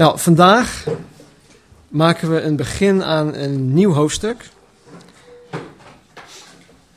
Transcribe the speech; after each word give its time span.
Nou, 0.00 0.18
vandaag 0.18 0.86
maken 1.88 2.30
we 2.30 2.40
een 2.40 2.56
begin 2.56 3.04
aan 3.04 3.34
een 3.34 3.72
nieuw 3.72 3.92
hoofdstuk. 3.92 4.50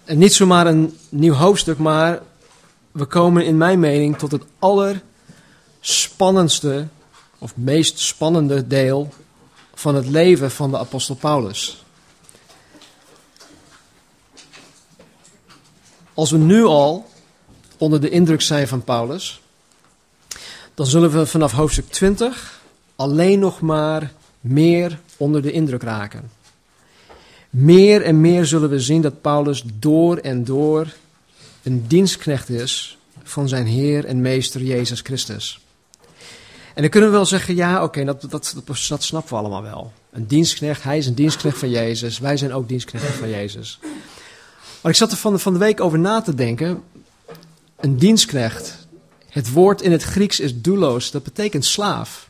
En 0.04 0.18
niet 0.18 0.34
zomaar 0.34 0.68
een 0.68 0.98
nieuw 1.10 1.34
hoofdstuk, 1.34 1.78
maar 1.78 2.22
we 2.92 3.06
komen 3.06 3.46
in 3.46 3.58
mijn 3.58 3.80
mening 3.80 4.18
tot 4.18 4.32
het 4.32 4.44
allerspannendste 4.60 6.88
of 7.38 7.56
meest 7.56 8.00
spannende 8.00 8.68
deel 8.68 9.14
van 9.74 9.96
het 9.96 10.08
leven 10.08 10.52
van 10.52 10.72
de 10.72 10.78
apostel 10.78 11.16
Paulus. 11.16 11.84
Als 16.14 16.32
we 16.32 16.38
nu 16.38 16.64
al 16.64 17.10
onder 17.78 18.02
de 18.02 18.10
indruk 18.10 18.42
zijn 18.42 18.68
van 18.68 18.84
Paulus, 18.84 19.42
dan 20.74 20.86
zullen 20.86 21.12
we 21.12 21.26
vanaf 21.26 21.52
hoofdstuk 21.52 21.90
20 21.90 22.62
alleen 22.96 23.40
nog 23.40 23.62
maar 23.62 24.14
meer 24.40 25.00
onder 25.18 25.42
de 25.42 25.52
indruk 25.52 25.84
raken. 25.84 26.32
Meer 27.50 28.02
en 28.02 28.22
meer 28.22 28.46
zullen 28.46 28.70
we 28.70 28.80
zien 28.80 29.02
dat 29.02 29.22
Paulus 29.22 29.64
door 29.80 30.18
en 30.18 30.44
door 30.44 30.94
een 31.64 31.88
dienstknecht 31.88 32.50
is 32.50 32.98
van 33.24 33.48
zijn 33.48 33.66
Heer 33.66 34.06
en 34.06 34.22
Meester 34.22 34.62
Jezus 34.62 35.00
Christus. 35.00 35.62
En 36.74 36.82
dan 36.82 36.90
kunnen 36.90 37.10
we 37.10 37.16
wel 37.16 37.26
zeggen, 37.26 37.56
ja 37.56 37.84
oké, 37.84 38.04
dat, 38.04 38.22
dat, 38.22 38.56
dat, 38.66 39.04
snappen 39.04 39.34
we 39.34 39.40
allemaal 39.40 39.62
wel. 39.62 39.92
Een 40.12 40.28
dienstknecht, 40.28 40.84
hij 40.84 40.98
is 40.98 41.08
een 41.08 41.16
dienstknecht 41.16 41.58
van 41.58 41.70
Jezus, 41.70 42.20
wij 42.20 42.38
zijn 42.38 42.54
ook 42.54 42.68
dienstknechten 42.68 43.14
van 43.14 43.30
Jezus. 43.30 43.80
Maar 44.82 44.92
ik 44.92 44.98
zat 44.98 45.12
er 45.12 45.18
van, 45.18 45.40
van 45.40 45.54
de 45.54 45.60
week 45.60 45.82
over 45.82 46.00
na 46.00 46.22
te 46.22 46.36
denken, 46.36 46.84
een 47.76 47.98
dienstknecht, 47.98 48.88
het 49.30 49.52
woord 49.52 49.82
in 49.82 49.92
het 49.92 50.04
Grieks 50.04 50.40
is 50.40 50.62
doulos, 50.62 51.12
dat 51.12 51.24
betekent 51.24 51.66
slaaf. 51.66 52.30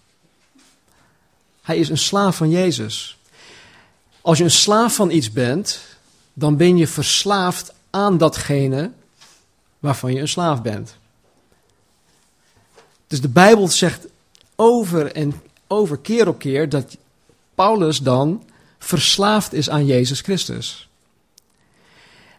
Hij 1.63 1.77
is 1.77 1.90
een 1.90 1.98
slaaf 1.98 2.35
van 2.35 2.49
Jezus. 2.49 3.17
Als 4.22 4.38
je 4.38 4.44
een 4.44 4.52
slaaf 4.52 4.95
van 4.95 5.11
iets 5.11 5.31
bent, 5.31 5.80
dan 6.33 6.58
ben 6.58 6.78
je 6.78 6.88
verslaafd 6.88 7.73
aan 7.89 8.17
datgene 8.17 8.92
waarvan 9.80 10.14
je 10.14 10.22
een 10.22 10.28
slaaf 10.28 10.61
bent. 10.61 10.95
Dus 13.08 13.22
de 13.22 13.30
Bijbel 13.30 13.67
zegt 13.67 14.06
over 14.56 15.11
en 15.11 15.41
over 15.67 15.97
keer 15.97 16.28
op 16.28 16.39
keer 16.39 16.69
dat 16.69 16.97
Paulus 17.56 17.97
dan 17.97 18.44
verslaafd 18.80 19.53
is 19.53 19.69
aan 19.69 19.86
Jezus 19.86 20.22
Christus. 20.22 20.89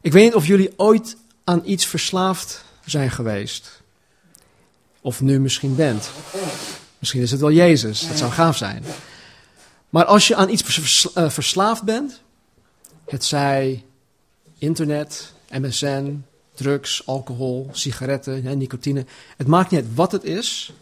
Ik 0.00 0.12
weet 0.12 0.24
niet 0.24 0.34
of 0.34 0.46
jullie 0.46 0.72
ooit 0.76 1.16
aan 1.44 1.62
iets 1.64 1.86
verslaafd 1.86 2.64
zijn 2.84 3.10
geweest. 3.10 3.82
Of 5.00 5.20
nu 5.20 5.40
misschien 5.40 5.74
bent. 5.74 6.10
Misschien 6.98 7.22
is 7.22 7.30
het 7.30 7.40
wel 7.40 7.52
Jezus, 7.52 8.08
dat 8.08 8.18
zou 8.18 8.32
gaaf 8.32 8.56
zijn. 8.56 8.84
Maar 9.94 10.04
als 10.04 10.28
je 10.28 10.36
aan 10.36 10.48
iets 10.48 11.10
eh, 11.14 11.28
verslaafd 11.30 11.82
bent, 11.82 12.22
het 13.04 13.24
zij 13.24 13.84
internet, 14.58 15.32
MSN, 15.50 16.24
drugs, 16.54 17.06
alcohol, 17.06 17.68
sigaretten, 17.72 18.58
nicotine, 18.58 19.06
het 19.36 19.46
maakt 19.46 19.70
niet 19.70 19.80
uit 19.80 19.94
wat 19.94 20.12
het 20.12 20.24
is. 20.24 20.72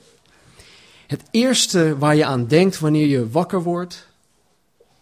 Het 1.07 1.23
eerste 1.31 1.99
waar 1.99 2.17
je 2.17 2.25
aan 2.25 2.47
denkt 2.47 2.79
wanneer 2.79 3.07
je 3.07 3.31
wakker 3.31 3.63
wordt, 3.63 4.07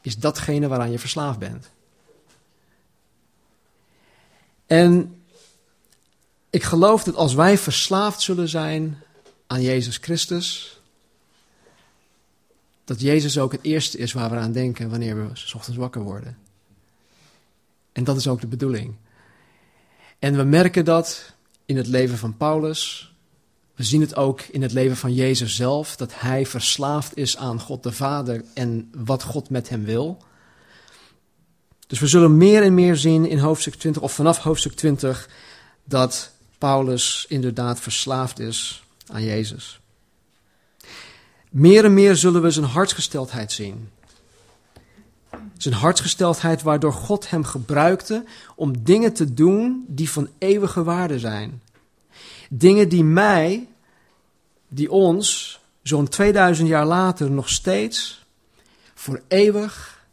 is 0.01 0.17
datgene 0.17 0.69
waaraan 0.69 0.91
je 0.91 0.99
verslaafd 0.99 1.39
bent. 1.39 1.71
En 4.67 5.23
ik 6.51 6.63
geloof 6.63 7.05
dat 7.05 7.15
als 7.15 7.35
wij 7.35 7.59
verslaafd 7.59 8.21
zullen 8.21 8.49
zijn 8.49 9.03
aan 9.47 9.63
Jezus 9.63 9.97
Christus, 9.97 10.80
dat 12.91 13.01
Jezus 13.01 13.39
ook 13.39 13.53
het 13.53 13.63
eerste 13.63 13.99
is 13.99 14.13
waar 14.13 14.31
we 14.31 14.37
aan 14.37 14.53
denken 14.53 14.91
wanneer 14.91 15.17
we 15.17 15.31
s 15.33 15.55
ochtends 15.55 15.79
wakker 15.79 16.03
worden. 16.03 16.39
En 17.93 18.05
dat 18.05 18.17
is 18.17 18.29
ook 18.29 18.41
de 18.41 18.47
bedoeling. 18.47 18.95
En 20.19 20.37
we 20.37 20.43
merken 20.43 20.85
dat 20.85 21.35
in 21.65 21.77
het 21.77 21.87
leven 21.87 22.19
van 22.19 22.37
Paulus. 22.37 23.13
We 23.75 23.85
zien 23.85 24.01
het 24.01 24.17
ook 24.17 24.41
in 24.41 24.63
het 24.63 24.73
leven 24.73 24.97
van 24.97 25.15
Jezus 25.15 25.57
zelf, 25.57 25.97
dat 25.97 26.21
hij 26.21 26.47
verslaafd 26.47 27.17
is 27.17 27.37
aan 27.37 27.61
God 27.61 27.83
de 27.83 27.93
Vader 27.93 28.45
en 28.55 28.91
wat 28.95 29.23
God 29.23 29.51
met 29.51 29.69
hem 29.69 29.85
wil. 29.85 30.23
Dus 31.87 31.99
we 31.99 32.07
zullen 32.07 32.37
meer 32.37 32.63
en 32.63 32.75
meer 32.75 32.97
zien 32.97 33.27
in 33.27 33.39
hoofdstuk 33.39 33.75
20, 33.75 34.03
of 34.03 34.13
vanaf 34.13 34.39
hoofdstuk 34.39 34.73
20, 34.73 35.29
dat 35.85 36.31
Paulus 36.59 37.25
inderdaad 37.29 37.81
verslaafd 37.81 38.39
is 38.39 38.83
aan 39.07 39.25
Jezus. 39.25 39.80
Meer 41.51 41.85
en 41.85 41.95
meer 41.95 42.17
zullen 42.17 42.43
we 42.43 42.51
zijn 42.51 42.67
hartsgesteldheid 42.67 43.53
zien. 43.53 43.91
Zijn 45.57 45.75
hartsgesteldheid 45.75 46.63
waardoor 46.63 46.93
God 46.93 47.31
hem 47.31 47.45
gebruikte 47.45 48.25
om 48.55 48.85
dingen 48.85 49.13
te 49.13 49.35
doen 49.35 49.85
die 49.89 50.11
van 50.11 50.29
eeuwige 50.39 50.83
waarde 50.83 51.19
zijn. 51.19 51.63
Dingen 52.49 52.89
die 52.89 53.05
mij, 53.05 53.69
die 54.69 54.91
ons, 54.91 55.61
zo'n 55.83 56.09
2000 56.09 56.69
jaar 56.69 56.87
later 56.87 57.31
nog 57.31 57.49
steeds 57.49 58.25
voor 58.95 59.23
eeuwig 59.29 60.05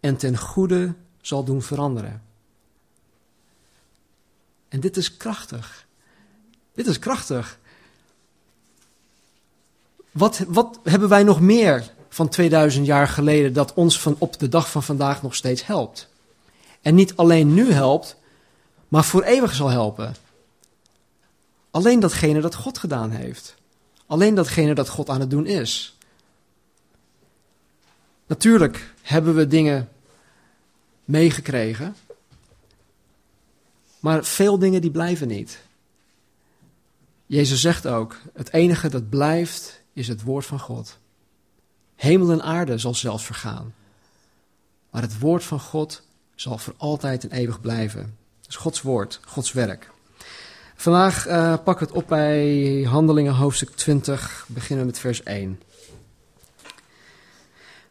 en 0.00 0.16
ten 0.16 0.38
goede 0.38 0.94
zal 1.20 1.44
doen 1.44 1.62
veranderen. 1.62 2.22
En 4.68 4.80
dit 4.80 4.96
is 4.96 5.16
krachtig. 5.16 5.86
Dit 6.74 6.86
is 6.86 6.98
krachtig. 6.98 7.58
Wat, 10.18 10.44
wat 10.48 10.80
hebben 10.82 11.08
wij 11.08 11.22
nog 11.22 11.40
meer 11.40 11.92
van 12.08 12.28
2000 12.28 12.86
jaar 12.86 13.08
geleden 13.08 13.52
dat 13.52 13.74
ons 13.74 14.00
van 14.00 14.16
op 14.18 14.38
de 14.38 14.48
dag 14.48 14.70
van 14.70 14.82
vandaag 14.82 15.22
nog 15.22 15.34
steeds 15.34 15.66
helpt? 15.66 16.08
En 16.82 16.94
niet 16.94 17.16
alleen 17.16 17.54
nu 17.54 17.72
helpt, 17.72 18.16
maar 18.88 19.04
voor 19.04 19.22
eeuwig 19.22 19.54
zal 19.54 19.68
helpen. 19.68 20.14
Alleen 21.70 22.00
datgene 22.00 22.40
dat 22.40 22.54
God 22.54 22.78
gedaan 22.78 23.10
heeft. 23.10 23.54
Alleen 24.06 24.34
datgene 24.34 24.74
dat 24.74 24.88
God 24.88 25.08
aan 25.08 25.20
het 25.20 25.30
doen 25.30 25.46
is. 25.46 25.96
Natuurlijk 28.26 28.94
hebben 29.02 29.34
we 29.34 29.46
dingen 29.46 29.88
meegekregen, 31.04 31.96
maar 34.00 34.24
veel 34.24 34.58
dingen 34.58 34.80
die 34.80 34.90
blijven 34.90 35.28
niet. 35.28 35.58
Jezus 37.26 37.60
zegt 37.60 37.86
ook: 37.86 38.16
het 38.32 38.52
enige 38.52 38.88
dat 38.88 39.08
blijft 39.08 39.78
is 39.98 40.08
het 40.08 40.22
woord 40.22 40.46
van 40.46 40.60
God. 40.60 40.98
Hemel 41.94 42.30
en 42.30 42.42
aarde 42.42 42.78
zal 42.78 42.94
zelfs 42.94 43.24
vergaan. 43.24 43.74
Maar 44.90 45.02
het 45.02 45.18
woord 45.18 45.44
van 45.44 45.60
God 45.60 46.02
zal 46.34 46.58
voor 46.58 46.74
altijd 46.76 47.24
en 47.24 47.30
eeuwig 47.30 47.60
blijven. 47.60 48.16
Dus 48.46 48.56
Gods 48.56 48.82
woord, 48.82 49.20
Gods 49.24 49.52
werk. 49.52 49.90
Vandaag 50.74 51.26
uh, 51.26 51.54
pakken 51.64 51.86
we 51.86 51.92
het 51.92 52.02
op 52.02 52.08
bij 52.08 52.82
Handelingen 52.82 53.34
hoofdstuk 53.34 53.70
20, 53.70 54.44
beginnen 54.48 54.86
met 54.86 54.98
vers 54.98 55.22
1. 55.22 55.60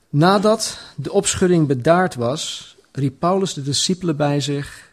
Nadat 0.09 0.79
de 0.95 1.11
opschudding 1.11 1.67
bedaard 1.67 2.15
was, 2.15 2.75
riep 2.91 3.19
Paulus 3.19 3.53
de 3.53 3.61
discipelen 3.61 4.15
bij 4.15 4.39
zich 4.39 4.91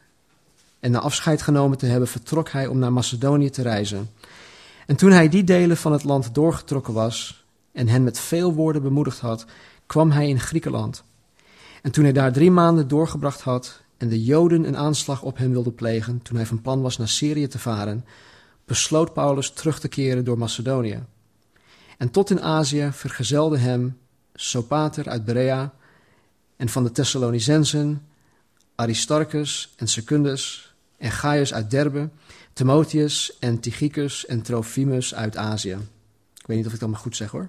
en 0.81 0.91
na 0.91 0.99
afscheid 0.99 1.43
genomen 1.43 1.79
te 1.79 1.87
hebben, 1.87 2.09
vertrok 2.09 2.51
hij 2.51 2.67
om 2.67 2.79
naar 2.79 2.93
Macedonië 2.93 3.51
te 3.51 3.63
reizen. 3.63 4.11
En 4.87 4.97
toen 4.97 5.11
hij 5.11 5.29
die 5.29 5.45
delen 5.45 5.77
van 5.77 5.93
het 5.93 6.05
land 6.05 6.35
doorgetrokken 6.35 6.95
was 6.95 7.45
en 7.73 7.89
hen 7.89 8.05
met 8.05 8.19
veel 8.19 8.55
woorden 8.55 8.83
bemoedigd 8.83 9.21
had, 9.21 9.45
kwam 9.87 10.11
hij 10.11 10.29
in 10.29 10.41
Griekenland. 10.41 11.05
En 11.83 11.91
toen 11.91 12.05
hij 12.05 12.13
daar 12.13 12.33
drie 12.33 12.51
maanden 12.51 12.89
doorgebracht 12.89 13.41
had 13.41 13.83
en 13.97 14.09
de 14.09 14.25
Joden 14.25 14.65
een 14.65 14.77
aanslag 14.77 15.23
op 15.23 15.39
hem 15.39 15.51
wilden 15.51 15.75
plegen, 15.75 16.23
toen 16.23 16.37
hij 16.37 16.47
van 16.47 16.61
plan 16.61 16.81
was 16.81 16.97
naar 16.97 17.09
Syrië 17.09 17.47
te 17.47 17.59
varen, 17.59 18.05
besloot 18.65 19.13
Paulus 19.13 19.51
terug 19.51 19.81
te 19.81 19.89
keren 19.89 20.25
door 20.25 20.39
Macedonië. 20.39 21.03
En 21.99 22.11
tot 22.11 22.31
in 22.31 22.43
Azië 22.43 22.89
vergezelde 22.93 23.59
hem 23.59 23.99
Sopater 24.35 25.09
uit 25.09 25.25
Berea 25.25 25.73
en 26.57 26.69
van 26.69 26.85
de 26.85 26.93
Thessalonicensen 26.93 28.03
Aristarchus 28.75 29.73
en 29.77 29.89
Secundus 29.89 30.75
en 30.97 31.11
Gaius 31.11 31.55
uit 31.55 31.71
Derbe 31.71 32.09
Timotheus 32.55 33.39
en 33.39 33.61
Tychicus 33.61 34.27
en 34.27 34.43
Trophimus 34.43 35.15
uit 35.15 35.37
Azië. 35.37 35.79
Ik 36.35 36.47
weet 36.47 36.57
niet 36.57 36.67
of 36.67 36.73
ik 36.73 36.81
dat 36.81 36.89
maar 36.89 36.99
goed 36.99 37.17
zeg 37.17 37.31
hoor. 37.31 37.49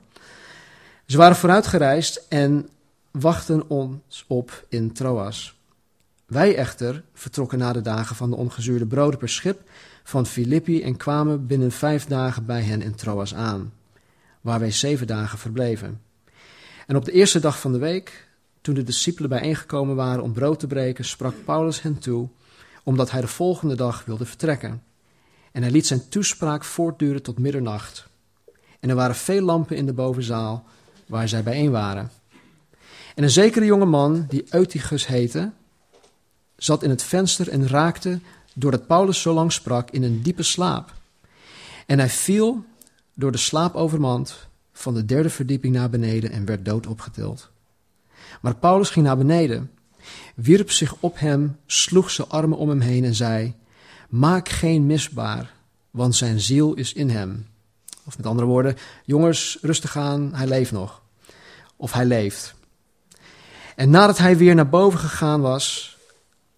Ze 1.05 1.17
waren 1.17 1.35
vooruitgereisd 1.35 2.25
en 2.29 2.69
wachten 3.11 3.69
ons 3.69 4.25
op 4.27 4.65
in 4.69 4.93
Troas. 4.93 5.59
Wij 6.25 6.55
echter 6.55 7.03
vertrokken 7.13 7.57
na 7.57 7.73
de 7.73 7.81
dagen 7.81 8.15
van 8.15 8.29
de 8.29 8.35
ongezuurde 8.35 8.85
broden 8.85 9.19
per 9.19 9.29
schip 9.29 9.61
van 10.03 10.25
Filippi 10.25 10.81
en 10.81 10.97
kwamen 10.97 11.47
binnen 11.47 11.71
vijf 11.71 12.05
dagen 12.05 12.45
bij 12.45 12.61
hen 12.61 12.81
in 12.81 12.95
Troas 12.95 13.35
aan, 13.35 13.73
waar 14.41 14.59
wij 14.59 14.71
zeven 14.71 15.07
dagen 15.07 15.37
verbleven. 15.37 16.01
En 16.87 16.95
op 16.95 17.05
de 17.05 17.11
eerste 17.11 17.39
dag 17.39 17.59
van 17.59 17.71
de 17.71 17.79
week, 17.79 18.27
toen 18.61 18.75
de 18.75 18.83
discipelen 18.83 19.29
bijeengekomen 19.29 19.95
waren 19.95 20.23
om 20.23 20.33
brood 20.33 20.59
te 20.59 20.67
breken, 20.67 21.05
sprak 21.05 21.33
Paulus 21.45 21.81
hen 21.81 21.99
toe, 21.99 22.29
omdat 22.83 23.11
hij 23.11 23.21
de 23.21 23.27
volgende 23.27 23.75
dag 23.75 24.05
wilde 24.05 24.25
vertrekken. 24.25 24.81
En 25.55 25.61
hij 25.61 25.71
liet 25.71 25.87
zijn 25.87 26.09
toespraak 26.09 26.63
voortduren 26.63 27.21
tot 27.21 27.39
middernacht. 27.39 28.07
En 28.79 28.89
er 28.89 28.95
waren 28.95 29.15
veel 29.15 29.41
lampen 29.41 29.77
in 29.77 29.85
de 29.85 29.93
bovenzaal, 29.93 30.65
waar 31.07 31.27
zij 31.27 31.43
bijeen 31.43 31.71
waren. 31.71 32.11
En 33.15 33.23
een 33.23 33.29
zekere 33.29 33.65
jonge 33.65 33.85
man, 33.85 34.25
die 34.29 34.45
Eutychus 34.49 35.07
heette, 35.07 35.51
zat 36.55 36.83
in 36.83 36.89
het 36.89 37.03
venster 37.03 37.49
en 37.49 37.67
raakte, 37.67 38.19
doordat 38.53 38.87
Paulus 38.87 39.21
zo 39.21 39.33
lang 39.33 39.51
sprak, 39.51 39.91
in 39.91 40.03
een 40.03 40.21
diepe 40.21 40.43
slaap. 40.43 40.93
En 41.85 41.99
hij 41.99 42.09
viel 42.09 42.65
door 43.13 43.31
de 43.31 43.37
slaap 43.37 43.75
overmand 43.75 44.47
van 44.73 44.93
de 44.93 45.05
derde 45.05 45.29
verdieping 45.29 45.73
naar 45.73 45.89
beneden 45.89 46.31
en 46.31 46.45
werd 46.45 46.65
dood 46.65 46.87
opgetild. 46.87 47.49
Maar 48.41 48.55
Paulus 48.55 48.89
ging 48.89 49.05
naar 49.05 49.17
beneden, 49.17 49.71
wierp 50.35 50.71
zich 50.71 50.95
op 50.99 51.19
hem, 51.19 51.57
sloeg 51.65 52.11
zijn 52.11 52.29
armen 52.29 52.57
om 52.57 52.69
hem 52.69 52.79
heen 52.79 53.03
en 53.03 53.15
zei: 53.15 53.55
Maak 54.09 54.49
geen 54.49 54.85
misbaar, 54.85 55.53
want 55.91 56.15
zijn 56.15 56.39
ziel 56.39 56.73
is 56.73 56.93
in 56.93 57.09
hem. 57.09 57.47
Of 58.03 58.17
met 58.17 58.25
andere 58.25 58.47
woorden, 58.47 58.77
jongens, 59.03 59.57
rustig 59.61 59.97
aan, 59.97 60.33
hij 60.33 60.47
leeft 60.47 60.71
nog. 60.71 61.01
Of 61.75 61.91
hij 61.91 62.05
leeft. 62.05 62.55
En 63.75 63.89
nadat 63.89 64.17
hij 64.17 64.37
weer 64.37 64.55
naar 64.55 64.69
boven 64.69 64.99
gegaan 64.99 65.41
was, 65.41 65.97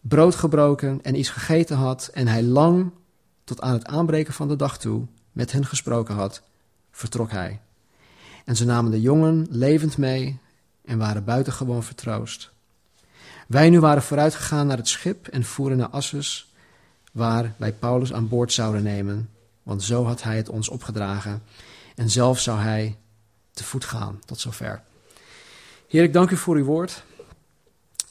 brood 0.02 0.36
gebroken 0.36 1.00
en 1.04 1.20
iets 1.20 1.30
gegeten 1.30 1.78
had, 1.78 2.10
en 2.14 2.28
hij 2.28 2.44
lang 2.44 2.92
tot 3.44 3.62
aan 3.62 3.74
het 3.74 3.86
aanbreken 3.86 4.34
van 4.34 4.48
de 4.48 4.56
dag 4.56 4.78
toe 4.78 5.06
met 5.32 5.52
hen 5.52 5.66
gesproken 5.66 6.16
had, 6.16 6.42
vertrok 6.92 7.32
hij. 7.32 7.60
En 8.46 8.56
ze 8.56 8.66
namen 8.66 8.92
de 8.92 9.02
jongen 9.02 9.48
levend 9.50 9.98
mee 9.98 10.40
en 10.86 10.98
waren 10.98 11.24
buitengewoon 11.24 11.84
vertroost. 11.84 12.52
Wij 13.48 13.70
nu 13.70 13.80
waren 13.80 14.04
vooruitgegaan 14.04 14.68
naar 14.68 14.78
het 14.78 14.88
schip 14.88 15.28
en 15.28 15.44
voeren 15.44 15.78
naar 15.78 15.90
Assus, 15.90 16.47
waar 17.12 17.56
wij 17.57 17.74
Paulus 17.74 18.13
aan 18.13 18.27
boord 18.27 18.54
zouden 18.54 18.83
nemen, 18.83 19.30
want 19.63 19.83
zo 19.83 20.06
had 20.06 20.24
hij 20.24 20.38
het 20.38 20.50
ons 20.50 20.69
opgedragen. 20.69 21.44
En 21.95 22.09
zelf 22.09 22.39
zou 22.39 22.59
hij 22.59 22.98
te 23.51 23.63
voet 23.63 23.86
gaan 23.86 24.19
tot 24.25 24.39
zover. 24.39 24.83
Heer, 25.88 26.04
ik 26.04 26.13
dank 26.13 26.30
u 26.30 26.38
voor 26.38 26.56
uw 26.56 26.63
woord. 26.63 27.04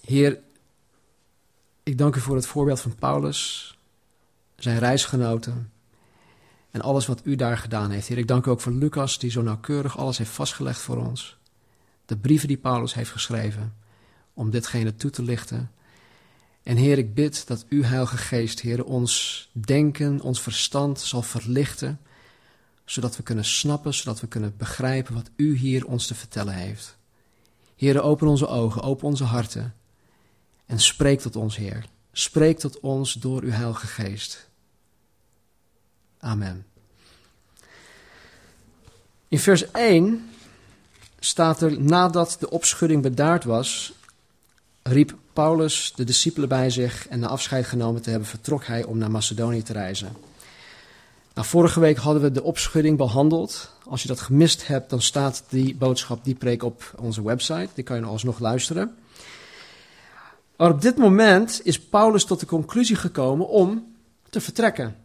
Heer, 0.05 0.39
ik 1.83 1.99
dank 1.99 2.17
u 2.17 2.21
voor 2.21 2.37
het 2.37 2.47
voorbeeld 2.47 2.81
van 2.81 2.95
Paulus, 2.95 3.79
zijn 4.57 4.79
reisgenoten 4.79 5.73
en 6.71 6.81
alles 6.81 7.07
wat 7.07 7.21
u 7.25 7.37
daar 7.37 7.59
gedaan 7.59 7.91
heeft. 7.91 8.07
Heer, 8.07 8.19
ik 8.19 8.29
dank 8.29 8.47
u 8.47 8.51
ook 8.51 8.61
voor 8.61 8.73
Lucas, 8.73 9.19
die 9.19 9.31
zo 9.31 9.43
nauwkeurig 9.43 9.99
alles 9.99 10.19
heeft 10.19 10.31
vastgelegd 10.31 10.81
voor 10.81 10.97
ons. 10.97 11.37
De 12.07 12.17
brieven 12.17 12.49
die 12.49 12.57
Paulus 12.57 12.95
heeft 12.95 13.11
geschreven, 13.11 13.75
om 14.35 14.51
ditgene 14.51 14.97
toe 14.97 15.11
te 15.11 15.23
lichten. 15.23 15.71
En 16.67 16.77
Heer, 16.77 16.99
ik 16.99 17.15
bid 17.15 17.47
dat 17.47 17.67
uw 17.69 17.83
Heilige 17.83 18.17
Geest, 18.17 18.61
Heer, 18.61 18.85
ons 18.85 19.49
denken, 19.53 20.21
ons 20.21 20.41
verstand 20.41 21.01
zal 21.01 21.23
verlichten, 21.23 22.01
zodat 22.85 23.17
we 23.17 23.23
kunnen 23.23 23.45
snappen, 23.45 23.95
zodat 23.95 24.21
we 24.21 24.27
kunnen 24.27 24.55
begrijpen 24.57 25.15
wat 25.15 25.31
u 25.37 25.57
hier 25.57 25.87
ons 25.87 26.07
te 26.07 26.15
vertellen 26.15 26.55
heeft. 26.55 26.97
Heer, 27.77 28.03
open 28.03 28.29
onze 28.29 28.47
ogen, 28.47 28.83
open 28.83 29.07
onze 29.07 29.25
harten 29.25 29.75
en 30.67 30.81
spreek 30.81 31.21
tot 31.21 31.37
ons, 31.37 31.57
Heer. 31.57 31.87
Spreek 32.13 32.59
tot 32.59 32.81
ons 32.81 33.13
door 33.13 33.43
uw 33.43 33.51
Heilige 33.51 33.87
Geest. 33.87 34.49
Amen. 36.19 36.67
In 39.29 39.39
vers 39.39 39.71
1 39.71 40.31
staat 41.19 41.63
er, 41.63 41.81
nadat 41.81 42.37
de 42.41 42.51
opschudding 42.51 43.03
bedaard 43.03 43.45
was, 43.45 43.93
riep 44.87 45.15
Paulus 45.33 45.93
de 45.97 46.05
discipelen 46.05 46.49
bij 46.49 46.71
zich 46.71 47.09
en 47.09 47.19
na 47.19 47.27
afscheid 47.27 47.67
genomen 47.67 48.03
te 48.03 48.11
hebben, 48.11 48.29
vertrok 48.29 48.65
hij 48.65 48.85
om 48.85 48.99
naar 48.99 49.11
Macedonië 49.11 49.63
te 49.63 49.73
reizen. 49.73 50.17
Vorige 51.35 51.81
week 51.81 51.97
hadden 51.97 52.23
we 52.23 52.33
de 52.33 52.43
opschudding 52.43 52.97
behandeld. 52.97 53.73
Als 53.85 54.03
je 54.03 54.09
dat 54.09 54.21
gemist 54.21 54.67
hebt, 54.67 54.91
dan 54.91 55.03
staat 55.03 55.43
die 55.49 55.75
boodschap, 55.75 56.25
die 56.25 56.35
preek 56.35 56.63
op 56.63 56.95
onze 57.01 57.23
website. 57.23 57.69
Die 57.75 57.85
kan 57.85 57.97
je 57.97 58.05
alsnog 58.05 58.39
luisteren. 58.39 58.97
Maar 60.57 60.71
op 60.71 60.83
dit 60.83 60.97
moment 60.97 61.61
is 61.65 61.81
Paulus 61.81 62.25
tot 62.25 62.41
de 62.41 62.47
conclusie 62.47 62.97
gekomen 62.97 63.49
om 63.49 63.95
te 64.31 64.41
vertrekken. 64.41 64.97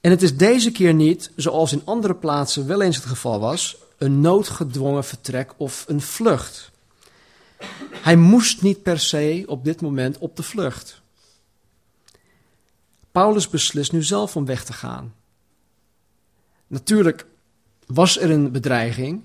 En 0.00 0.10
het 0.10 0.22
is 0.22 0.36
deze 0.36 0.70
keer 0.70 0.94
niet, 0.94 1.30
zoals 1.36 1.72
in 1.72 1.82
andere 1.84 2.14
plaatsen 2.14 2.66
wel 2.66 2.82
eens 2.82 2.96
het 2.96 3.06
geval 3.06 3.40
was, 3.40 3.76
een 3.98 4.20
noodgedwongen 4.20 5.04
vertrek 5.04 5.52
of 5.56 5.84
een 5.88 6.00
vlucht. 6.00 6.70
Hij 7.90 8.16
moest 8.16 8.62
niet 8.62 8.82
per 8.82 9.00
se 9.00 9.44
op 9.46 9.64
dit 9.64 9.80
moment 9.80 10.18
op 10.18 10.36
de 10.36 10.42
vlucht. 10.42 11.02
Paulus 13.12 13.48
beslist 13.48 13.92
nu 13.92 14.02
zelf 14.02 14.36
om 14.36 14.44
weg 14.44 14.64
te 14.64 14.72
gaan. 14.72 15.14
Natuurlijk 16.66 17.26
was 17.86 18.18
er 18.18 18.30
een 18.30 18.52
bedreiging, 18.52 19.24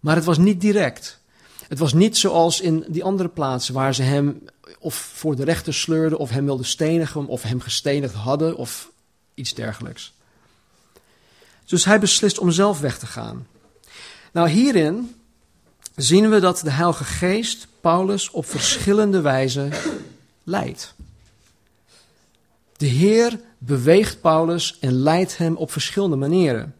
maar 0.00 0.16
het 0.16 0.24
was 0.24 0.38
niet 0.38 0.60
direct. 0.60 1.20
Het 1.68 1.78
was 1.78 1.92
niet 1.92 2.16
zoals 2.16 2.60
in 2.60 2.84
die 2.88 3.04
andere 3.04 3.28
plaatsen 3.28 3.74
waar 3.74 3.94
ze 3.94 4.02
hem 4.02 4.44
of 4.78 4.94
voor 4.94 5.36
de 5.36 5.44
rechter 5.44 5.74
sleurden, 5.74 6.18
of 6.18 6.30
hem 6.30 6.44
wilden 6.44 6.66
stenigen, 6.66 7.26
of 7.26 7.42
hem 7.42 7.60
gestenigd 7.60 8.14
hadden, 8.14 8.56
of 8.56 8.90
iets 9.34 9.54
dergelijks. 9.54 10.12
Dus 11.64 11.84
hij 11.84 12.00
beslist 12.00 12.38
om 12.38 12.50
zelf 12.50 12.80
weg 12.80 12.98
te 12.98 13.06
gaan. 13.06 13.46
Nou, 14.32 14.48
hierin 14.48 15.14
zien 15.94 16.30
we 16.30 16.40
dat 16.40 16.58
de 16.58 16.70
Heilige 16.70 17.04
Geest 17.04 17.66
Paulus 17.80 18.30
op 18.30 18.46
verschillende 18.46 19.20
wijzen 19.20 19.72
leidt. 20.42 20.94
De 22.76 22.86
Heer 22.86 23.40
beweegt 23.58 24.20
Paulus 24.20 24.78
en 24.80 24.92
leidt 24.92 25.36
hem 25.36 25.56
op 25.56 25.70
verschillende 25.70 26.16
manieren. 26.16 26.74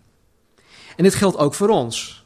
En 0.97 1.03
dit 1.03 1.15
geldt 1.15 1.37
ook 1.37 1.55
voor 1.55 1.69
ons. 1.69 2.25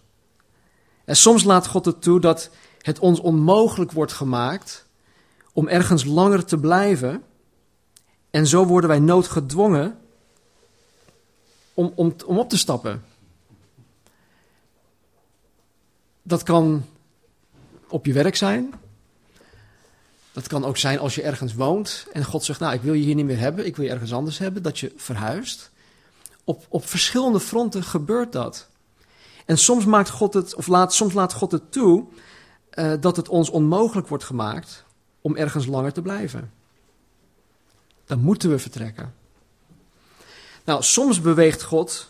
En 1.04 1.16
soms 1.16 1.44
laat 1.44 1.66
God 1.66 1.84
het 1.84 2.02
toe 2.02 2.20
dat 2.20 2.50
het 2.80 2.98
ons 2.98 3.20
onmogelijk 3.20 3.92
wordt 3.92 4.12
gemaakt 4.12 4.86
om 5.52 5.68
ergens 5.68 6.04
langer 6.04 6.44
te 6.44 6.58
blijven. 6.58 7.22
En 8.30 8.46
zo 8.46 8.64
worden 8.66 8.90
wij 8.90 8.98
noodgedwongen 8.98 9.98
om, 11.74 11.92
om, 11.94 12.14
om 12.26 12.38
op 12.38 12.48
te 12.48 12.58
stappen. 12.58 13.04
Dat 16.28 16.42
kan 16.42 16.84
op 17.88 18.06
je 18.06 18.12
werk 18.12 18.36
zijn. 18.36 18.74
Dat 20.32 20.46
kan 20.46 20.64
ook 20.64 20.76
zijn 20.76 20.98
als 20.98 21.14
je 21.14 21.22
ergens 21.22 21.54
woont 21.54 22.06
en 22.12 22.24
God 22.24 22.44
zegt, 22.44 22.60
nou 22.60 22.74
ik 22.74 22.82
wil 22.82 22.92
je 22.92 23.04
hier 23.04 23.14
niet 23.14 23.24
meer 23.24 23.38
hebben, 23.38 23.66
ik 23.66 23.76
wil 23.76 23.84
je 23.84 23.90
ergens 23.90 24.12
anders 24.12 24.38
hebben, 24.38 24.62
dat 24.62 24.78
je 24.78 24.92
verhuist. 24.96 25.70
Op, 26.44 26.66
op 26.68 26.86
verschillende 26.86 27.40
fronten 27.40 27.82
gebeurt 27.82 28.32
dat. 28.32 28.68
En 29.46 29.58
soms 29.58 29.84
maakt 29.84 30.08
God 30.08 30.34
het, 30.34 30.54
of 30.54 30.66
laat, 30.66 30.94
soms 30.94 31.12
laat 31.12 31.32
God 31.32 31.52
het 31.52 31.72
toe 31.72 32.06
uh, 32.74 32.92
dat 33.00 33.16
het 33.16 33.28
ons 33.28 33.50
onmogelijk 33.50 34.08
wordt 34.08 34.24
gemaakt 34.24 34.84
om 35.20 35.36
ergens 35.36 35.66
langer 35.66 35.92
te 35.92 36.02
blijven. 36.02 36.52
Dan 38.04 38.18
moeten 38.18 38.50
we 38.50 38.58
vertrekken. 38.58 39.14
Nou, 40.64 40.82
soms 40.82 41.20
beweegt 41.20 41.62
God, 41.62 42.08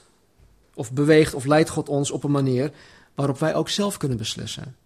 of 0.75 0.93
beweegt 0.93 1.35
of 1.35 1.45
leidt 1.45 1.69
God 1.69 1.89
ons 1.89 2.11
op 2.11 2.25
een 2.25 2.31
manier 2.31 2.73
waarop 3.19 3.39
wij 3.39 3.55
ook 3.55 3.69
zelf 3.69 3.97
kunnen 3.97 4.19
beslissen. 4.19 4.77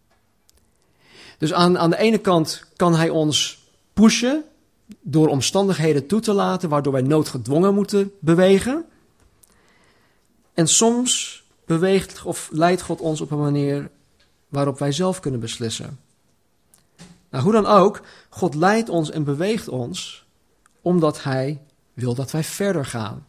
Dus 1.38 1.52
aan, 1.52 1.78
aan 1.78 1.90
de 1.90 1.98
ene 1.98 2.18
kant 2.18 2.64
kan 2.76 2.94
Hij 2.94 3.08
ons 3.08 3.64
pushen 3.92 4.44
door 5.00 5.28
omstandigheden 5.28 6.06
toe 6.06 6.20
te 6.20 6.32
laten 6.32 6.68
waardoor 6.68 6.92
wij 6.92 7.02
noodgedwongen 7.02 7.74
moeten 7.74 8.12
bewegen. 8.18 8.84
En 10.54 10.68
soms 10.68 11.42
beweegt 11.64 12.22
of 12.22 12.48
leidt 12.52 12.82
God 12.82 13.00
ons 13.00 13.20
op 13.20 13.30
een 13.30 13.38
manier 13.38 13.90
waarop 14.48 14.78
wij 14.78 14.92
zelf 14.92 15.20
kunnen 15.20 15.40
beslissen. 15.40 15.98
Nou, 17.30 17.44
hoe 17.44 17.52
dan 17.52 17.66
ook, 17.66 18.00
God 18.28 18.54
leidt 18.54 18.88
ons 18.88 19.10
en 19.10 19.24
beweegt 19.24 19.68
ons 19.68 20.24
omdat 20.82 21.22
Hij 21.22 21.60
wil 21.92 22.14
dat 22.14 22.30
wij 22.30 22.44
verder 22.44 22.84
gaan. 22.84 23.26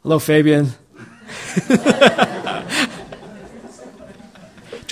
Hallo 0.00 0.18
Fabian. 0.18 0.72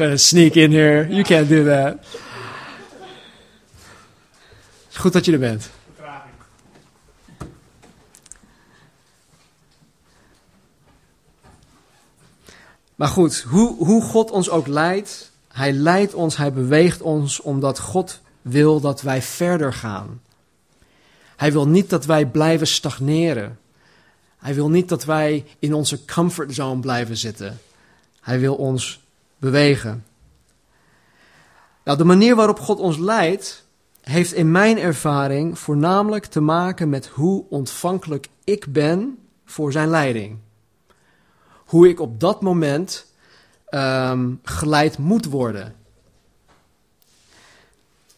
Trying 0.01 0.17
to 0.17 0.23
sneak 0.25 0.55
in 0.55 0.73
here. 0.73 1.07
You 1.11 1.23
can't 1.23 1.49
do 1.49 1.65
that. 1.65 1.97
Goed 4.95 5.13
dat 5.13 5.25
je 5.25 5.33
er 5.33 5.39
bent. 5.39 5.71
Maar 12.95 13.09
goed, 13.09 13.41
hoe, 13.41 13.77
hoe 13.77 14.03
God 14.03 14.31
ons 14.31 14.51
ook 14.51 14.67
leidt, 14.67 15.31
Hij 15.49 15.73
leidt 15.73 16.15
ons, 16.15 16.37
Hij 16.37 16.53
beweegt 16.53 17.03
ons 17.03 17.41
omdat 17.41 17.79
God 17.79 18.21
wil 18.43 18.81
dat 18.81 19.03
wij 19.03 19.23
verder 19.23 19.73
gaan. 19.73 20.23
Hij 21.37 21.53
wil 21.53 21.69
niet 21.69 21.91
dat 21.91 22.05
wij 22.05 22.27
blijven 22.27 22.67
stagneren. 22.67 23.59
Hij 24.39 24.55
wil 24.55 24.71
niet 24.71 24.89
dat 24.89 25.05
wij 25.05 25.47
in 25.59 25.75
onze 25.75 26.05
comfortzone 26.05 26.81
blijven 26.81 27.17
zitten. 27.17 27.59
Hij 28.21 28.41
wil 28.41 28.55
ons 28.55 29.00
bewegen. 29.41 30.05
Nou, 31.85 31.99
de 31.99 32.05
manier 32.05 32.37
waarop 32.37 32.61
God 32.61 32.79
ons 32.79 32.99
leidt, 32.99 33.67
heeft 34.01 34.33
in 34.33 34.51
mijn 34.51 34.79
ervaring 34.79 35.59
voornamelijk 35.59 36.25
te 36.25 36.41
maken 36.41 36.89
met 36.89 37.07
hoe 37.07 37.45
ontvankelijk 37.49 38.29
ik 38.45 38.73
ben 38.73 39.19
voor 39.45 39.73
zijn 39.73 39.89
leiding. 39.89 40.39
hoe 41.71 41.89
ik 41.89 42.01
op 42.01 42.21
dat 42.21 42.41
moment 42.41 43.07
ehm, 43.67 44.35
geleid 44.43 44.99
moet 44.99 45.25
worden. 45.25 45.75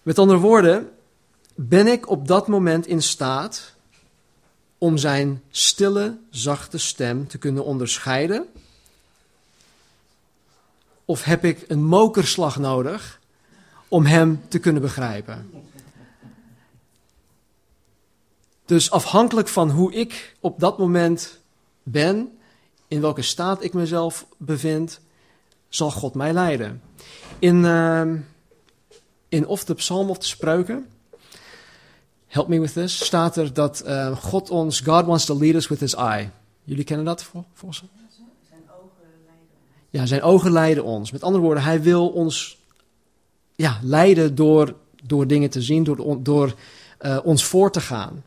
Met 0.02 0.18
andere 0.18 0.38
woorden, 0.38 0.90
ben 1.54 1.86
ik 1.86 2.08
op 2.08 2.28
dat 2.28 2.48
moment 2.48 2.86
in 2.86 3.02
staat 3.02 3.74
om 4.78 4.96
zijn 4.96 5.42
stille, 5.50 6.18
zachte 6.30 6.78
stem 6.78 7.28
te 7.28 7.38
kunnen 7.38 7.64
onderscheiden? 7.64 8.46
Of 11.04 11.24
heb 11.24 11.44
ik 11.44 11.64
een 11.68 11.84
mokerslag 11.84 12.58
nodig 12.58 13.20
om 13.88 14.06
hem 14.06 14.40
te 14.48 14.58
kunnen 14.58 14.82
begrijpen? 14.82 15.50
Dus 18.64 18.90
afhankelijk 18.90 19.48
van 19.48 19.70
hoe 19.70 19.92
ik 19.92 20.36
op 20.40 20.60
dat 20.60 20.78
moment 20.78 21.38
ben, 21.82 22.38
in 22.88 23.00
welke 23.00 23.22
staat 23.22 23.64
ik 23.64 23.72
mezelf 23.72 24.26
bevind, 24.36 25.00
zal 25.68 25.90
God 25.90 26.14
mij 26.14 26.32
leiden. 26.32 26.82
In, 27.38 27.56
uh, 27.56 28.12
in 29.28 29.46
of 29.46 29.64
de 29.64 29.74
psalm 29.74 30.10
of 30.10 30.18
de 30.18 30.26
spreuken, 30.26 30.88
help 32.26 32.48
me 32.48 32.60
with 32.60 32.72
this, 32.72 33.04
staat 33.04 33.36
er 33.36 33.52
dat 33.52 33.82
uh, 33.86 34.16
God 34.16 34.50
ons, 34.50 34.80
God 34.80 35.04
wants 35.06 35.24
to 35.24 35.38
lead 35.38 35.54
us 35.54 35.68
with 35.68 35.80
his 35.80 35.94
eye. 35.94 36.30
Jullie 36.64 36.84
kennen 36.84 37.04
dat 37.04 37.22
volgens 37.54 37.80
mij? 37.80 37.90
Zijn 38.48 38.62
ogen 38.70 38.90
leiden 39.24 39.46
ons. 39.50 39.81
Ja, 39.92 40.06
zijn 40.06 40.22
ogen 40.22 40.52
leiden 40.52 40.84
ons. 40.84 41.10
Met 41.10 41.22
andere 41.22 41.44
woorden, 41.44 41.62
hij 41.62 41.82
wil 41.82 42.08
ons 42.08 42.58
ja, 43.54 43.78
leiden 43.82 44.34
door, 44.34 44.74
door 45.02 45.26
dingen 45.26 45.50
te 45.50 45.62
zien, 45.62 45.84
door, 45.84 46.22
door 46.22 46.54
uh, 47.00 47.18
ons 47.22 47.44
voor 47.44 47.72
te 47.72 47.80
gaan. 47.80 48.24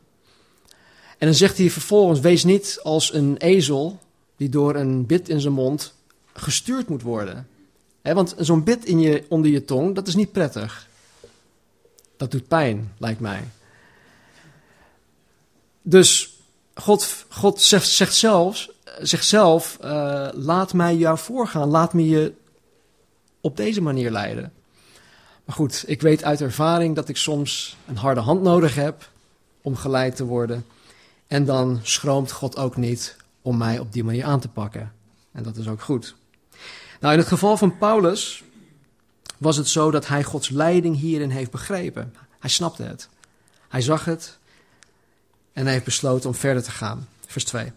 En 1.18 1.26
dan 1.26 1.34
zegt 1.34 1.58
hij 1.58 1.70
vervolgens: 1.70 2.20
Wees 2.20 2.44
niet 2.44 2.80
als 2.82 3.14
een 3.14 3.36
ezel 3.36 3.98
die 4.36 4.48
door 4.48 4.74
een 4.74 5.06
bit 5.06 5.28
in 5.28 5.40
zijn 5.40 5.52
mond 5.52 5.94
gestuurd 6.32 6.88
moet 6.88 7.02
worden. 7.02 7.48
want 8.02 8.34
zo'n 8.38 8.64
bit 8.64 8.84
in 8.84 9.00
je, 9.00 9.24
onder 9.28 9.50
je 9.50 9.64
tong, 9.64 9.94
dat 9.94 10.08
is 10.08 10.14
niet 10.14 10.32
prettig. 10.32 10.88
Dat 12.16 12.30
doet 12.30 12.48
pijn, 12.48 12.92
lijkt 12.98 13.20
mij. 13.20 13.44
Dus 15.82 16.35
God, 16.78 17.24
God 17.28 17.60
zegt, 17.60 17.88
zegt 17.88 18.14
zelfs, 18.14 18.70
zichzelf: 19.00 19.78
uh, 19.84 20.28
Laat 20.32 20.72
mij 20.72 20.96
jou 20.96 21.18
voorgaan, 21.18 21.68
laat 21.68 21.92
me 21.92 22.08
je 22.08 22.32
op 23.40 23.56
deze 23.56 23.80
manier 23.80 24.10
leiden. 24.10 24.52
Maar 25.44 25.54
goed, 25.54 25.84
ik 25.86 26.00
weet 26.00 26.24
uit 26.24 26.40
ervaring 26.40 26.94
dat 26.94 27.08
ik 27.08 27.16
soms 27.16 27.76
een 27.86 27.96
harde 27.96 28.20
hand 28.20 28.42
nodig 28.42 28.74
heb 28.74 29.08
om 29.62 29.76
geleid 29.76 30.16
te 30.16 30.24
worden. 30.24 30.66
En 31.26 31.44
dan 31.44 31.80
schroomt 31.82 32.32
God 32.32 32.56
ook 32.56 32.76
niet 32.76 33.16
om 33.42 33.56
mij 33.56 33.78
op 33.78 33.92
die 33.92 34.04
manier 34.04 34.24
aan 34.24 34.40
te 34.40 34.48
pakken. 34.48 34.92
En 35.32 35.42
dat 35.42 35.56
is 35.56 35.68
ook 35.68 35.80
goed. 35.80 36.14
Nou, 37.00 37.12
in 37.12 37.18
het 37.18 37.28
geval 37.28 37.56
van 37.56 37.78
Paulus 37.78 38.42
was 39.38 39.56
het 39.56 39.68
zo 39.68 39.90
dat 39.90 40.06
hij 40.06 40.24
Gods 40.24 40.48
leiding 40.48 40.96
hierin 40.96 41.30
heeft 41.30 41.50
begrepen. 41.50 42.14
Hij 42.38 42.50
snapte 42.50 42.82
het. 42.82 43.08
Hij 43.68 43.80
zag 43.80 44.04
het 44.04 44.38
en 45.56 45.62
hij 45.62 45.72
heeft 45.72 45.84
besloten 45.84 46.28
om 46.28 46.34
verder 46.34 46.62
te 46.62 46.70
gaan. 46.70 47.08
Vers 47.26 47.44
2. 47.44 47.72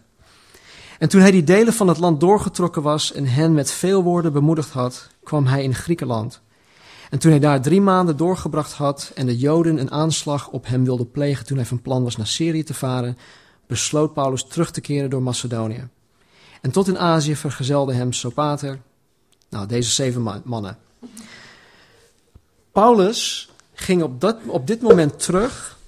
En 0.98 1.08
toen 1.08 1.20
hij 1.20 1.30
die 1.30 1.44
delen 1.44 1.72
van 1.72 1.88
het 1.88 1.98
land 1.98 2.20
doorgetrokken 2.20 2.82
was 2.82 3.12
en 3.12 3.26
hen 3.26 3.54
met 3.54 3.70
veel 3.70 4.02
woorden 4.02 4.32
bemoedigd 4.32 4.70
had, 4.70 5.08
kwam 5.22 5.46
hij 5.46 5.62
in 5.62 5.74
Griekenland. 5.74 6.40
En 7.10 7.18
toen 7.18 7.30
hij 7.30 7.40
daar 7.40 7.62
drie 7.62 7.80
maanden 7.80 8.16
doorgebracht 8.16 8.72
had 8.72 9.12
en 9.14 9.26
de 9.26 9.36
Joden 9.36 9.78
een 9.78 9.90
aanslag 9.90 10.48
op 10.48 10.66
hem 10.66 10.84
wilden 10.84 11.10
plegen 11.10 11.46
toen 11.46 11.56
hij 11.56 11.66
van 11.66 11.82
plan 11.82 12.02
was 12.02 12.16
naar 12.16 12.26
Syrië 12.26 12.62
te 12.62 12.74
varen, 12.74 13.18
besloot 13.66 14.14
Paulus 14.14 14.44
terug 14.44 14.70
te 14.70 14.80
keren 14.80 15.10
door 15.10 15.22
Macedonië. 15.22 15.88
En 16.60 16.70
tot 16.70 16.88
in 16.88 16.98
Azië 16.98 17.36
vergezelde 17.36 17.92
hem 17.92 18.12
Sopater, 18.12 18.80
nou 19.48 19.66
deze 19.66 19.90
zeven 19.90 20.42
mannen. 20.44 20.78
Paulus 22.72 23.50
ging 23.72 24.02
op, 24.02 24.20
dat, 24.20 24.36
op 24.46 24.66
dit 24.66 24.80
moment 24.80 25.22
terug, 25.22 25.78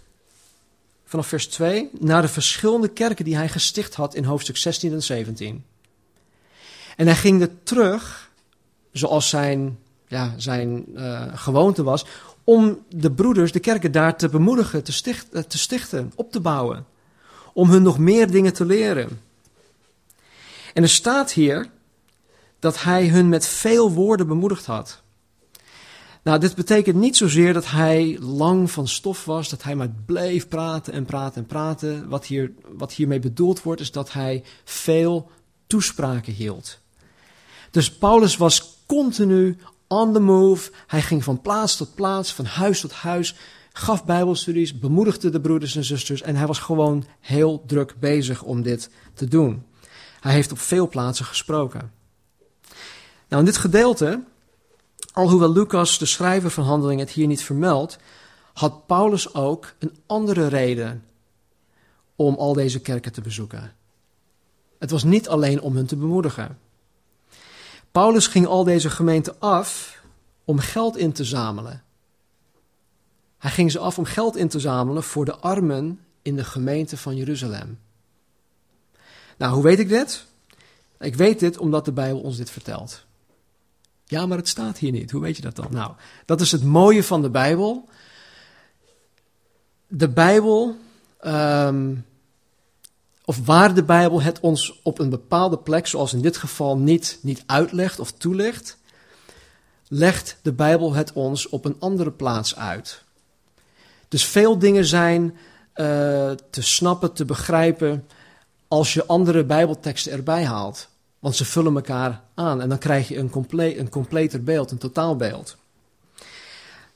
vanaf 1.13 1.27
vers 1.27 1.47
2, 1.47 1.91
naar 1.99 2.23
de 2.23 2.29
verschillende 2.29 2.89
kerken 2.89 3.25
die 3.25 3.37
hij 3.37 3.49
gesticht 3.49 3.95
had 3.95 4.15
in 4.15 4.25
hoofdstuk 4.25 4.57
16 4.57 4.93
en 4.93 5.03
17. 5.03 5.65
En 6.97 7.07
hij 7.07 7.17
ging 7.17 7.41
er 7.41 7.63
terug, 7.63 8.31
zoals 8.93 9.29
zijn 9.29 9.79
ja, 10.07 10.35
zijn 10.37 10.85
uh, 10.95 11.23
gewoonte 11.35 11.83
was, 11.83 12.07
om 12.45 12.85
de 12.89 13.11
broeders, 13.11 13.53
de 13.53 13.61
kerken 13.61 13.93
daar 13.93 14.17
te 14.17 14.29
bemoedigen, 14.29 14.79
eh, 14.85 15.43
te 15.43 15.59
stichten, 15.59 16.13
op 16.15 16.33
te 16.33 16.41
bouwen. 16.41 16.87
Om 17.53 17.71
hun 17.71 17.83
nog 17.83 17.99
meer 17.99 18.31
dingen 18.31 18.53
te 18.53 18.65
leren. 18.65 19.21
En 20.75 20.83
er 20.83 20.89
staat 20.89 21.33
hier 21.33 21.71
dat 22.59 22.83
hij 22.83 23.09
hun 23.09 23.29
met 23.29 23.47
veel 23.47 23.93
woorden 23.93 24.27
bemoedigd 24.27 24.67
had. 24.67 25.02
Nou, 26.23 26.39
dit 26.39 26.55
betekent 26.55 26.97
niet 26.97 27.17
zozeer 27.17 27.53
dat 27.53 27.71
hij 27.71 28.19
lang 28.21 28.71
van 28.71 28.89
stof 28.89 29.25
was, 29.25 29.49
dat 29.49 29.63
hij 29.63 29.75
maar 29.75 29.91
bleef 30.07 30.49
praten 30.49 30.93
en 30.93 31.05
praten 31.05 31.43
en 31.43 31.47
praten. 31.47 32.09
Wat, 32.09 32.27
hier, 32.27 32.53
wat 32.69 32.93
hiermee 32.93 33.19
bedoeld 33.19 33.63
wordt, 33.63 33.81
is 33.81 33.91
dat 33.91 34.13
hij 34.13 34.45
veel 34.65 35.31
toespraken 35.67 36.33
hield. 36.33 36.79
Dus 37.71 37.93
Paulus 37.93 38.37
was 38.37 38.79
continu 38.87 39.57
on 39.89 40.13
the 40.13 40.21
move. 40.21 40.71
Hij 40.87 41.03
ging 41.03 41.25
van 41.25 41.41
plaats 41.41 41.77
tot 41.77 41.95
plaats, 41.95 42.33
van 42.33 42.45
huis 42.45 42.81
tot 42.81 42.93
huis, 42.93 43.35
gaf 43.73 44.05
bijbelstudies, 44.05 44.79
bemoedigde 44.79 45.31
de 45.31 45.41
broeders 45.41 45.77
en 45.77 45.85
zusters 45.85 46.23
en 46.23 46.37
hij 46.37 46.47
was 46.47 46.59
gewoon 46.59 47.05
heel 47.21 47.63
druk 47.67 47.95
bezig 48.01 48.43
om 48.43 48.63
dit 48.63 48.91
te 49.15 49.29
doen. 49.29 49.65
Hij 50.21 50.33
heeft 50.33 50.53
op 50.53 50.59
veel 50.59 50.89
plaatsen 50.89 51.25
gesproken. 51.25 51.93
Nou, 53.29 53.43
in 53.43 53.45
dit 53.45 53.57
gedeelte, 53.57 54.23
alhoewel 55.13 55.53
Lucas, 55.53 55.99
de 55.99 56.07
schrijver 56.07 56.51
van 56.51 56.65
Handelingen, 56.65 57.05
het 57.05 57.15
hier 57.15 57.27
niet 57.27 57.43
vermeldt, 57.43 57.99
had 58.53 58.87
Paulus 58.87 59.35
ook 59.35 59.75
een 59.79 59.97
andere 60.07 60.47
reden 60.47 61.05
om 62.17 62.35
al 62.35 62.53
deze 62.53 62.81
kerken 62.81 63.13
te 63.13 63.21
bezoeken. 63.21 63.75
Het 64.79 64.91
was 64.91 65.05
niet 65.05 65.29
alleen 65.29 65.61
om 65.61 65.77
hen 65.77 65.87
te 65.87 65.97
bemoedigen. 65.97 66.59
Paulus 67.91 68.27
ging 68.27 68.47
al 68.47 68.65
deze 68.65 68.91
gemeenten 68.91 69.35
af 69.39 70.01
om 70.45 70.59
geld 70.59 70.97
in 70.97 71.13
te 71.13 71.25
zamelen. 71.25 71.83
Hij 73.39 73.51
ging 73.51 73.71
ze 73.71 73.79
af 73.79 73.99
om 73.99 74.05
geld 74.05 74.37
in 74.37 74.49
te 74.49 74.61
zamelen 74.61 75.03
voor 75.03 75.25
de 75.25 75.37
armen 75.37 76.01
in 76.23 76.37
de 76.37 76.45
gemeente 76.45 76.97
van 76.97 77.17
Jeruzalem. 77.17 77.79
Nou, 79.39 79.55
hoe 79.55 79.63
weet 79.63 79.79
ik 79.79 79.89
dit? 79.89 80.27
Ik 80.99 81.15
weet 81.15 81.39
dit 81.39 81.59
omdat 81.59 81.85
de 81.85 81.93
Bijbel 81.93 82.21
ons 82.21 82.37
dit 82.37 82.51
vertelt. 82.51 83.05
Ja, 84.13 84.27
maar 84.27 84.39
het 84.39 84.49
staat 84.49 84.79
hier 84.79 84.93
niet. 84.93 85.11
Hoe 85.11 85.21
weet 85.21 85.37
je 85.37 85.43
dat 85.43 85.57
dan? 85.57 85.67
Nou, 85.71 85.93
dat 86.25 86.41
is 86.41 86.53
het 86.53 86.65
mooie 86.65 87.05
van 87.05 87.23
de 87.23 87.31
Bijbel. 87.31 87.89
De 89.87 90.09
Bijbel 90.09 90.77
um, 91.25 92.05
of 93.25 93.47
waar 93.47 93.75
de 93.75 93.85
Bijbel 93.85 94.23
het 94.23 94.41
ons 94.41 94.81
op 94.83 94.99
een 94.99 95.11
bepaalde 95.11 95.59
plek, 95.59 95.87
zoals 95.87 96.13
in 96.13 96.21
dit 96.21 96.37
geval, 96.37 96.79
niet, 96.79 97.19
niet 97.23 97.43
uitlegt 97.47 98.01
of 98.01 98.13
toelicht, 98.13 98.79
legt 99.89 100.37
de 100.43 100.53
Bijbel 100.53 100.93
het 100.95 101.13
ons 101.13 101.49
op 101.49 101.65
een 101.65 101.77
andere 101.79 102.11
plaats 102.11 102.57
uit. 102.57 103.03
Dus 104.09 104.25
veel 104.25 104.59
dingen 104.59 104.85
zijn 104.85 105.23
uh, 105.23 105.37
te 106.51 106.63
snappen, 106.63 107.13
te 107.13 107.25
begrijpen, 107.25 108.07
als 108.69 108.95
je 108.95 109.07
andere 109.07 109.45
Bijbelteksten 109.45 110.13
erbij 110.13 110.45
haalt. 110.45 110.89
Want 111.23 111.37
ze 111.37 111.45
vullen 111.45 111.75
elkaar 111.75 112.23
aan 112.35 112.61
en 112.61 112.69
dan 112.69 112.79
krijg 112.79 113.09
je 113.09 113.17
een, 113.17 113.31
compleet, 113.31 113.79
een 113.79 113.89
completer 113.89 114.43
beeld, 114.43 114.71
een 114.71 114.79
totaalbeeld. 114.79 115.57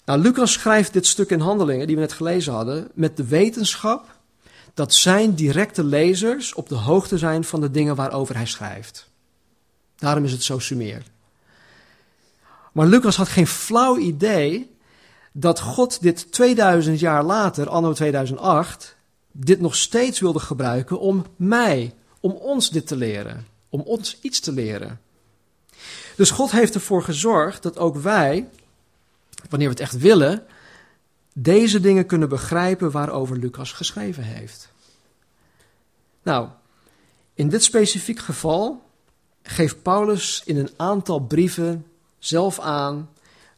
Nou, 0.04 0.20
Lucas 0.20 0.52
schrijft 0.52 0.92
dit 0.92 1.06
stuk 1.06 1.30
in 1.30 1.40
Handelingen, 1.40 1.86
die 1.86 1.96
we 1.96 2.02
net 2.02 2.12
gelezen 2.12 2.52
hadden, 2.52 2.90
met 2.94 3.16
de 3.16 3.24
wetenschap 3.24 4.16
dat 4.74 4.94
zijn 4.94 5.34
directe 5.34 5.84
lezers 5.84 6.54
op 6.54 6.68
de 6.68 6.74
hoogte 6.74 7.18
zijn 7.18 7.44
van 7.44 7.60
de 7.60 7.70
dingen 7.70 7.94
waarover 7.94 8.36
hij 8.36 8.46
schrijft. 8.46 9.08
Daarom 9.96 10.24
is 10.24 10.32
het 10.32 10.42
zo 10.42 10.58
sumeer. 10.58 11.02
Maar 12.72 12.86
Lucas 12.86 13.16
had 13.16 13.28
geen 13.28 13.46
flauw 13.46 13.98
idee 13.98 14.76
dat 15.32 15.60
God 15.60 16.02
dit 16.02 16.32
2000 16.32 17.00
jaar 17.00 17.24
later, 17.24 17.68
anno 17.68 17.92
2008, 17.92 18.96
dit 19.32 19.60
nog 19.60 19.76
steeds 19.76 20.20
wilde 20.20 20.40
gebruiken 20.40 21.00
om 21.00 21.24
mij, 21.36 21.94
om 22.20 22.32
ons 22.32 22.70
dit 22.70 22.86
te 22.86 22.96
leren, 22.96 23.46
om 23.68 23.80
ons 23.80 24.18
iets 24.20 24.40
te 24.40 24.52
leren. 24.52 25.00
Dus 26.16 26.30
God 26.30 26.50
heeft 26.50 26.74
ervoor 26.74 27.02
gezorgd 27.02 27.62
dat 27.62 27.78
ook 27.78 27.96
wij, 27.96 28.48
wanneer 29.48 29.68
we 29.68 29.74
het 29.74 29.82
echt 29.82 29.98
willen, 29.98 30.46
deze 31.34 31.80
dingen 31.80 32.06
kunnen 32.06 32.28
begrijpen 32.28 32.90
waarover 32.90 33.38
Lucas 33.38 33.72
geschreven 33.72 34.22
heeft. 34.22 34.68
Nou, 36.22 36.48
in 37.34 37.48
dit 37.48 37.64
specifiek 37.64 38.18
geval 38.18 38.82
geeft 39.42 39.82
Paulus 39.82 40.42
in 40.44 40.56
een 40.56 40.70
aantal 40.76 41.20
brieven 41.20 41.86
zelf 42.18 42.60
aan 42.60 43.08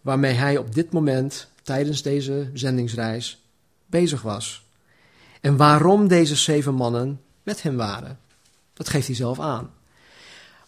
waarmee 0.00 0.33
hij 0.33 0.57
op 0.57 0.75
dit 0.75 0.93
moment 0.93 1.49
tijdens 1.62 2.03
deze 2.03 2.50
zendingsreis 2.55 3.43
bezig 3.87 4.23
was. 4.23 4.67
En 5.41 5.57
waarom 5.57 6.09
deze 6.09 6.37
zeven 6.37 6.75
mannen 6.75 7.21
met 7.43 7.62
hem 7.62 7.77
waren. 7.77 8.19
Dat 8.73 8.88
geeft 8.88 9.07
hij 9.07 9.17
zelf 9.17 9.41
aan. 9.41 9.71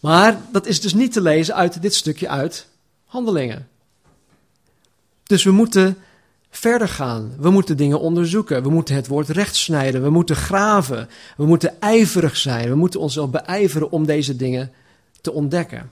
Maar 0.01 0.41
dat 0.51 0.65
is 0.65 0.81
dus 0.81 0.93
niet 0.93 1.13
te 1.13 1.21
lezen 1.21 1.55
uit 1.55 1.81
dit 1.81 1.95
stukje 1.95 2.29
uit 2.29 2.67
Handelingen. 3.05 3.67
Dus 5.23 5.43
we 5.43 5.51
moeten 5.51 5.97
verder 6.49 6.87
gaan. 6.87 7.33
We 7.37 7.49
moeten 7.49 7.77
dingen 7.77 7.99
onderzoeken. 7.99 8.63
We 8.63 8.69
moeten 8.69 8.95
het 8.95 9.07
woord 9.07 9.29
recht 9.29 9.55
snijden. 9.55 10.03
We 10.03 10.09
moeten 10.09 10.35
graven. 10.35 11.09
We 11.37 11.45
moeten 11.45 11.81
ijverig 11.81 12.37
zijn. 12.37 12.69
We 12.69 12.75
moeten 12.75 12.99
onszelf 12.99 13.29
beijveren 13.29 13.91
om 13.91 14.05
deze 14.05 14.35
dingen 14.35 14.71
te 15.21 15.31
ontdekken. 15.31 15.91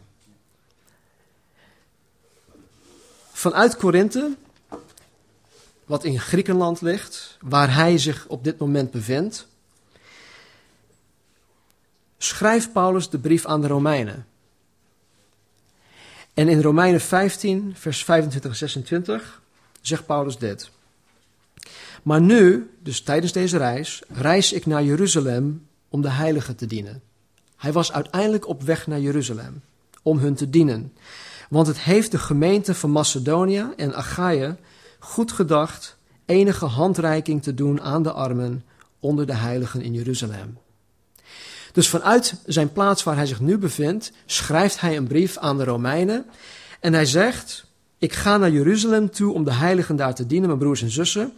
Vanuit 3.32 3.78
Korinthe, 3.78 4.36
wat 5.86 6.04
in 6.04 6.20
Griekenland 6.20 6.82
ligt, 6.82 7.38
waar 7.42 7.74
hij 7.74 7.98
zich 7.98 8.26
op 8.28 8.44
dit 8.44 8.58
moment 8.58 8.92
bevindt, 8.92 9.48
schrijft 12.22 12.74
Paulus 12.74 13.10
de 13.10 13.20
brief 13.20 13.46
aan 13.46 13.62
de 13.62 13.68
Romeinen. 13.68 14.26
En 16.34 16.48
in 16.48 16.62
Romeinen 16.62 17.02
15, 17.02 17.74
vers 17.76 18.04
25 18.04 18.52
en 18.52 18.58
26 18.58 19.42
zegt 19.82 20.06
Paulus 20.06 20.38
dit. 20.38 20.70
Maar 22.04 22.22
nu, 22.22 22.70
dus 22.84 23.02
tijdens 23.02 23.32
deze 23.32 23.58
reis, 23.58 24.04
reis 24.08 24.54
ik 24.54 24.66
naar 24.66 24.84
Jeruzalem 24.84 25.68
om 25.90 26.02
de 26.02 26.10
heiligen 26.10 26.56
te 26.56 26.66
dienen. 26.66 27.02
Hij 27.56 27.72
was 27.72 27.92
uiteindelijk 27.92 28.48
op 28.48 28.64
weg 28.64 28.88
naar 28.88 29.00
Jeruzalem 29.00 29.62
om 30.04 30.18
hun 30.18 30.36
te 30.36 30.50
dienen. 30.50 30.94
Want 31.50 31.68
het 31.68 31.80
heeft 31.80 32.12
de 32.12 32.18
gemeente 32.18 32.76
van 32.76 32.92
Macedonië 32.92 33.68
en 33.76 33.96
Achaia 33.96 34.58
goed 35.00 35.32
gedacht 35.32 35.98
enige 36.26 36.66
handreiking 36.66 37.44
te 37.44 37.54
doen 37.54 37.82
aan 37.82 38.04
de 38.04 38.12
armen 38.12 38.64
onder 39.00 39.26
de 39.26 39.36
heiligen 39.36 39.82
in 39.82 39.94
Jeruzalem. 39.94 40.58
Dus 41.72 41.88
vanuit 41.88 42.34
zijn 42.46 42.72
plaats 42.72 43.04
waar 43.04 43.16
hij 43.16 43.26
zich 43.26 43.40
nu 43.40 43.58
bevindt, 43.58 44.12
schrijft 44.26 44.80
hij 44.80 44.98
een 44.98 45.08
brief 45.08 45.38
aan 45.38 45.58
de 45.58 45.64
Romeinen. 45.64 46.26
En 46.80 46.94
hij 46.94 47.06
zegt: 47.06 47.66
Ik 47.98 48.14
ga 48.14 48.38
naar 48.38 48.52
Jeruzalem 48.52 49.12
toe 49.12 49.34
om 49.34 49.44
de 49.44 49.54
heiligen 49.54 49.96
daar 49.96 50.16
te 50.16 50.28
dienen, 50.28 50.48
mijn 50.48 50.60
broers 50.60 50.82
en 50.82 50.92
zussen. 50.92 51.34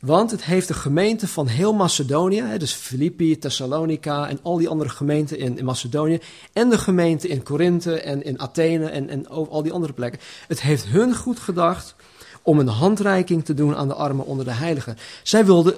Want 0.00 0.30
het 0.30 0.44
heeft 0.44 0.68
de 0.68 0.74
gemeente 0.74 1.28
van 1.28 1.46
heel 1.46 1.74
Macedonië, 1.74 2.44
dus 2.58 2.72
Filippi, 2.72 3.38
Thessalonica 3.38 4.28
en 4.28 4.38
al 4.42 4.56
die 4.56 4.68
andere 4.68 4.90
gemeenten 4.90 5.38
in, 5.38 5.64
Macedonië, 5.64 6.20
en 6.52 6.68
de 6.68 6.78
gemeente 6.78 7.28
in 7.28 7.42
Korinthe 7.42 8.00
en 8.00 8.24
in 8.24 8.40
Athene 8.40 8.88
en, 8.88 9.08
en 9.08 9.28
al 9.28 9.62
die 9.62 9.72
andere 9.72 9.92
plekken. 9.92 10.20
Het 10.48 10.60
heeft 10.60 10.86
hun 10.86 11.14
goed 11.14 11.38
gedacht 11.38 11.94
om 12.42 12.58
een 12.58 12.68
handreiking 12.68 13.44
te 13.44 13.54
doen 13.54 13.76
aan 13.76 13.88
de 13.88 13.94
armen 13.94 14.26
onder 14.26 14.44
de 14.44 14.50
heiligen. 14.50 14.96
Zij 15.22 15.44
wilden 15.44 15.74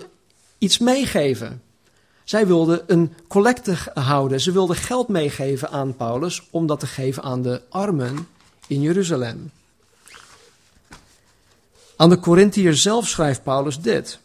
iets 0.58 0.78
meegeven. 0.78 1.62
Zij 2.30 2.46
wilden 2.46 2.82
een 2.86 3.12
collecte 3.28 3.76
houden. 3.94 4.40
Ze 4.40 4.52
wilden 4.52 4.76
geld 4.76 5.08
meegeven 5.08 5.70
aan 5.70 5.96
Paulus 5.96 6.48
om 6.50 6.66
dat 6.66 6.80
te 6.80 6.86
geven 6.86 7.22
aan 7.22 7.42
de 7.42 7.62
armen 7.68 8.28
in 8.66 8.80
Jeruzalem. 8.80 9.50
Aan 11.96 12.08
de 12.08 12.18
Corinthiër 12.18 12.76
zelf 12.76 13.08
schrijft 13.08 13.42
Paulus 13.42 13.80
dit 13.80 14.18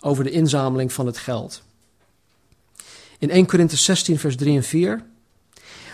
over 0.00 0.24
de 0.24 0.30
inzameling 0.30 0.92
van 0.92 1.06
het 1.06 1.18
geld. 1.18 1.62
In 3.18 3.30
1 3.30 3.46
Korinthe 3.46 3.76
16, 3.76 4.18
vers 4.18 4.36
3 4.36 4.56
en 4.56 4.64
4. 4.64 5.04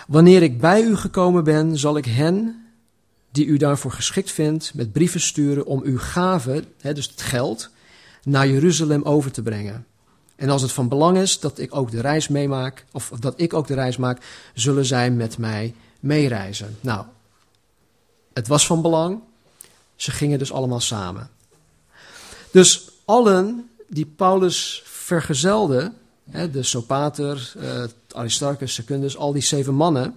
Wanneer 0.07 0.43
ik 0.43 0.61
bij 0.61 0.83
u 0.83 0.97
gekomen 0.97 1.45
ben, 1.45 1.79
zal 1.79 1.97
ik 1.97 2.05
hen 2.05 2.67
die 3.31 3.47
u 3.47 3.57
daarvoor 3.57 3.93
geschikt 3.93 4.31
vindt 4.31 4.75
met 4.75 4.93
brieven 4.93 5.21
sturen 5.21 5.67
om 5.67 5.81
uw 5.85 5.99
gave, 5.99 6.65
hè, 6.81 6.93
dus 6.95 7.07
het 7.09 7.23
geld, 7.23 7.71
naar 8.23 8.49
Jeruzalem 8.49 9.03
over 9.03 9.31
te 9.31 9.43
brengen. 9.43 9.87
En 10.37 10.51
als 10.51 10.63
het 10.63 10.73
van 10.73 10.89
belang 10.89 11.19
is 11.19 11.41
dat 11.41 11.59
ik 11.59 11.75
ook 11.75 11.91
de 11.91 12.01
reis 12.01 12.29
meemaak, 12.29 12.85
of 12.93 13.13
dat 13.21 13.35
ik 13.37 13.55
ook 13.55 13.67
de 13.67 13.75
reis 13.75 13.97
maak, 13.97 14.23
zullen 14.55 14.85
zij 14.85 15.11
met 15.11 15.39
mij 15.39 15.75
meereizen. 16.01 16.77
Nou, 16.81 17.05
het 18.33 18.49
was 18.49 18.67
van 18.67 18.83
belang. 18.83 19.21
Ze 19.97 20.11
gingen 20.11 20.39
dus 20.39 20.53
allemaal 20.53 20.81
samen. 20.81 21.31
Dus 22.51 22.91
allen 23.05 23.71
die 23.89 24.07
Paulus 24.07 24.83
vergezelde, 24.85 25.93
de 26.25 26.63
Sopater, 26.63 27.53
eh, 27.59 27.85
Aristarchus, 28.11 28.75
Secundus, 28.75 29.17
al 29.17 29.33
die 29.33 29.43
zeven 29.43 29.75
mannen, 29.75 30.17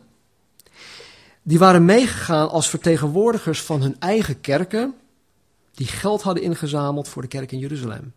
die 1.41 1.59
waren 1.59 1.85
meegegaan 1.85 2.49
als 2.49 2.69
vertegenwoordigers 2.69 3.61
van 3.61 3.81
hun 3.81 3.95
eigen 3.99 4.41
kerken, 4.41 4.93
die 5.73 5.87
geld 5.87 6.21
hadden 6.21 6.43
ingezameld 6.43 7.07
voor 7.07 7.21
de 7.21 7.27
kerk 7.27 7.51
in 7.51 7.59
Jeruzalem. 7.59 8.13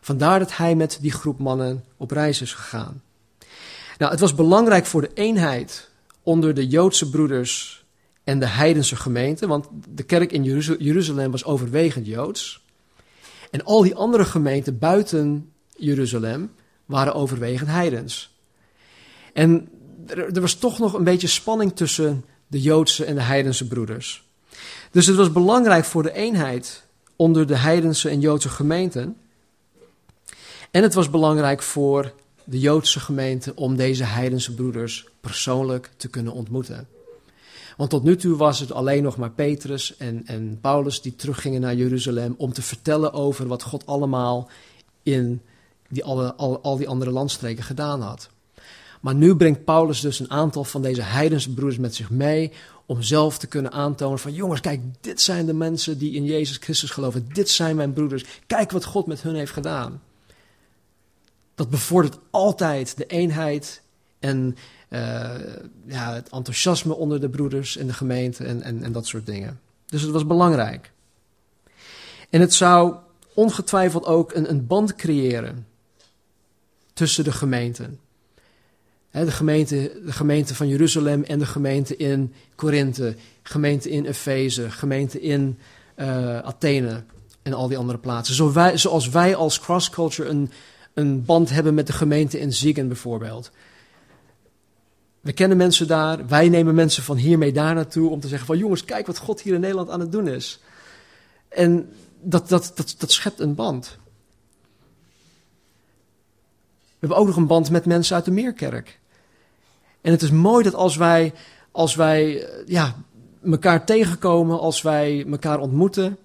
Vandaar 0.00 0.38
dat 0.38 0.56
hij 0.56 0.74
met 0.74 0.98
die 1.00 1.12
groep 1.12 1.38
mannen 1.38 1.84
op 1.96 2.10
reis 2.10 2.42
is 2.42 2.54
gegaan. 2.54 3.02
Nou, 3.98 4.10
het 4.10 4.20
was 4.20 4.34
belangrijk 4.34 4.86
voor 4.86 5.00
de 5.00 5.10
eenheid 5.14 5.90
onder 6.22 6.54
de 6.54 6.66
Joodse 6.66 7.10
broeders 7.10 7.84
en 8.24 8.38
de 8.38 8.46
heidense 8.46 8.96
gemeente, 8.96 9.46
want 9.46 9.66
de 9.88 10.02
kerk 10.02 10.32
in 10.32 10.44
Jeruzalem 10.78 11.30
was 11.30 11.44
overwegend 11.44 12.06
Joods. 12.06 12.64
En 13.50 13.64
al 13.64 13.82
die 13.82 13.94
andere 13.94 14.24
gemeenten 14.24 14.78
buiten 14.78 15.52
Jeruzalem 15.76 16.50
waren 16.86 17.14
overwegend 17.14 17.68
heidens. 17.68 18.36
En 19.32 19.68
er, 20.06 20.40
was 20.40 20.54
toch 20.54 20.78
nog 20.78 20.92
een 20.92 21.04
beetje 21.04 21.26
spanning 21.26 21.76
tussen 21.76 22.24
de 22.46 22.60
Joodse 22.60 23.04
en 23.04 23.14
de 23.14 23.20
heidense 23.20 23.66
broeders. 23.66 24.26
Dus 24.90 25.06
het 25.06 25.16
was 25.16 25.32
belangrijk 25.32 25.84
voor 25.84 26.02
de 26.02 26.12
eenheid 26.12 26.86
onder 27.16 27.46
de 27.46 27.56
heidense 27.56 28.08
en 28.08 28.20
Joodse 28.20 28.48
gemeenten. 28.48 29.16
En 30.70 30.82
het 30.82 30.94
was 30.94 31.10
belangrijk 31.10 31.62
voor 31.62 32.12
de 32.44 32.58
Joodse 32.58 33.00
gemeente 33.00 33.52
om 33.54 33.76
deze 33.76 34.04
heidense 34.04 34.54
broeders 34.54 35.06
persoonlijk 35.20 35.90
te 35.96 36.08
kunnen 36.08 36.32
ontmoeten. 36.32 36.88
Want 37.76 37.90
tot 37.90 38.02
nu 38.02 38.16
toe 38.16 38.36
was 38.36 38.60
het 38.60 38.72
alleen 38.72 39.02
nog 39.02 39.16
maar 39.16 39.30
Petrus 39.30 39.96
en, 39.96 40.22
en 40.26 40.58
Paulus 40.60 41.00
die 41.00 41.16
teruggingen 41.16 41.60
naar 41.60 41.74
Jeruzalem 41.74 42.34
om 42.38 42.52
te 42.52 42.62
vertellen 42.62 43.12
over 43.12 43.46
wat 43.46 43.62
God 43.62 43.86
allemaal 43.86 44.50
in 45.02 45.40
die 45.88 46.04
alle, 46.04 46.34
al, 46.34 46.60
al 46.60 46.76
die 46.76 46.88
andere 46.88 47.10
landstreken 47.10 47.64
gedaan 47.64 48.00
had. 48.00 48.28
Maar 49.00 49.14
nu 49.14 49.36
brengt 49.36 49.64
Paulus 49.64 50.00
dus 50.00 50.20
een 50.20 50.30
aantal 50.30 50.64
van 50.64 50.82
deze 50.82 51.02
heidense 51.02 51.54
broeders 51.54 51.78
met 51.78 51.94
zich 51.94 52.10
mee 52.10 52.52
om 52.86 53.02
zelf 53.02 53.38
te 53.38 53.46
kunnen 53.46 53.72
aantonen 53.72 54.18
van 54.18 54.32
jongens, 54.32 54.60
kijk, 54.60 54.80
dit 55.00 55.20
zijn 55.20 55.46
de 55.46 55.52
mensen 55.52 55.98
die 55.98 56.12
in 56.12 56.24
Jezus 56.24 56.56
Christus 56.56 56.90
geloven. 56.90 57.28
Dit 57.32 57.48
zijn 57.48 57.76
mijn 57.76 57.92
broeders. 57.92 58.24
Kijk 58.46 58.70
wat 58.70 58.84
God 58.84 59.06
met 59.06 59.22
hun 59.22 59.34
heeft 59.34 59.52
gedaan. 59.52 60.00
Dat 61.58 61.70
bevordert 61.70 62.18
altijd 62.30 62.96
de 62.96 63.06
eenheid 63.06 63.82
en 64.18 64.56
uh, 64.88 65.00
ja, 65.86 66.14
het 66.14 66.28
enthousiasme 66.28 66.94
onder 66.94 67.20
de 67.20 67.28
broeders 67.28 67.76
en 67.76 67.86
de 67.86 67.92
gemeente 67.92 68.44
en, 68.44 68.62
en, 68.62 68.82
en 68.82 68.92
dat 68.92 69.06
soort 69.06 69.26
dingen. 69.26 69.60
Dus 69.86 70.02
het 70.02 70.10
was 70.10 70.26
belangrijk. 70.26 70.92
En 72.30 72.40
het 72.40 72.54
zou 72.54 72.94
ongetwijfeld 73.34 74.06
ook 74.06 74.34
een, 74.34 74.50
een 74.50 74.66
band 74.66 74.94
creëren 74.94 75.66
tussen 76.92 77.24
de 77.24 77.32
gemeenten. 77.32 77.98
de, 79.10 79.30
gemeente, 79.30 80.00
de 80.04 80.12
gemeente 80.12 80.54
van 80.54 80.68
Jeruzalem 80.68 81.22
en 81.22 81.38
de 81.38 81.46
gemeente 81.46 81.96
in 81.96 82.34
Korinthe, 82.54 83.16
gemeente 83.42 83.90
in 83.90 84.04
Efeze, 84.04 84.70
gemeente 84.70 85.20
in 85.20 85.58
uh, 85.96 86.38
Athene 86.38 87.04
en 87.42 87.52
al 87.52 87.68
die 87.68 87.78
andere 87.78 87.98
plaatsen. 87.98 88.34
Zo 88.34 88.52
wij, 88.52 88.76
zoals 88.76 89.08
wij 89.08 89.34
als 89.34 89.60
cross 89.60 89.90
culture 89.90 90.28
een, 90.28 90.50
een 90.98 91.24
band 91.24 91.50
hebben 91.50 91.74
met 91.74 91.86
de 91.86 91.92
gemeente 91.92 92.40
in 92.40 92.52
Ziegen 92.52 92.88
bijvoorbeeld. 92.88 93.50
We 95.20 95.32
kennen 95.32 95.56
mensen 95.56 95.86
daar, 95.86 96.26
wij 96.26 96.48
nemen 96.48 96.74
mensen 96.74 97.02
van 97.02 97.16
hiermee 97.16 97.52
daar 97.52 97.74
naartoe 97.74 98.10
om 98.10 98.20
te 98.20 98.28
zeggen 98.28 98.46
van 98.46 98.58
jongens, 98.58 98.84
kijk 98.84 99.06
wat 99.06 99.18
God 99.18 99.40
hier 99.40 99.54
in 99.54 99.60
Nederland 99.60 99.90
aan 99.90 100.00
het 100.00 100.12
doen 100.12 100.28
is. 100.28 100.60
En 101.48 101.92
dat, 102.20 102.48
dat, 102.48 102.72
dat, 102.74 102.94
dat 102.98 103.12
schept 103.12 103.40
een 103.40 103.54
band. 103.54 103.98
We 106.88 107.06
hebben 107.06 107.18
ook 107.18 107.26
nog 107.26 107.36
een 107.36 107.46
band 107.46 107.70
met 107.70 107.86
mensen 107.86 108.16
uit 108.16 108.24
de 108.24 108.30
Meerkerk. 108.30 108.98
En 110.00 110.10
het 110.12 110.22
is 110.22 110.30
mooi 110.30 110.64
dat 110.64 110.74
als 110.74 110.96
wij, 110.96 111.34
als 111.70 111.94
wij 111.94 112.48
ja, 112.66 112.94
elkaar 113.44 113.84
tegenkomen, 113.86 114.58
als 114.60 114.82
wij 114.82 115.26
elkaar 115.30 115.58
ontmoeten, 115.58 116.18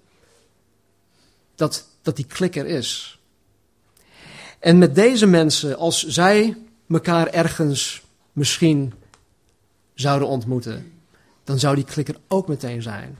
dat, 1.54 1.86
dat 2.02 2.16
die 2.16 2.26
klik 2.26 2.56
er 2.56 2.66
is. 2.66 3.13
En 4.64 4.78
met 4.78 4.94
deze 4.94 5.26
mensen, 5.26 5.76
als 5.76 6.06
zij 6.06 6.56
elkaar 6.88 7.26
ergens 7.26 8.02
misschien 8.32 8.92
zouden 9.94 10.28
ontmoeten, 10.28 10.92
dan 11.44 11.58
zou 11.58 11.74
die 11.74 11.84
klik 11.84 12.08
er 12.08 12.16
ook 12.28 12.48
meteen 12.48 12.82
zijn. 12.82 13.18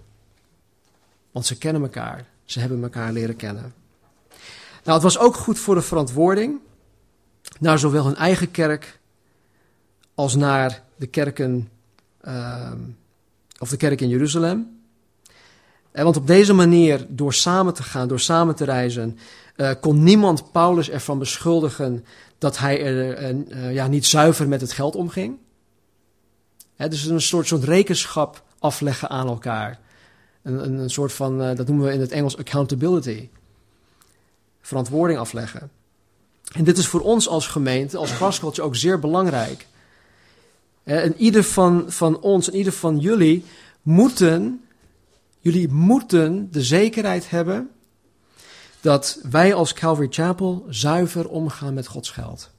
Want 1.30 1.46
ze 1.46 1.58
kennen 1.58 1.82
elkaar, 1.82 2.26
ze 2.44 2.60
hebben 2.60 2.82
elkaar 2.82 3.12
leren 3.12 3.36
kennen. 3.36 3.74
Nou, 4.84 4.94
het 4.94 5.02
was 5.02 5.18
ook 5.18 5.34
goed 5.34 5.58
voor 5.58 5.74
de 5.74 5.82
verantwoording 5.82 6.60
naar 7.60 7.78
zowel 7.78 8.04
hun 8.04 8.16
eigen 8.16 8.50
kerk 8.50 8.98
als 10.14 10.34
naar 10.34 10.82
de 10.96 11.06
kerken, 11.06 11.68
uh, 12.22 12.72
of 13.58 13.68
de 13.68 13.76
kerk 13.76 14.00
in 14.00 14.08
Jeruzalem. 14.08 14.80
En 15.92 16.04
want 16.04 16.16
op 16.16 16.26
deze 16.26 16.52
manier, 16.52 17.06
door 17.08 17.34
samen 17.34 17.74
te 17.74 17.82
gaan, 17.82 18.08
door 18.08 18.20
samen 18.20 18.54
te 18.54 18.64
reizen, 18.64 19.18
uh, 19.56 19.70
kon 19.80 20.02
niemand 20.02 20.52
Paulus 20.52 20.90
ervan 20.90 21.18
beschuldigen 21.18 22.04
dat 22.38 22.58
hij 22.58 22.84
er 22.84 23.32
uh, 23.32 23.74
ja, 23.74 23.86
niet 23.86 24.06
zuiver 24.06 24.48
met 24.48 24.60
het 24.60 24.72
geld 24.72 24.96
omging. 24.96 25.36
He, 26.76 26.88
dus 26.88 27.04
een 27.04 27.20
soort, 27.20 27.46
soort 27.46 27.64
rekenschap 27.64 28.42
afleggen 28.58 29.08
aan 29.08 29.26
elkaar. 29.26 29.78
Een, 30.42 30.78
een, 30.80 30.90
soort 30.90 31.12
van, 31.12 31.38
dat 31.38 31.66
noemen 31.66 31.86
we 31.86 31.92
in 31.92 32.00
het 32.00 32.10
Engels 32.10 32.36
accountability. 32.36 33.28
Verantwoording 34.60 35.18
afleggen. 35.18 35.70
En 36.52 36.64
dit 36.64 36.78
is 36.78 36.86
voor 36.86 37.00
ons 37.00 37.28
als 37.28 37.46
gemeente, 37.46 37.96
als 37.96 38.12
grascultje 38.12 38.62
ook 38.62 38.76
zeer 38.76 38.98
belangrijk. 38.98 39.66
En 40.82 41.14
ieder 41.16 41.44
van, 41.44 41.84
van 41.88 42.20
ons 42.20 42.50
en 42.50 42.56
ieder 42.56 42.72
van 42.72 42.98
jullie 42.98 43.44
moeten, 43.82 44.64
jullie 45.40 45.68
moeten 45.68 46.48
de 46.50 46.62
zekerheid 46.62 47.30
hebben 47.30 47.70
dat 48.84 49.18
wij 49.30 49.54
als 49.54 49.72
Calvary 49.72 50.08
Chapel 50.10 50.66
zuiver 50.68 51.28
omgaan 51.28 51.74
met 51.74 51.86
Gods 51.86 52.10
geld. 52.10 52.50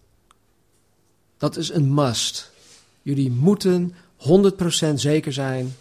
Dat 1.37 1.57
is 1.57 1.71
een 1.71 1.93
must. 1.93 2.51
Jullie 3.01 3.31
moeten 3.31 3.95
100% 4.17 4.93
zeker 4.93 5.33
zijn 5.33 5.75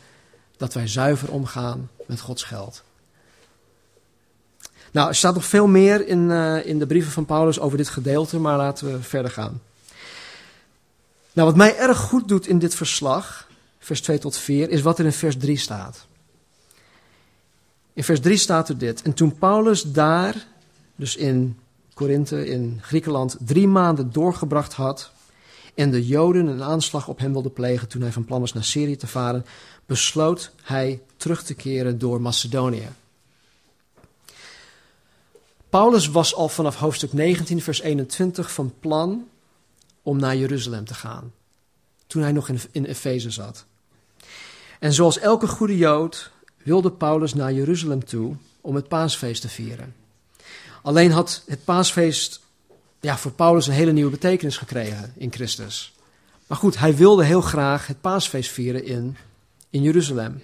dat 0.56 0.74
wij 0.74 0.88
zuiver 0.88 1.30
omgaan 1.30 1.90
met 2.06 2.20
Gods 2.20 2.42
geld. 2.42 2.82
Nou, 4.90 5.08
er 5.08 5.14
staat 5.14 5.34
nog 5.34 5.44
veel 5.44 5.66
meer 5.66 6.06
in, 6.06 6.30
uh, 6.30 6.66
in 6.66 6.78
de 6.78 6.86
brieven 6.86 7.12
van 7.12 7.24
Paulus 7.24 7.60
over 7.60 7.76
dit 7.76 7.88
gedeelte, 7.88 8.38
maar 8.38 8.56
laten 8.56 8.92
we 8.92 9.02
verder 9.02 9.30
gaan. 9.30 9.62
Nou, 11.32 11.48
wat 11.48 11.56
mij 11.56 11.76
erg 11.76 11.98
goed 11.98 12.28
doet 12.28 12.46
in 12.46 12.58
dit 12.58 12.74
verslag, 12.74 13.48
vers 13.78 14.00
2 14.00 14.18
tot 14.18 14.36
4, 14.36 14.70
is 14.70 14.82
wat 14.82 14.98
er 14.98 15.04
in 15.04 15.12
vers 15.12 15.36
3 15.36 15.58
staat. 15.58 16.06
In 17.94 18.04
vers 18.04 18.20
3 18.20 18.36
staat 18.36 18.68
er 18.68 18.78
dit. 18.78 19.02
En 19.02 19.14
toen 19.14 19.38
Paulus 19.38 19.82
daar, 19.82 20.46
dus 20.96 21.16
in 21.16 21.58
Korinthe, 21.94 22.46
in 22.46 22.78
Griekenland, 22.82 23.36
drie 23.40 23.68
maanden 23.68 24.12
doorgebracht 24.12 24.72
had. 24.72 25.12
en 25.74 25.90
de 25.90 26.06
Joden 26.06 26.46
een 26.46 26.62
aanslag 26.62 27.08
op 27.08 27.18
hem 27.18 27.32
wilden 27.32 27.52
plegen 27.52 27.88
toen 27.88 28.02
hij 28.02 28.12
van 28.12 28.24
plan 28.24 28.40
was 28.40 28.52
naar 28.52 28.64
Syrië 28.64 28.96
te 28.96 29.06
varen. 29.06 29.46
besloot 29.86 30.50
hij 30.62 31.00
terug 31.16 31.42
te 31.42 31.54
keren 31.54 31.98
door 31.98 32.20
Macedonië. 32.20 32.88
Paulus 35.68 36.08
was 36.08 36.34
al 36.34 36.48
vanaf 36.48 36.76
hoofdstuk 36.76 37.12
19, 37.12 37.62
vers 37.62 37.80
21 37.80 38.52
van 38.52 38.74
plan 38.80 39.28
om 40.02 40.18
naar 40.18 40.36
Jeruzalem 40.36 40.84
te 40.84 40.94
gaan. 40.94 41.32
Toen 42.06 42.22
hij 42.22 42.32
nog 42.32 42.48
in, 42.48 42.60
in 42.70 42.84
Efeze 42.84 43.30
zat. 43.30 43.64
En 44.78 44.92
zoals 44.92 45.18
elke 45.18 45.46
goede 45.46 45.76
Jood 45.76 46.30
wilde 46.64 46.90
Paulus 46.90 47.34
naar 47.34 47.52
Jeruzalem 47.52 48.04
toe 48.04 48.36
om 48.60 48.74
het 48.74 48.88
paasfeest 48.88 49.40
te 49.40 49.48
vieren. 49.48 49.94
Alleen 50.82 51.10
had 51.10 51.42
het 51.46 51.64
paasfeest 51.64 52.40
ja, 53.00 53.18
voor 53.18 53.32
Paulus 53.32 53.66
een 53.66 53.72
hele 53.72 53.92
nieuwe 53.92 54.10
betekenis 54.10 54.56
gekregen 54.56 55.12
in 55.16 55.32
Christus. 55.32 55.92
Maar 56.46 56.58
goed, 56.58 56.78
hij 56.78 56.96
wilde 56.96 57.24
heel 57.24 57.40
graag 57.40 57.86
het 57.86 58.00
paasfeest 58.00 58.50
vieren 58.50 58.84
in, 58.84 59.16
in 59.70 59.82
Jeruzalem. 59.82 60.42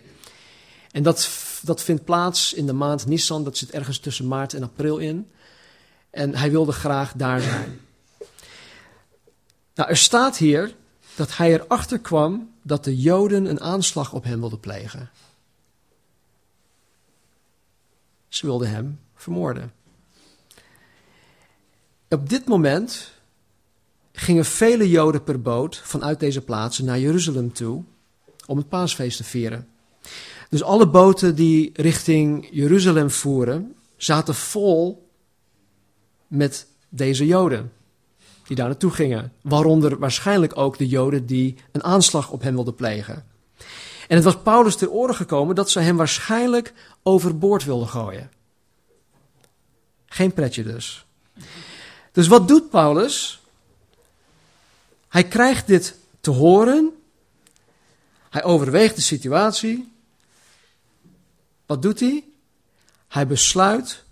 En 0.90 1.02
dat, 1.02 1.30
dat 1.62 1.82
vindt 1.82 2.04
plaats 2.04 2.52
in 2.52 2.66
de 2.66 2.72
maand 2.72 3.06
Nisan, 3.06 3.44
dat 3.44 3.56
zit 3.56 3.70
ergens 3.70 3.98
tussen 3.98 4.28
maart 4.28 4.54
en 4.54 4.62
april 4.62 4.98
in. 4.98 5.30
En 6.10 6.34
hij 6.34 6.50
wilde 6.50 6.72
graag 6.72 7.12
daar 7.12 7.40
zijn. 7.40 7.80
Nou, 9.74 9.88
er 9.88 9.96
staat 9.96 10.36
hier 10.36 10.74
dat 11.14 11.36
hij 11.36 11.52
erachter 11.52 11.98
kwam 11.98 12.50
dat 12.62 12.84
de 12.84 12.96
Joden 12.96 13.44
een 13.44 13.60
aanslag 13.60 14.12
op 14.12 14.24
hem 14.24 14.40
wilden 14.40 14.60
plegen. 14.60 15.10
Ze 18.40 18.46
wilden 18.46 18.70
hem 18.70 18.98
vermoorden. 19.14 19.72
Op 22.08 22.28
dit 22.28 22.46
moment 22.46 23.12
gingen 24.12 24.44
vele 24.44 24.88
Joden 24.88 25.24
per 25.24 25.42
boot 25.42 25.80
vanuit 25.84 26.20
deze 26.20 26.40
plaatsen 26.40 26.84
naar 26.84 26.98
Jeruzalem 26.98 27.52
toe 27.52 27.84
om 28.46 28.56
het 28.56 28.68
paasfeest 28.68 29.16
te 29.16 29.24
vieren. 29.24 29.68
Dus 30.48 30.62
alle 30.62 30.88
boten 30.88 31.34
die 31.34 31.70
richting 31.74 32.48
Jeruzalem 32.50 33.10
voeren, 33.10 33.74
zaten 33.96 34.34
vol 34.34 35.08
met 36.26 36.66
deze 36.88 37.26
Joden 37.26 37.72
die 38.46 38.56
daar 38.56 38.68
naartoe 38.68 38.90
gingen. 38.90 39.32
Waaronder 39.42 39.98
waarschijnlijk 39.98 40.58
ook 40.58 40.78
de 40.78 40.88
Joden 40.88 41.26
die 41.26 41.56
een 41.72 41.84
aanslag 41.84 42.30
op 42.30 42.42
hem 42.42 42.54
wilden 42.54 42.74
plegen. 42.74 43.24
En 44.10 44.16
het 44.16 44.24
was 44.24 44.42
Paulus 44.42 44.76
ter 44.76 44.90
oren 44.90 45.14
gekomen 45.14 45.54
dat 45.54 45.70
ze 45.70 45.80
hem 45.80 45.96
waarschijnlijk 45.96 46.72
overboord 47.02 47.64
wilden 47.64 47.88
gooien. 47.88 48.30
Geen 50.06 50.32
pretje 50.32 50.62
dus. 50.62 51.04
Dus 52.12 52.26
wat 52.26 52.48
doet 52.48 52.70
Paulus? 52.70 53.40
Hij 55.08 55.24
krijgt 55.24 55.66
dit 55.66 55.96
te 56.20 56.30
horen. 56.30 56.92
Hij 58.30 58.44
overweegt 58.44 58.96
de 58.96 59.02
situatie. 59.02 59.92
Wat 61.66 61.82
doet 61.82 62.00
hij? 62.00 62.24
Hij 63.08 63.26
besluit 63.26 64.04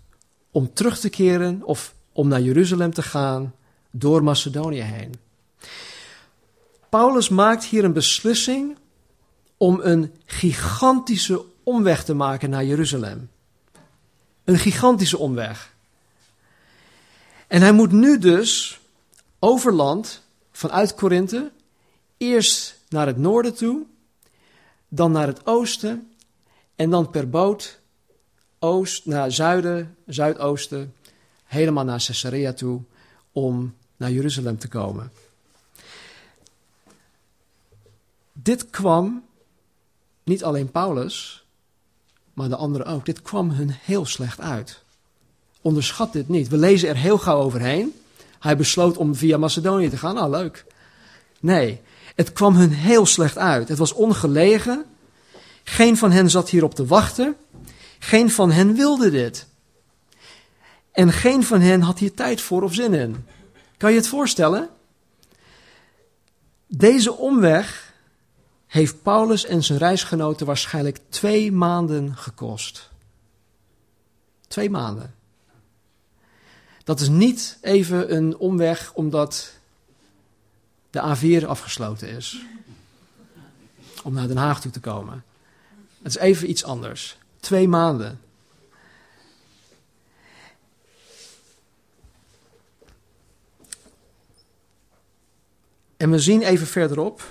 om 0.51 0.73
terug 0.73 0.99
te 0.99 1.09
keren 1.09 1.63
of 1.63 1.93
om 2.11 2.27
naar 2.27 2.41
Jeruzalem 2.41 2.93
te 2.93 3.01
gaan 3.01 3.55
door 3.91 4.23
Macedonië 4.23 4.81
heen. 4.81 5.13
Paulus 6.89 7.29
maakt 7.29 7.63
hier 7.63 7.83
een 7.83 7.93
beslissing 7.93 8.77
om 9.59 9.79
een 9.81 10.13
gigantische 10.25 11.45
omweg 11.63 12.03
te 12.03 12.13
maken 12.13 12.49
naar 12.49 12.65
Jeruzalem. 12.65 13.29
Een 14.43 14.57
gigantische 14.57 15.17
omweg. 15.17 15.73
En 17.47 17.61
hij 17.61 17.71
moet 17.71 17.91
nu 17.91 18.17
dus 18.17 18.79
over 19.39 19.73
land 19.73 20.21
vanuit 20.51 20.95
Korinthe 20.95 21.51
eerst 22.17 22.79
naar 22.89 23.07
het 23.07 23.17
noorden 23.17 23.55
toe, 23.55 23.85
dan 24.87 25.11
naar 25.11 25.27
het 25.27 25.45
oosten 25.45 26.11
en 26.75 26.89
dan 26.89 27.09
per 27.09 27.29
boot 27.29 27.79
oost, 28.59 29.05
naar 29.05 29.31
zuiden, 29.31 29.95
zuidoosten, 30.05 30.93
helemaal 31.43 31.83
naar 31.83 32.03
Caesarea 32.05 32.53
toe 32.53 32.81
om 33.31 33.75
naar 33.97 34.11
Jeruzalem 34.11 34.57
te 34.57 34.67
komen. 34.67 35.11
Dit 38.33 38.69
kwam 38.69 39.23
niet 40.29 40.43
alleen 40.43 40.71
Paulus, 40.71 41.45
maar 42.33 42.49
de 42.49 42.55
anderen 42.55 42.87
ook. 42.87 43.05
Dit 43.05 43.21
kwam 43.21 43.49
hun 43.49 43.69
heel 43.71 44.05
slecht 44.05 44.39
uit. 44.39 44.83
Onderschat 45.61 46.13
dit 46.13 46.29
niet. 46.29 46.47
We 46.47 46.57
lezen 46.57 46.89
er 46.89 46.97
heel 46.97 47.17
gauw 47.17 47.39
overheen. 47.39 47.93
Hij 48.39 48.57
besloot 48.57 48.97
om 48.97 49.15
via 49.15 49.37
Macedonië 49.37 49.89
te 49.89 49.97
gaan. 49.97 50.15
Nou, 50.15 50.29
leuk. 50.29 50.65
Nee, 51.39 51.81
het 52.15 52.33
kwam 52.33 52.55
hun 52.55 52.71
heel 52.71 53.05
slecht 53.05 53.37
uit. 53.37 53.67
Het 53.67 53.77
was 53.77 53.93
ongelegen. 53.93 54.85
Geen 55.63 55.97
van 55.97 56.11
hen 56.11 56.29
zat 56.29 56.49
hierop 56.49 56.75
te 56.75 56.85
wachten. 56.85 57.35
Geen 57.99 58.31
van 58.31 58.51
hen 58.51 58.75
wilde 58.75 59.09
dit. 59.09 59.47
En 60.91 61.11
geen 61.11 61.43
van 61.43 61.61
hen 61.61 61.81
had 61.81 61.99
hier 61.99 62.13
tijd 62.13 62.41
voor 62.41 62.63
of 62.63 62.73
zin 62.73 62.93
in. 62.93 63.25
Kan 63.77 63.91
je 63.91 63.97
het 63.97 64.07
voorstellen? 64.07 64.69
Deze 66.67 67.13
omweg 67.13 67.88
heeft 68.69 69.01
Paulus 69.01 69.45
en 69.45 69.63
zijn 69.63 69.79
reisgenoten 69.79 70.45
waarschijnlijk 70.45 70.99
twee 71.09 71.51
maanden 71.51 72.15
gekost. 72.15 72.89
Twee 74.47 74.69
maanden. 74.69 75.15
Dat 76.83 76.99
is 76.99 77.07
niet 77.07 77.57
even 77.61 78.15
een 78.15 78.37
omweg 78.37 78.93
omdat 78.93 79.53
de 80.89 81.17
A4 81.41 81.45
afgesloten 81.45 82.09
is. 82.09 82.45
Om 84.03 84.13
naar 84.13 84.27
Den 84.27 84.37
Haag 84.37 84.61
toe 84.61 84.71
te 84.71 84.79
komen. 84.79 85.23
Het 86.01 86.15
is 86.15 86.17
even 86.17 86.49
iets 86.49 86.63
anders. 86.63 87.17
Twee 87.39 87.67
maanden. 87.67 88.19
En 95.97 96.11
we 96.11 96.19
zien 96.19 96.41
even 96.41 96.67
verderop, 96.67 97.27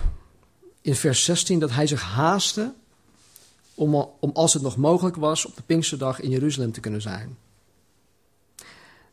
in 0.88 0.94
vers 0.94 1.24
16, 1.24 1.59
dat 1.59 1.70
hij 1.70 1.87
zich 1.87 2.03
haastte 2.03 2.72
om, 3.74 3.94
om 4.20 4.31
als 4.35 4.53
het 4.53 4.62
nog 4.62 4.77
mogelijk 4.77 5.16
was, 5.16 5.44
op 5.44 5.57
de 5.57 5.62
Pinksterdag 5.62 6.20
in 6.20 6.31
Jeruzalem 6.31 6.72
te 6.72 6.81
kunnen 6.81 7.03
zijn. 7.03 7.37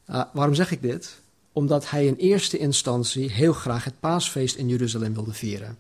Uh, 0.10 0.24
waarom 0.34 0.56
zeg 0.56 0.72
ik 0.72 0.82
dit? 0.82 1.16
Omdat 1.54 1.90
hij 1.90 2.06
in 2.06 2.16
eerste 2.16 2.58
instantie 2.58 3.32
heel 3.32 3.54
graag 3.54 3.84
het 3.84 4.00
paasfeest 4.00 4.56
in 4.56 4.68
Jeruzalem 4.68 5.14
wilde 5.14 5.34
vieren. 5.34 5.78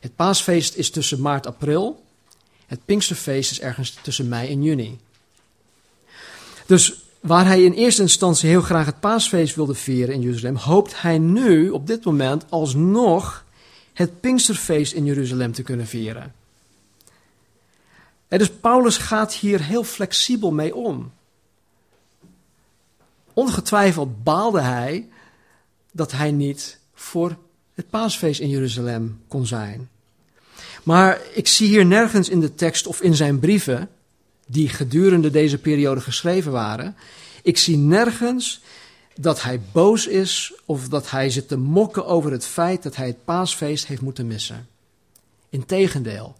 Het 0.00 0.16
paasfeest 0.16 0.74
is 0.74 0.90
tussen 0.90 1.20
maart 1.20 1.46
en 1.46 1.52
april. 1.52 2.04
Het 2.66 2.84
Pinksterfeest 2.84 3.50
is 3.50 3.60
ergens 3.60 3.98
tussen 4.02 4.28
mei 4.28 4.50
en 4.50 4.62
juni. 4.62 4.98
Dus 6.66 7.02
waar 7.20 7.46
hij 7.46 7.64
in 7.64 7.72
eerste 7.72 8.02
instantie 8.02 8.48
heel 8.48 8.62
graag 8.62 8.86
het 8.86 9.00
paasfeest 9.00 9.54
wilde 9.54 9.74
vieren 9.74 10.14
in 10.14 10.20
Jeruzalem, 10.20 10.56
hoopt 10.56 11.00
hij 11.00 11.18
nu 11.18 11.70
op 11.70 11.86
dit 11.86 12.04
moment 12.04 12.44
alsnog 12.48 13.44
het 14.00 14.20
Pinksterfeest 14.20 14.92
in 14.92 15.04
Jeruzalem 15.04 15.52
te 15.52 15.62
kunnen 15.62 15.86
vieren. 15.86 16.34
En 18.28 18.38
dus 18.38 18.50
Paulus 18.50 18.96
gaat 18.96 19.34
hier 19.34 19.62
heel 19.62 19.84
flexibel 19.84 20.50
mee 20.50 20.74
om. 20.74 21.12
Ongetwijfeld 23.32 24.22
baalde 24.24 24.60
hij 24.60 25.08
dat 25.92 26.12
hij 26.12 26.30
niet 26.30 26.78
voor 26.94 27.36
het 27.74 27.90
paasfeest 27.90 28.40
in 28.40 28.48
Jeruzalem 28.48 29.20
kon 29.28 29.46
zijn. 29.46 29.88
Maar 30.82 31.20
ik 31.34 31.48
zie 31.48 31.68
hier 31.68 31.86
nergens 31.86 32.28
in 32.28 32.40
de 32.40 32.54
tekst 32.54 32.86
of 32.86 33.00
in 33.00 33.14
zijn 33.14 33.38
brieven, 33.38 33.88
die 34.46 34.68
gedurende 34.68 35.30
deze 35.30 35.58
periode 35.58 36.00
geschreven 36.00 36.52
waren, 36.52 36.96
ik 37.42 37.58
zie 37.58 37.76
nergens 37.76 38.60
dat 39.14 39.42
hij 39.42 39.60
boos 39.72 40.06
is 40.06 40.54
of 40.64 40.88
dat 40.88 41.10
hij 41.10 41.30
zit 41.30 41.48
te 41.48 41.56
mokken 41.56 42.06
over 42.06 42.32
het 42.32 42.46
feit 42.46 42.82
dat 42.82 42.96
hij 42.96 43.06
het 43.06 43.24
paasfeest 43.24 43.86
heeft 43.86 44.00
moeten 44.00 44.26
missen. 44.26 44.68
Integendeel, 45.48 46.36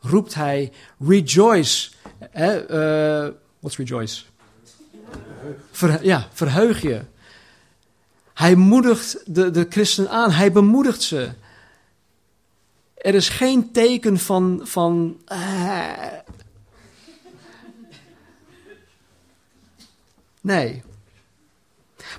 roept 0.00 0.34
hij 0.34 0.72
rejoice. 0.98 1.90
Eh, 2.32 3.28
what's 3.60 3.76
rejoice? 3.76 4.24
ja, 6.02 6.28
verheug 6.32 6.82
je. 6.82 7.00
Hij 8.34 8.54
moedigt 8.54 9.22
de, 9.26 9.50
de 9.50 9.66
christenen 9.68 10.10
aan, 10.10 10.30
hij 10.30 10.52
bemoedigt 10.52 11.02
ze. 11.02 11.30
Er 12.94 13.14
is 13.14 13.28
geen 13.28 13.72
teken 13.72 14.18
van. 14.18 14.60
van 14.64 15.20
uh, 15.28 16.06
nee. 20.40 20.82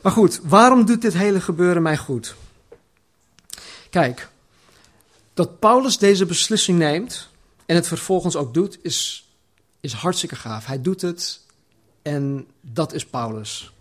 Maar 0.02 0.12
goed, 0.12 0.40
waarom 0.44 0.86
doet 0.86 1.02
dit 1.02 1.14
hele 1.14 1.42
gebeuren 1.42 1.82
mij 1.82 1.98
goed? 1.98 2.36
Kijk, 3.90 4.30
dat 5.34 5.60
Paulus 5.60 5.98
deze 5.98 6.26
beslissing 6.26 6.78
neemt 6.78 7.30
en 7.66 7.76
het 7.76 7.88
vervolgens 7.88 8.36
ook 8.36 8.54
doet, 8.54 8.80
is, 8.82 9.30
is 9.80 9.94
hartstikke 9.94 10.36
gaaf. 10.36 10.66
Hij 10.66 10.82
doet 10.82 11.02
het 11.02 11.42
en 12.02 12.48
dat 12.62 12.94
is 12.94 13.06
Paulus. 13.06 13.72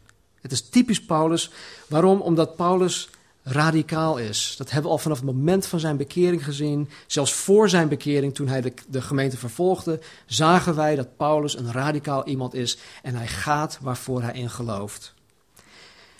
Het 0.40 0.52
is 0.52 0.68
typisch 0.68 1.04
Paulus. 1.04 1.50
Waarom? 1.87 2.20
Omdat 2.20 2.57
Paulus 2.57 3.09
radicaal 3.42 4.18
is. 4.18 4.54
Dat 4.59 4.70
hebben 4.70 4.90
we 4.90 4.96
al 4.96 5.02
vanaf 5.02 5.16
het 5.16 5.26
moment 5.26 5.66
van 5.66 5.81
zijn 5.81 5.96
bekering 5.96 6.44
gezien. 6.44 6.88
Zelfs 7.07 7.33
voor 7.33 7.68
zijn 7.68 7.88
bekering, 7.88 8.35
toen 8.35 8.48
hij 8.48 8.61
de, 8.61 8.72
de 8.88 9.02
gemeente 9.02 9.37
vervolgde, 9.37 10.00
zagen 10.26 10.74
wij 10.74 10.96
dat 10.96 11.16
Paulus 11.16 11.59
een 11.59 11.72
radicaal 11.72 12.26
iemand 12.26 12.54
is 12.54 12.78
en 13.02 13.14
hij 13.14 13.26
gaat 13.26 13.78
waarvoor 13.81 14.22
hij 14.22 14.33
in 14.33 14.50
gelooft. 14.50 15.14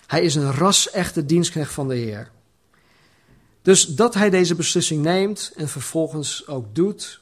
Hij 0.09 0.21
is 0.21 0.35
een 0.35 0.51
ras-echte 0.53 1.25
dienstknecht 1.25 1.73
van 1.73 1.87
de 1.87 1.95
Heer. 1.95 2.31
Dus 3.61 3.85
dat 3.85 4.13
hij 4.13 4.29
deze 4.29 4.55
beslissing 4.55 5.03
neemt 5.03 5.51
en 5.55 5.69
vervolgens 5.69 6.47
ook 6.47 6.75
doet. 6.75 7.19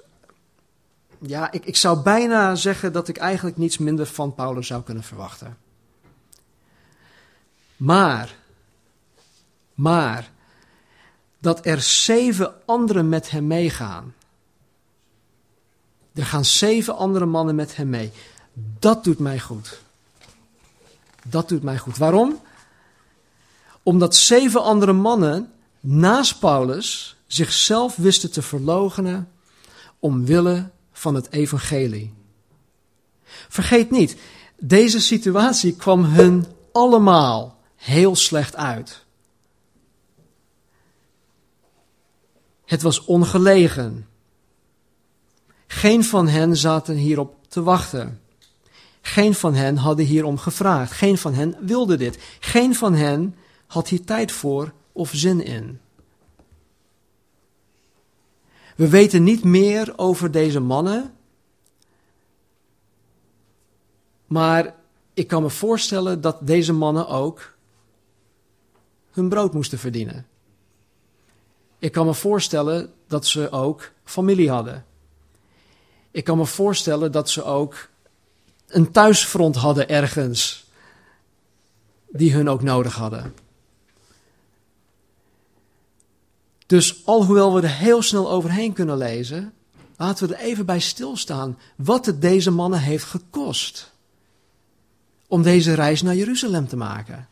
Ja, 1.19 1.51
ik, 1.51 1.65
ik 1.65 1.75
zou 1.75 2.01
bijna 2.01 2.55
zeggen 2.55 2.93
dat 2.93 3.07
ik 3.07 3.17
eigenlijk 3.17 3.57
niets 3.57 3.77
minder 3.77 4.05
van 4.05 4.35
Paulus 4.35 4.67
zou 4.67 4.83
kunnen 4.83 5.03
verwachten. 5.03 5.57
Maar, 7.77 8.35
maar, 9.73 10.31
dat 11.39 11.65
er 11.65 11.81
zeven 11.81 12.53
anderen 12.65 13.09
met 13.09 13.29
hem 13.29 13.47
meegaan. 13.47 14.13
Er 16.13 16.25
gaan 16.25 16.45
zeven 16.45 16.95
andere 16.95 17.25
mannen 17.25 17.55
met 17.55 17.75
hem 17.75 17.89
mee. 17.89 18.11
Dat 18.53 19.03
doet 19.03 19.19
mij 19.19 19.39
goed. 19.39 19.79
Dat 21.25 21.49
doet 21.49 21.63
mij 21.63 21.77
goed. 21.77 21.97
Waarom? 21.97 22.45
Omdat 23.87 24.15
zeven 24.15 24.63
andere 24.63 24.93
mannen 24.93 25.51
naast 25.79 26.39
Paulus 26.39 27.17
zichzelf 27.27 27.95
wisten 27.95 28.31
te 28.31 28.41
verloochenen 28.41 29.31
omwille 29.99 30.69
van 30.91 31.15
het 31.15 31.31
evangelie. 31.31 32.13
Vergeet 33.25 33.91
niet, 33.91 34.17
deze 34.59 34.99
situatie 35.01 35.75
kwam 35.75 36.03
hun 36.03 36.45
allemaal 36.71 37.59
heel 37.75 38.15
slecht 38.15 38.55
uit. 38.55 39.05
Het 42.65 42.81
was 42.81 43.05
ongelegen. 43.05 44.07
Geen 45.67 46.03
van 46.03 46.27
hen 46.27 46.57
zaten 46.57 46.95
hierop 46.95 47.35
te 47.47 47.63
wachten. 47.63 48.21
Geen 49.01 49.35
van 49.35 49.53
hen 49.53 49.77
hadden 49.77 50.05
hierom 50.05 50.37
gevraagd. 50.37 50.91
Geen 50.91 51.17
van 51.17 51.33
hen 51.33 51.55
wilde 51.59 51.97
dit. 51.97 52.17
Geen 52.39 52.75
van 52.75 52.93
hen 52.93 53.35
had 53.67 53.87
hier 53.87 54.03
tijd 54.03 54.31
voor 54.31 54.73
of 54.91 55.11
zin 55.13 55.43
in. 55.43 55.79
We 58.75 58.89
weten 58.89 59.23
niet 59.23 59.43
meer 59.43 59.93
over 59.95 60.31
deze 60.31 60.59
mannen, 60.59 61.13
maar 64.25 64.75
ik 65.13 65.27
kan 65.27 65.41
me 65.41 65.49
voorstellen 65.49 66.21
dat 66.21 66.37
deze 66.41 66.73
mannen 66.73 67.07
ook 67.07 67.55
hun 69.11 69.29
brood 69.29 69.53
moesten 69.53 69.79
verdienen. 69.79 70.27
Ik 71.79 71.91
kan 71.91 72.05
me 72.05 72.13
voorstellen 72.13 72.93
dat 73.07 73.25
ze 73.25 73.51
ook 73.51 73.91
familie 74.03 74.49
hadden. 74.49 74.85
Ik 76.11 76.23
kan 76.23 76.37
me 76.37 76.45
voorstellen 76.45 77.11
dat 77.11 77.29
ze 77.29 77.43
ook 77.43 77.89
een 78.67 78.91
thuisfront 78.91 79.55
hadden 79.55 79.89
ergens, 79.89 80.69
die 82.09 82.33
hun 82.33 82.49
ook 82.49 82.61
nodig 82.61 82.95
hadden. 82.95 83.33
Dus 86.67 87.05
alhoewel 87.05 87.53
we 87.53 87.61
er 87.61 87.69
heel 87.69 88.01
snel 88.01 88.31
overheen 88.31 88.73
kunnen 88.73 88.97
lezen, 88.97 89.53
laten 89.97 90.27
we 90.27 90.35
er 90.35 90.41
even 90.41 90.65
bij 90.65 90.79
stilstaan 90.79 91.57
wat 91.75 92.05
het 92.05 92.21
deze 92.21 92.51
mannen 92.51 92.79
heeft 92.79 93.05
gekost 93.05 93.91
om 95.27 95.41
deze 95.41 95.73
reis 95.73 96.01
naar 96.01 96.15
Jeruzalem 96.15 96.67
te 96.67 96.75
maken. 96.75 97.27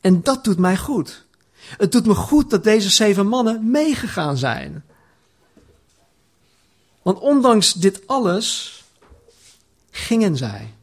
En 0.00 0.22
dat 0.22 0.44
doet 0.44 0.58
mij 0.58 0.76
goed. 0.76 1.24
Het 1.60 1.92
doet 1.92 2.06
me 2.06 2.14
goed 2.14 2.50
dat 2.50 2.64
deze 2.64 2.90
zeven 2.90 3.26
mannen 3.26 3.70
meegegaan 3.70 4.36
zijn. 4.36 4.84
Want 7.02 7.18
ondanks 7.18 7.72
dit 7.72 8.06
alles 8.06 8.78
gingen 9.90 10.36
zij. 10.36 10.74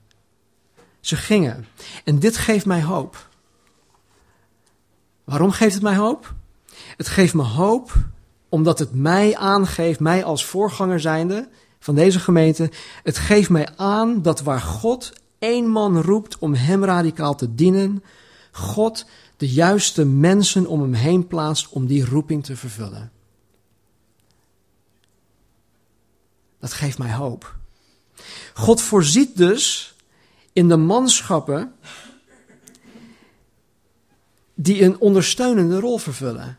Ze 1.00 1.16
gingen. 1.16 1.68
En 2.04 2.20
dit 2.20 2.38
geeft 2.38 2.66
mij 2.66 2.84
hoop. 2.84 3.30
Waarom 5.24 5.52
geeft 5.52 5.74
het 5.74 5.84
mij 5.84 5.96
hoop? 5.96 6.34
Het 6.98 7.08
geeft 7.08 7.34
me 7.34 7.44
hoop 7.44 7.94
omdat 8.50 8.80
het 8.80 8.94
mij 8.94 9.36
aangeeft, 9.36 10.00
mij 10.00 10.24
als 10.24 10.46
voorganger 10.46 11.00
zijnde 11.00 11.50
van 11.80 11.96
deze 11.96 12.20
gemeente, 12.20 12.72
het 13.04 13.18
geeft 13.18 13.50
mij 13.50 13.68
aan 13.76 14.22
dat 14.22 14.42
waar 14.42 14.62
God 14.62 15.14
één 15.40 15.68
man 15.68 16.02
roept 16.02 16.38
om 16.38 16.54
hem 16.54 16.84
radicaal 16.84 17.36
te 17.36 17.56
dienen, 17.56 18.04
God 18.52 19.06
de 19.38 19.50
juiste 19.50 20.06
mensen 20.06 20.66
om 20.66 20.82
hem 20.82 20.94
heen 20.94 21.28
plaatst 21.28 21.70
om 21.70 21.86
die 21.86 22.06
roeping 22.06 22.44
te 22.44 22.56
vervullen. 22.56 23.12
Dat 26.60 26.74
geeft 26.74 26.98
mij 26.98 27.14
hoop. 27.14 27.56
God 28.54 28.82
voorziet 28.82 29.38
dus 29.38 29.96
in 30.54 30.68
de 30.68 30.78
manschappen 30.78 31.74
die 34.54 34.84
een 34.84 35.00
ondersteunende 35.00 35.80
rol 35.80 35.98
vervullen. 35.98 36.58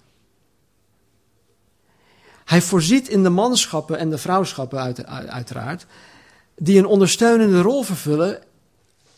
Hij 2.48 2.62
voorziet 2.62 3.08
in 3.08 3.22
de 3.22 3.28
manschappen 3.28 3.98
en 3.98 4.11
de 4.11 4.18
vrouwschappen 4.18 4.78
uit, 4.78 5.06
uiteraard, 5.06 5.87
die 6.56 6.78
een 6.78 6.87
ondersteunende 6.87 7.61
rol 7.61 7.82
vervullen. 7.82 8.42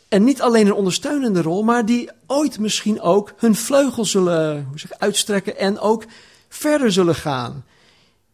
En 0.09 0.23
niet 0.23 0.41
alleen 0.41 0.65
een 0.65 0.73
ondersteunende 0.73 1.41
rol, 1.41 1.63
maar 1.63 1.85
die 1.85 2.09
ooit 2.27 2.59
misschien 2.59 3.01
ook 3.01 3.33
hun 3.37 3.55
vleugels 3.55 4.11
zullen 4.11 4.65
hoe 4.69 4.79
zeg, 4.79 4.91
uitstrekken 4.97 5.57
en 5.57 5.79
ook 5.79 6.05
verder 6.49 6.91
zullen 6.91 7.15
gaan. 7.15 7.65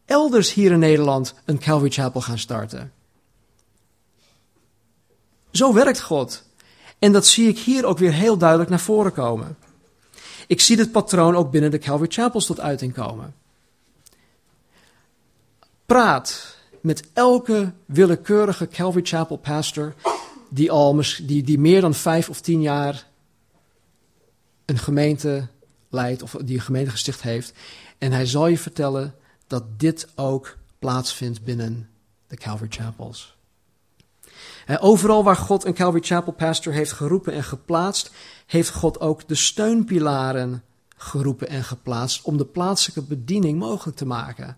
Elders 0.06 0.54
hier 0.54 0.72
in 0.72 0.80
Nederland 0.80 1.34
een 1.46 1.60
Calvary 1.60 1.92
Chapel 1.92 2.22
gaan 2.22 2.40
starten. 2.40 2.92
Zo 5.52 5.74
werkt 5.74 6.02
God. 6.02 6.44
En 7.00 7.12
dat 7.12 7.26
zie 7.26 7.48
ik 7.48 7.60
hier 7.60 7.86
ook 7.86 7.98
weer 7.98 8.14
heel 8.14 8.38
duidelijk 8.38 8.70
naar 8.70 8.80
voren 8.80 9.14
komen. 9.14 9.58
Ik 10.48 10.62
zie 10.62 10.76
dit 10.76 10.92
patroon 10.92 11.36
ook 11.36 11.52
binnen 11.52 11.72
de 11.72 11.80
Calvary 11.80 12.12
Chapels 12.12 12.46
tot 12.46 12.60
uiting 12.60 12.94
komen. 12.94 13.46
Praat 15.88 16.56
met 16.82 17.10
elke 17.14 17.74
willekeurige 17.86 18.68
Calvary 18.68 19.06
Chapel 19.06 19.38
pastor 19.38 19.94
die, 20.50 20.72
al, 20.72 21.02
die, 21.24 21.44
die 21.44 21.60
meer 21.60 21.82
dan 21.82 21.94
vijf 21.94 22.30
of 22.30 22.42
tien 22.42 22.62
jaar 22.62 23.08
een 24.66 24.78
gemeente 24.78 25.48
leidt 25.90 26.22
of 26.22 26.32
die 26.32 26.56
een 26.56 26.62
gemeente 26.64 26.92
gesticht 26.92 27.22
heeft. 27.22 27.54
En 27.98 28.12
hij 28.12 28.26
zal 28.26 28.48
je 28.48 28.58
vertellen 28.58 29.16
dat 29.48 29.80
dit 29.80 30.08
ook 30.16 30.58
plaatsvindt 30.80 31.44
binnen 31.44 31.90
de 32.28 32.36
Calvary 32.36 32.72
Chapels. 32.72 33.38
Overal 34.80 35.24
waar 35.24 35.36
God 35.36 35.66
een 35.66 35.74
Calvary 35.74 36.04
Chapel 36.04 36.32
pastor 36.32 36.74
heeft 36.74 36.92
geroepen 36.92 37.34
en 37.34 37.44
geplaatst, 37.44 38.12
heeft 38.46 38.70
God 38.70 39.00
ook 39.00 39.28
de 39.28 39.36
steunpilaren 39.36 40.64
geroepen 40.96 41.48
en 41.48 41.64
geplaatst 41.64 42.24
om 42.24 42.38
de 42.38 42.46
plaatselijke 42.46 43.02
bediening 43.02 43.60
mogelijk 43.60 43.98
te 43.98 44.06
maken. 44.06 44.58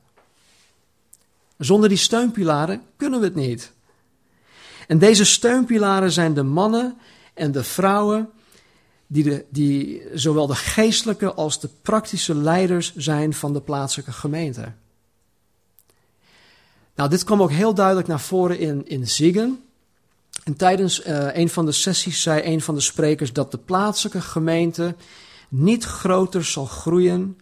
Zonder 1.60 1.90
die 1.90 1.98
steunpilaren 1.98 2.82
kunnen 2.98 3.20
we 3.20 3.26
het 3.26 3.36
niet. 3.36 3.72
En 4.88 4.98
deze 4.98 5.26
steunpilaren 5.26 6.12
zijn 6.12 6.34
de 6.34 6.44
mannen 6.44 6.98
en 7.34 7.52
de 7.52 7.64
vrouwen 7.64 8.30
die, 9.08 9.24
de, 9.24 9.46
die 9.50 10.02
zowel 10.14 10.48
de 10.48 10.56
geestelijke 10.56 11.34
als 11.34 11.60
de 11.60 11.70
praktische 11.82 12.36
leiders 12.36 12.96
zijn 12.96 13.34
van 13.34 13.54
de 13.54 13.62
plaatselijke 13.62 14.12
gemeente. 14.12 14.72
Nou, 16.96 17.10
dit 17.10 17.24
kwam 17.24 17.42
ook 17.42 17.52
heel 17.52 17.74
duidelijk 17.74 18.08
naar 18.08 18.20
voren 18.20 18.60
in, 18.60 18.88
in 18.88 19.08
Ziegen. 19.08 19.64
En 20.44 20.56
tijdens 20.56 21.06
uh, 21.06 21.36
een 21.36 21.50
van 21.50 21.66
de 21.66 21.72
sessies 21.72 22.22
zei 22.22 22.42
een 22.44 22.62
van 22.62 22.76
de 22.76 22.82
sprekers 22.82 23.34
dat 23.34 23.52
de 23.52 23.58
plaatselijke 23.58 24.22
gemeente 24.22 24.96
niet 25.50 25.84
groter 25.84 26.46
zal 26.46 26.66
groeien 26.66 27.40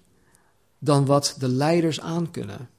dan 0.79 1.05
wat 1.05 1.35
de 1.39 1.47
leiders 1.47 1.99
aankunnen. 1.99 2.69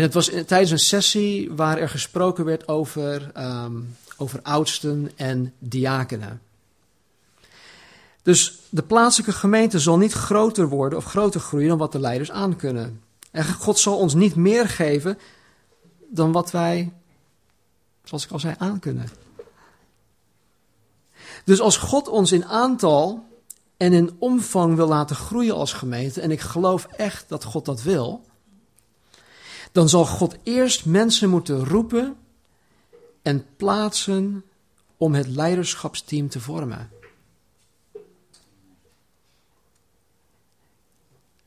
En 0.00 0.06
het 0.06 0.14
was 0.14 0.30
tijdens 0.46 0.70
een 0.70 0.78
sessie 0.78 1.52
waar 1.52 1.78
er 1.78 1.88
gesproken 1.88 2.44
werd 2.44 2.68
over, 2.68 3.32
um, 3.36 3.96
over 4.16 4.40
oudsten 4.42 5.10
en 5.16 5.52
diakenen. 5.58 6.40
Dus 8.22 8.58
de 8.68 8.82
plaatselijke 8.82 9.32
gemeente 9.32 9.78
zal 9.78 9.98
niet 9.98 10.12
groter 10.12 10.68
worden 10.68 10.98
of 10.98 11.04
groter 11.04 11.40
groeien 11.40 11.68
dan 11.68 11.78
wat 11.78 11.92
de 11.92 11.98
leiders 12.00 12.30
aankunnen. 12.30 13.02
En 13.30 13.44
God 13.44 13.78
zal 13.78 13.98
ons 13.98 14.14
niet 14.14 14.34
meer 14.34 14.68
geven 14.68 15.18
dan 16.08 16.32
wat 16.32 16.50
wij, 16.50 16.92
zoals 18.04 18.24
ik 18.24 18.30
al 18.30 18.38
zei, 18.38 18.54
aankunnen. 18.58 19.08
Dus 21.44 21.60
als 21.60 21.76
God 21.76 22.08
ons 22.08 22.32
in 22.32 22.44
aantal 22.44 23.26
en 23.76 23.92
in 23.92 24.16
omvang 24.18 24.76
wil 24.76 24.88
laten 24.88 25.16
groeien 25.16 25.54
als 25.54 25.72
gemeente, 25.72 26.20
en 26.20 26.30
ik 26.30 26.40
geloof 26.40 26.86
echt 26.96 27.28
dat 27.28 27.44
God 27.44 27.64
dat 27.64 27.82
wil, 27.82 28.28
dan 29.72 29.88
zal 29.88 30.06
God 30.06 30.36
eerst 30.42 30.84
mensen 30.84 31.28
moeten 31.28 31.64
roepen 31.64 32.16
en 33.22 33.46
plaatsen 33.56 34.44
om 34.96 35.14
het 35.14 35.26
leiderschapsteam 35.26 36.28
te 36.28 36.40
vormen. 36.40 36.90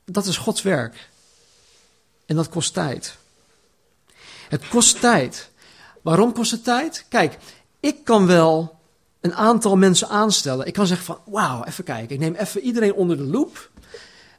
Dat 0.05 0.25
is 0.25 0.37
Gods 0.37 0.61
werk. 0.61 1.09
En 2.25 2.35
dat 2.35 2.49
kost 2.49 2.73
tijd. 2.73 3.17
Het 4.49 4.67
kost 4.67 4.99
tijd. 4.99 5.49
Waarom 6.01 6.33
kost 6.33 6.51
het 6.51 6.63
tijd? 6.63 7.05
Kijk, 7.09 7.37
ik 7.79 8.03
kan 8.03 8.25
wel 8.25 8.79
een 9.21 9.33
aantal 9.33 9.77
mensen 9.77 10.09
aanstellen. 10.09 10.65
Ik 10.65 10.73
kan 10.73 10.87
zeggen 10.87 11.05
van, 11.05 11.19
wauw, 11.25 11.63
even 11.63 11.83
kijken. 11.83 12.15
Ik 12.15 12.21
neem 12.21 12.35
even 12.35 12.61
iedereen 12.61 12.93
onder 12.93 13.17
de 13.17 13.23
loep. 13.23 13.71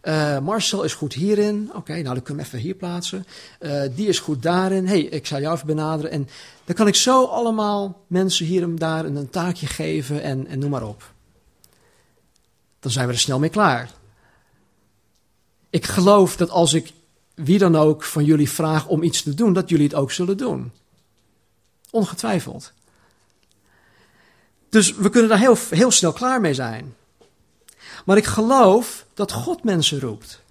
Uh, 0.04 0.38
Marcel 0.38 0.82
is 0.82 0.94
goed 0.94 1.12
hierin. 1.12 1.70
Oké, 1.74 1.92
nou 1.92 2.14
dan 2.14 2.22
kunnen 2.22 2.44
we 2.44 2.48
even 2.48 2.58
hier 2.58 2.74
plaatsen. 2.74 3.26
Uh, 3.60 3.82
die 3.94 4.08
is 4.08 4.18
goed 4.18 4.42
daarin. 4.42 4.86
hey, 4.86 5.00
ik 5.00 5.26
zal 5.26 5.40
jou 5.40 5.54
even 5.54 5.66
benaderen. 5.66 6.10
En 6.10 6.28
dan 6.64 6.74
kan 6.74 6.86
ik 6.86 6.94
zo 6.94 7.24
allemaal 7.24 8.04
mensen 8.06 8.46
hier 8.46 8.62
en 8.62 8.76
daar 8.76 9.04
een, 9.04 9.30
taakje 9.30 9.66
geven 9.66 10.22
en, 10.22 10.46
en 10.46 10.58
noem 10.58 10.70
maar 10.70 10.86
op. 10.86 11.12
Dan 12.80 12.90
zijn 12.90 13.06
we 13.06 13.12
er 13.12 13.18
snel 13.18 13.38
mee 13.38 13.50
klaar. 13.50 13.90
Ik 15.70 15.86
geloof 15.86 16.36
dat 16.36 16.50
als 16.50 16.72
ik 16.72 16.92
wie 17.34 17.58
dan 17.58 17.76
ook 17.76 18.02
van 18.02 18.24
jullie 18.24 18.50
vraag 18.50 18.86
om 18.86 19.02
iets 19.02 19.22
te 19.22 19.34
doen, 19.34 19.52
dat 19.52 19.68
jullie 19.68 19.86
het 19.86 19.94
ook 19.94 20.12
zullen 20.12 20.36
doen. 20.36 20.72
Ongetwijfeld. 21.90 22.72
Dus 24.68 24.94
we 24.94 25.10
kunnen 25.10 25.28
daar 25.28 25.38
heel, 25.38 25.56
heel 25.70 25.90
snel 25.90 26.12
klaar 26.12 26.40
mee 26.40 26.54
zijn. 26.54 26.94
Maar 28.04 28.16
ik 28.16 28.24
geloof 28.24 29.06
dat 29.14 29.32
God 29.32 29.64
mensen 29.64 30.00
roept. 30.00 30.42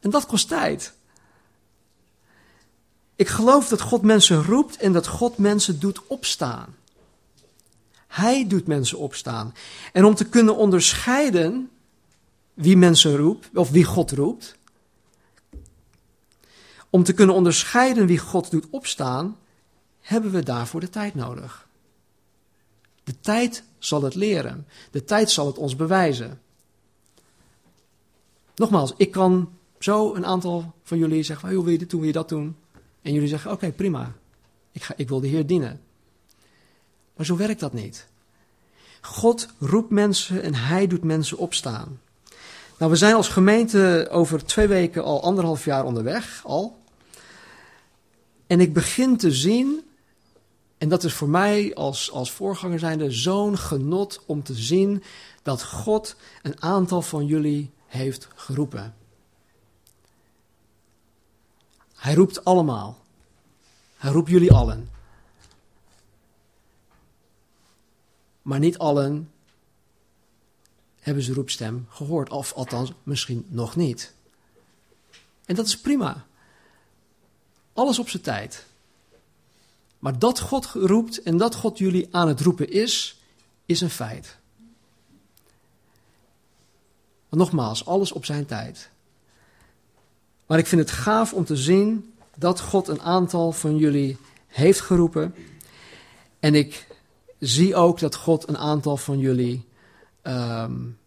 En 0.00 0.10
dat 0.10 0.26
kost 0.26 0.48
tijd. 0.48 0.92
Ik 3.16 3.28
geloof 3.28 3.68
dat 3.68 3.80
God 3.80 4.02
mensen 4.02 4.42
roept 4.42 4.76
en 4.76 4.92
dat 4.92 5.06
God 5.06 5.38
mensen 5.38 5.80
doet 5.80 6.06
opstaan. 6.06 6.76
Hij 8.06 8.46
doet 8.46 8.66
mensen 8.66 8.98
opstaan. 8.98 9.54
En 9.92 10.04
om 10.04 10.14
te 10.14 10.28
kunnen 10.28 10.56
onderscheiden 10.56 11.70
wie 12.54 12.76
mensen 12.76 13.16
roept, 13.16 13.48
of 13.54 13.70
wie 13.70 13.84
God 13.84 14.10
roept, 14.10 14.56
om 16.90 17.04
te 17.04 17.12
kunnen 17.12 17.34
onderscheiden 17.34 18.06
wie 18.06 18.18
God 18.18 18.50
doet 18.50 18.66
opstaan, 18.70 19.36
hebben 20.00 20.30
we 20.30 20.42
daarvoor 20.42 20.80
de 20.80 20.90
tijd 20.90 21.14
nodig. 21.14 21.68
De 23.04 23.20
tijd 23.20 23.64
zal 23.78 24.02
het 24.02 24.14
leren. 24.14 24.66
De 24.90 25.04
tijd 25.04 25.30
zal 25.30 25.46
het 25.46 25.58
ons 25.58 25.76
bewijzen. 25.76 26.40
Nogmaals, 28.60 28.92
ik 28.96 29.10
kan 29.10 29.50
zo 29.78 30.14
een 30.14 30.26
aantal 30.26 30.74
van 30.82 30.98
jullie 30.98 31.22
zeggen: 31.22 31.54
hoe 31.54 31.64
wil 31.64 31.72
je 31.72 31.78
dit 31.78 31.90
doen, 31.90 32.00
wil 32.00 32.08
je 32.08 32.14
dat 32.14 32.28
doen? 32.28 32.56
En 33.02 33.12
jullie 33.12 33.28
zeggen: 33.28 33.50
Oké, 33.50 33.72
prima. 33.72 34.12
Ik, 34.72 34.82
ga, 34.82 34.94
ik 34.96 35.08
wil 35.08 35.20
de 35.20 35.26
Heer 35.28 35.46
dienen. 35.46 35.80
Maar 37.16 37.26
zo 37.26 37.36
werkt 37.36 37.60
dat 37.60 37.72
niet. 37.72 38.06
God 39.00 39.48
roept 39.58 39.90
mensen 39.90 40.42
en 40.42 40.54
Hij 40.54 40.86
doet 40.86 41.04
mensen 41.04 41.38
opstaan. 41.38 42.00
Nou, 42.78 42.90
we 42.90 42.96
zijn 42.96 43.14
als 43.14 43.28
gemeente 43.28 44.08
over 44.10 44.44
twee 44.44 44.66
weken 44.66 45.04
al 45.04 45.22
anderhalf 45.22 45.64
jaar 45.64 45.84
onderweg, 45.84 46.42
al. 46.44 46.78
En 48.46 48.60
ik 48.60 48.72
begin 48.72 49.16
te 49.16 49.32
zien, 49.32 49.80
en 50.78 50.88
dat 50.88 51.04
is 51.04 51.12
voor 51.12 51.28
mij 51.28 51.74
als, 51.74 52.10
als 52.10 52.32
voorganger 52.32 52.78
zijnde 52.78 53.10
zo'n 53.10 53.58
genot 53.58 54.22
om 54.26 54.42
te 54.42 54.54
zien 54.54 55.02
dat 55.42 55.64
God 55.64 56.16
een 56.42 56.62
aantal 56.62 57.02
van 57.02 57.26
jullie 57.26 57.70
heeft 57.90 58.28
geroepen. 58.34 58.94
Hij 61.94 62.14
roept 62.14 62.44
allemaal. 62.44 62.98
Hij 63.96 64.10
roept 64.10 64.28
jullie 64.28 64.52
allen. 64.52 64.90
Maar 68.42 68.58
niet 68.58 68.78
allen 68.78 69.30
hebben 71.00 71.22
zijn 71.22 71.36
roepstem 71.36 71.86
gehoord, 71.90 72.30
of 72.30 72.52
althans 72.52 72.92
misschien 73.02 73.46
nog 73.48 73.76
niet. 73.76 74.14
En 75.44 75.54
dat 75.54 75.66
is 75.66 75.80
prima. 75.80 76.26
Alles 77.72 77.98
op 77.98 78.08
zijn 78.08 78.22
tijd. 78.22 78.66
Maar 79.98 80.18
dat 80.18 80.40
God 80.40 80.64
roept 80.64 81.22
en 81.22 81.36
dat 81.36 81.54
God 81.54 81.78
jullie 81.78 82.08
aan 82.10 82.28
het 82.28 82.40
roepen 82.40 82.70
is, 82.70 83.20
is 83.66 83.80
een 83.80 83.90
feit. 83.90 84.39
Nogmaals, 87.30 87.86
alles 87.86 88.12
op 88.12 88.24
zijn 88.24 88.46
tijd. 88.46 88.90
Maar 90.46 90.58
ik 90.58 90.66
vind 90.66 90.80
het 90.80 90.90
gaaf 90.90 91.32
om 91.32 91.44
te 91.44 91.56
zien 91.56 92.12
dat 92.36 92.60
God 92.60 92.88
een 92.88 93.02
aantal 93.02 93.52
van 93.52 93.76
jullie 93.76 94.16
heeft 94.46 94.80
geroepen. 94.80 95.34
En 96.40 96.54
ik 96.54 96.86
zie 97.38 97.74
ook 97.74 97.98
dat 97.98 98.14
God 98.14 98.48
een 98.48 98.58
aantal 98.58 98.96
van 98.96 99.18
jullie 99.18 99.64
um, 100.22 100.98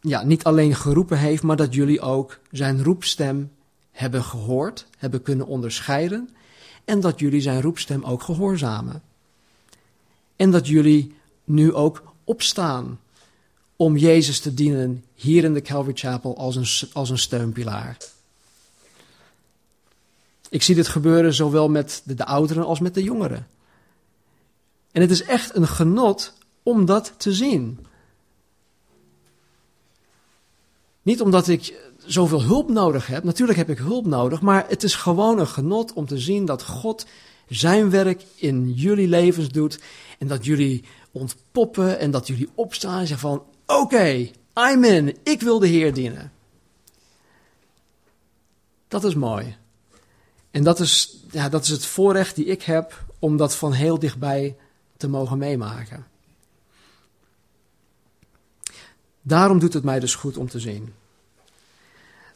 ja, 0.00 0.22
niet 0.22 0.44
alleen 0.44 0.74
geroepen 0.74 1.18
heeft, 1.18 1.42
maar 1.42 1.56
dat 1.56 1.74
jullie 1.74 2.00
ook 2.00 2.38
zijn 2.50 2.82
roepstem 2.82 3.52
hebben 3.90 4.24
gehoord, 4.24 4.86
hebben 4.98 5.22
kunnen 5.22 5.46
onderscheiden 5.46 6.28
en 6.84 7.00
dat 7.00 7.18
jullie 7.18 7.40
zijn 7.40 7.60
roepstem 7.60 8.04
ook 8.04 8.22
gehoorzamen. 8.22 9.02
En 10.36 10.50
dat 10.50 10.66
jullie 10.66 11.14
nu 11.44 11.72
ook 11.72 12.02
opstaan 12.24 13.00
om 13.82 13.96
Jezus 13.96 14.40
te 14.40 14.54
dienen 14.54 15.04
hier 15.14 15.44
in 15.44 15.54
de 15.54 15.62
Calvary 15.62 15.96
Chapel 15.96 16.36
als 16.36 16.56
een, 16.56 16.88
als 16.92 17.10
een 17.10 17.18
steunpilaar. 17.18 17.96
Ik 20.48 20.62
zie 20.62 20.74
dit 20.74 20.88
gebeuren 20.88 21.34
zowel 21.34 21.68
met 21.68 22.02
de, 22.04 22.14
de 22.14 22.24
ouderen 22.24 22.64
als 22.64 22.80
met 22.80 22.94
de 22.94 23.02
jongeren. 23.02 23.48
En 24.92 25.00
het 25.00 25.10
is 25.10 25.22
echt 25.22 25.56
een 25.56 25.66
genot 25.66 26.32
om 26.62 26.84
dat 26.84 27.14
te 27.16 27.32
zien. 27.32 27.86
Niet 31.02 31.20
omdat 31.20 31.48
ik 31.48 31.74
zoveel 32.06 32.42
hulp 32.42 32.68
nodig 32.68 33.06
heb. 33.06 33.24
Natuurlijk 33.24 33.58
heb 33.58 33.70
ik 33.70 33.78
hulp 33.78 34.06
nodig, 34.06 34.40
maar 34.40 34.64
het 34.68 34.82
is 34.82 34.94
gewoon 34.94 35.38
een 35.38 35.46
genot 35.46 35.92
om 35.92 36.06
te 36.06 36.18
zien 36.18 36.44
dat 36.44 36.62
God 36.62 37.06
zijn 37.48 37.90
werk 37.90 38.24
in 38.34 38.72
jullie 38.72 39.08
levens 39.08 39.48
doet 39.48 39.80
en 40.18 40.26
dat 40.26 40.44
jullie 40.44 40.84
ontpoppen 41.12 41.98
en 41.98 42.10
dat 42.10 42.26
jullie 42.26 42.48
opstaan 42.54 43.00
en 43.00 43.06
zeggen 43.06 43.28
van 43.28 43.42
oké, 43.80 44.30
I'm 44.54 44.84
in, 44.84 45.16
ik 45.22 45.40
wil 45.40 45.58
de 45.58 45.66
Heer 45.66 45.94
dienen. 45.94 46.32
Dat 48.88 49.04
is 49.04 49.14
mooi. 49.14 49.56
En 50.50 50.62
dat 50.62 50.80
is, 50.80 51.16
ja, 51.30 51.48
dat 51.48 51.62
is 51.62 51.68
het 51.68 51.86
voorrecht 51.86 52.34
die 52.34 52.44
ik 52.44 52.62
heb 52.62 53.04
om 53.18 53.36
dat 53.36 53.54
van 53.54 53.72
heel 53.72 53.98
dichtbij 53.98 54.56
te 54.96 55.08
mogen 55.08 55.38
meemaken. 55.38 56.06
Daarom 59.22 59.58
doet 59.58 59.72
het 59.72 59.84
mij 59.84 60.00
dus 60.00 60.14
goed 60.14 60.36
om 60.36 60.48
te 60.48 60.60
zien 60.60 60.94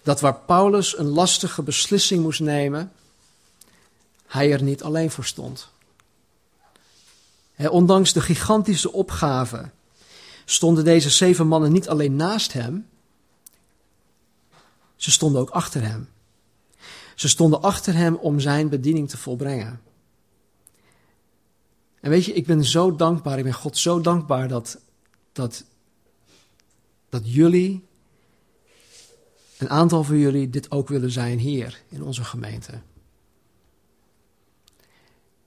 dat 0.07 0.21
waar 0.21 0.35
Paulus 0.35 0.99
een 0.99 1.09
lastige 1.09 1.63
beslissing 1.63 2.23
moest 2.23 2.41
nemen, 2.41 2.93
hij 4.27 4.53
er 4.53 4.63
niet 4.63 4.83
alleen 4.83 5.11
voor 5.11 5.25
stond. 5.25 5.69
ondanks 7.57 8.13
de 8.13 8.21
gigantische 8.21 8.93
opgave 8.93 9.71
stonden 10.49 10.85
deze 10.85 11.11
zeven 11.11 11.47
mannen 11.47 11.73
niet 11.73 11.89
alleen 11.89 12.17
naast 12.17 12.53
hem, 12.53 12.87
ze 14.97 15.11
stonden 15.11 15.41
ook 15.41 15.51
achter 15.51 15.83
hem. 15.83 16.09
Ze 17.15 17.29
stonden 17.29 17.63
achter 17.63 17.95
hem 17.95 18.15
om 18.15 18.41
zijn 18.41 18.69
bediening 18.69 19.09
te 19.09 19.17
volbrengen. 19.17 19.81
En 22.01 22.11
weet 22.11 22.25
je, 22.25 22.33
ik 22.33 22.47
ben 22.47 22.65
zo 22.65 22.97
dankbaar, 22.97 23.39
ik 23.39 23.45
ben 23.45 23.53
God 23.53 23.79
zo 23.79 24.01
dankbaar 24.01 24.49
dat, 24.49 24.79
dat, 25.33 25.65
dat 27.09 27.33
jullie 27.33 27.85
een 29.59 29.71
aantal 29.71 30.05
van 30.05 30.19
jullie 30.19 30.51
dit 30.51 30.71
ook 30.71 30.89
willen 30.89 31.11
zijn 31.11 31.39
hier 31.39 31.83
in 31.89 32.03
onze 32.03 32.25
gemeente. 32.25 32.81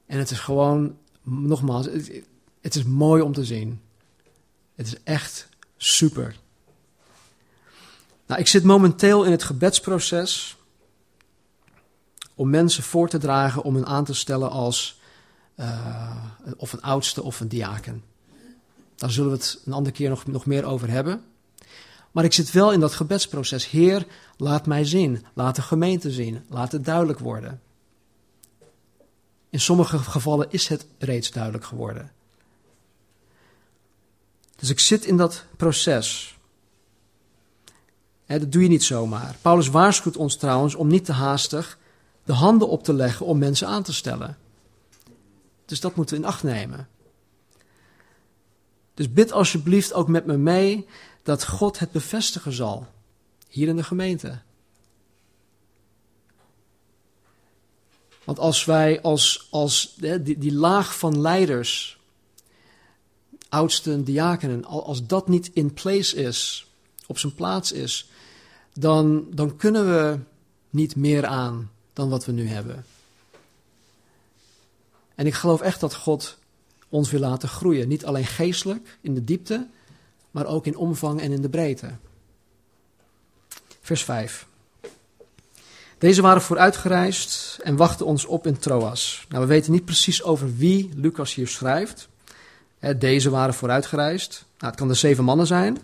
En 0.05 0.19
het 0.19 0.31
is 0.31 0.39
gewoon, 0.39 0.97
nogmaals, 1.23 1.85
het, 1.85 2.23
het 2.61 2.75
is 2.75 2.83
mooi 2.83 3.21
om 3.21 3.33
te 3.33 3.45
zien. 3.45 3.81
Het 4.79 4.87
is 4.87 5.03
echt 5.03 5.49
super. 5.77 6.35
Nou, 8.25 8.39
ik 8.39 8.47
zit 8.47 8.63
momenteel 8.63 9.23
in 9.23 9.31
het 9.31 9.43
gebedsproces 9.43 10.57
om 12.35 12.49
mensen 12.49 12.83
voor 12.83 13.09
te 13.09 13.17
dragen 13.17 13.63
om 13.63 13.75
hen 13.75 13.85
aan 13.85 14.05
te 14.05 14.13
stellen 14.13 14.49
als 14.49 14.99
uh, 15.55 16.25
of 16.57 16.73
een 16.73 16.81
oudste 16.81 17.23
of 17.23 17.39
een 17.39 17.47
diaken. 17.47 18.03
Daar 18.95 19.11
zullen 19.11 19.31
we 19.31 19.37
het 19.37 19.61
een 19.65 19.73
andere 19.73 19.95
keer 19.95 20.09
nog, 20.09 20.25
nog 20.25 20.45
meer 20.45 20.65
over 20.65 20.89
hebben. 20.89 21.23
Maar 22.11 22.23
ik 22.23 22.33
zit 22.33 22.51
wel 22.51 22.71
in 22.71 22.79
dat 22.79 22.93
gebedsproces. 22.93 23.69
Heer, 23.69 24.05
laat 24.37 24.65
mij 24.65 24.85
zien. 24.85 25.25
Laat 25.33 25.55
de 25.55 25.61
gemeente 25.61 26.11
zien. 26.11 26.45
Laat 26.49 26.71
het 26.71 26.85
duidelijk 26.85 27.19
worden. 27.19 27.61
In 29.49 29.59
sommige 29.59 29.97
gevallen 29.97 30.47
is 30.49 30.67
het 30.67 30.85
reeds 30.97 31.31
duidelijk 31.31 31.65
geworden. 31.65 32.11
Dus 34.59 34.69
ik 34.69 34.79
zit 34.79 35.05
in 35.05 35.17
dat 35.17 35.45
proces. 35.57 36.37
dat 38.25 38.51
doe 38.51 38.63
je 38.63 38.69
niet 38.69 38.83
zomaar. 38.83 39.35
Paulus 39.41 39.67
waarschuwt 39.67 40.17
ons 40.17 40.35
trouwens 40.35 40.75
om 40.75 40.87
niet 40.87 41.05
te 41.05 41.11
haastig 41.11 41.77
de 42.23 42.33
handen 42.33 42.69
op 42.69 42.83
te 42.83 42.93
leggen 42.93 43.25
om 43.25 43.37
mensen 43.37 43.67
aan 43.67 43.83
te 43.83 43.93
stellen. 43.93 44.37
Dus 45.65 45.79
dat 45.79 45.95
moeten 45.95 46.15
we 46.15 46.21
in 46.21 46.27
acht 46.27 46.43
nemen. 46.43 46.87
Dus 48.93 49.13
bid 49.13 49.31
alsjeblieft 49.31 49.93
ook 49.93 50.07
met 50.07 50.25
me 50.25 50.37
mee 50.37 50.87
dat 51.23 51.47
God 51.47 51.79
het 51.79 51.91
bevestigen 51.91 52.51
zal. 52.51 52.87
Hier 53.47 53.67
in 53.67 53.75
de 53.75 53.83
gemeente. 53.83 54.41
Want 58.23 58.39
als 58.39 58.65
wij 58.65 59.01
als, 59.01 59.47
als 59.51 59.95
die, 59.95 60.37
die 60.37 60.53
laag 60.53 60.97
van 60.97 61.21
leiders, 61.21 61.98
oudsten, 63.49 64.03
diakenen, 64.03 64.65
als 64.65 65.05
dat 65.05 65.27
niet 65.27 65.49
in 65.53 65.73
place 65.73 66.15
is, 66.15 66.67
op 67.07 67.17
zijn 67.17 67.33
plaats 67.33 67.71
is, 67.71 68.09
dan, 68.73 69.27
dan 69.33 69.55
kunnen 69.55 69.85
we 69.85 70.19
niet 70.69 70.95
meer 70.95 71.25
aan 71.25 71.71
dan 71.93 72.09
wat 72.09 72.25
we 72.25 72.31
nu 72.31 72.47
hebben. 72.47 72.85
En 75.15 75.25
ik 75.25 75.33
geloof 75.33 75.61
echt 75.61 75.79
dat 75.79 75.95
God 75.95 76.37
ons 76.89 77.11
wil 77.11 77.19
laten 77.19 77.49
groeien. 77.49 77.87
Niet 77.87 78.05
alleen 78.05 78.25
geestelijk 78.25 78.97
in 79.01 79.13
de 79.13 79.23
diepte, 79.23 79.67
maar 80.31 80.45
ook 80.45 80.65
in 80.65 80.77
omvang 80.77 81.21
en 81.21 81.31
in 81.31 81.41
de 81.41 81.49
breedte. 81.49 81.91
Vers 83.81 84.03
5. 84.03 84.47
Deze 85.97 86.21
waren 86.21 86.41
vooruitgereisd 86.41 87.59
en 87.63 87.75
wachten 87.75 88.05
ons 88.05 88.25
op 88.25 88.47
in 88.47 88.57
Troas. 88.57 89.25
Nou, 89.29 89.41
we 89.41 89.47
weten 89.47 89.71
niet 89.71 89.85
precies 89.85 90.23
over 90.23 90.55
wie 90.55 90.89
Lucas 90.95 91.33
hier 91.33 91.47
schrijft. 91.47 92.07
Deze 92.97 93.29
waren 93.29 93.53
vooruitgereisd. 93.53 94.45
Nou, 94.57 94.71
het 94.71 94.79
kan 94.79 94.87
de 94.87 94.93
zeven 94.93 95.23
mannen 95.23 95.47
zijn, 95.47 95.77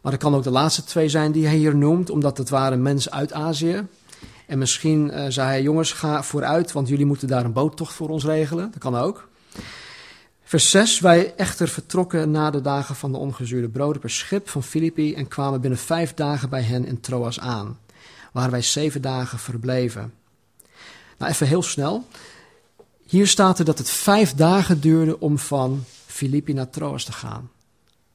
maar 0.00 0.12
het 0.12 0.20
kan 0.20 0.34
ook 0.34 0.42
de 0.42 0.50
laatste 0.50 0.84
twee 0.84 1.08
zijn 1.08 1.32
die 1.32 1.46
hij 1.46 1.56
hier 1.56 1.76
noemt, 1.76 2.10
omdat 2.10 2.38
het 2.38 2.48
waren 2.48 2.82
mensen 2.82 3.12
uit 3.12 3.32
Azië. 3.32 3.86
En 4.46 4.58
misschien 4.58 5.10
uh, 5.10 5.24
zei 5.28 5.48
hij, 5.48 5.62
jongens, 5.62 5.92
ga 5.92 6.22
vooruit, 6.22 6.72
want 6.72 6.88
jullie 6.88 7.06
moeten 7.06 7.28
daar 7.28 7.44
een 7.44 7.52
boottocht 7.52 7.94
voor 7.94 8.08
ons 8.08 8.24
regelen. 8.24 8.70
Dat 8.70 8.80
kan 8.80 8.96
ook. 8.96 9.28
Vers 10.42 10.70
6. 10.70 11.00
Wij 11.00 11.34
echter 11.36 11.68
vertrokken 11.68 12.30
na 12.30 12.50
de 12.50 12.60
dagen 12.60 12.94
van 12.94 13.12
de 13.12 13.18
ongezuurde 13.18 13.68
broden 13.68 14.00
per 14.00 14.10
schip 14.10 14.48
van 14.48 14.62
Filippi 14.62 15.14
en 15.14 15.28
kwamen 15.28 15.60
binnen 15.60 15.78
vijf 15.78 16.14
dagen 16.14 16.48
bij 16.48 16.62
hen 16.62 16.84
in 16.86 17.00
Troas 17.00 17.40
aan, 17.40 17.78
waar 18.32 18.50
wij 18.50 18.62
zeven 18.62 19.02
dagen 19.02 19.38
verbleven. 19.38 20.12
Nou, 21.18 21.32
even 21.32 21.46
heel 21.46 21.62
snel. 21.62 22.06
Hier 23.06 23.26
staat 23.26 23.58
er 23.58 23.64
dat 23.64 23.78
het 23.78 23.90
vijf 23.90 24.34
dagen 24.34 24.80
duurde 24.80 25.20
om 25.20 25.38
van 25.38 25.84
Filippi 26.14 26.52
naar 26.52 26.70
Troas 26.70 27.04
te 27.04 27.12
gaan. 27.12 27.50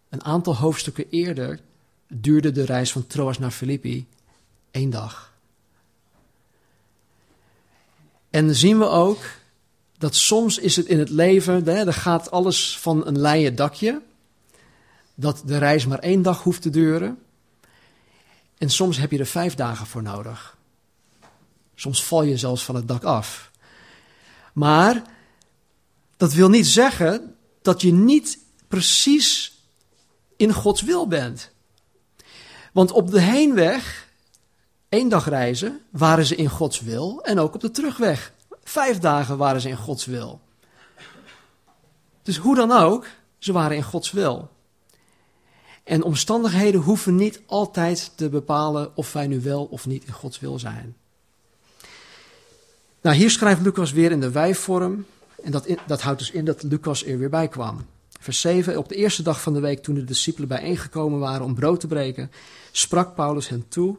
Een 0.09 0.23
aantal 0.23 0.55
hoofdstukken 0.55 1.09
eerder 1.09 1.59
duurde 2.07 2.51
de 2.51 2.65
reis 2.65 2.91
van 2.91 3.07
Troas 3.07 3.39
naar 3.39 3.51
Filippi 3.51 4.07
één 4.71 4.89
dag. 4.89 5.33
En 8.29 8.55
zien 8.55 8.77
we 8.79 8.85
ook 8.85 9.19
dat 9.97 10.15
soms 10.15 10.57
is 10.57 10.75
het 10.75 10.85
in 10.85 10.99
het 10.99 11.09
leven, 11.09 11.67
er 11.67 11.93
gaat 11.93 12.31
alles 12.31 12.77
van 12.77 13.07
een 13.07 13.19
leien 13.19 13.55
dakje, 13.55 14.01
dat 15.15 15.41
de 15.45 15.57
reis 15.57 15.85
maar 15.85 15.99
één 15.99 16.21
dag 16.21 16.43
hoeft 16.43 16.61
te 16.61 16.69
duren. 16.69 17.19
En 18.57 18.69
soms 18.69 18.97
heb 18.97 19.11
je 19.11 19.19
er 19.19 19.25
vijf 19.25 19.55
dagen 19.55 19.85
voor 19.85 20.03
nodig. 20.03 20.57
Soms 21.75 22.03
val 22.03 22.23
je 22.23 22.37
zelfs 22.37 22.63
van 22.65 22.75
het 22.75 22.87
dak 22.87 23.03
af. 23.03 23.51
Maar 24.53 25.03
dat 26.17 26.33
wil 26.33 26.49
niet 26.49 26.67
zeggen 26.67 27.33
dat 27.69 27.81
je 27.81 27.93
niet 27.93 28.39
precies 28.67 29.61
in 30.35 30.53
Gods 30.53 30.81
wil 30.81 31.07
bent. 31.07 31.51
Want 32.73 32.91
op 32.91 33.11
de 33.11 33.21
heenweg, 33.21 34.07
één 34.89 35.09
dag 35.09 35.29
reizen, 35.29 35.81
waren 35.89 36.25
ze 36.25 36.35
in 36.35 36.49
Gods 36.49 36.79
wil 36.79 37.21
en 37.21 37.39
ook 37.39 37.53
op 37.53 37.61
de 37.61 37.71
terugweg 37.71 38.33
Vijf 38.63 38.99
dagen 38.99 39.37
waren 39.37 39.61
ze 39.61 39.69
in 39.69 39.77
Gods 39.77 40.05
wil. 40.05 40.41
Dus 42.23 42.37
hoe 42.37 42.55
dan 42.55 42.71
ook, 42.71 43.07
ze 43.37 43.51
waren 43.51 43.75
in 43.75 43.83
Gods 43.83 44.11
wil. 44.11 44.49
En 45.83 46.03
omstandigheden 46.03 46.81
hoeven 46.81 47.15
niet 47.15 47.41
altijd 47.45 48.11
te 48.15 48.29
bepalen 48.29 48.91
of 48.95 49.13
wij 49.13 49.27
nu 49.27 49.41
wel 49.41 49.65
of 49.65 49.85
niet 49.85 50.05
in 50.05 50.13
Gods 50.13 50.39
wil 50.39 50.59
zijn. 50.59 50.95
Nou, 53.01 53.15
hier 53.15 53.29
schrijft 53.29 53.61
Lucas 53.61 53.91
weer 53.91 54.11
in 54.11 54.19
de 54.19 54.31
wijvorm. 54.31 55.05
En 55.43 55.51
dat, 55.51 55.67
dat 55.87 56.01
houdt 56.01 56.19
dus 56.19 56.31
in 56.31 56.45
dat 56.45 56.63
Lucas 56.63 57.05
er 57.05 57.17
weer 57.17 57.29
bij 57.29 57.47
kwam. 57.47 57.85
Vers 58.19 58.41
7. 58.41 58.77
Op 58.77 58.89
de 58.89 58.95
eerste 58.95 59.23
dag 59.23 59.41
van 59.41 59.53
de 59.53 59.59
week, 59.59 59.83
toen 59.83 59.95
de 59.95 60.03
discipelen 60.03 60.47
bijeengekomen 60.47 61.19
waren 61.19 61.45
om 61.45 61.55
brood 61.55 61.79
te 61.79 61.87
breken, 61.87 62.31
sprak 62.71 63.15
Paulus 63.15 63.49
hen 63.49 63.67
toe, 63.67 63.95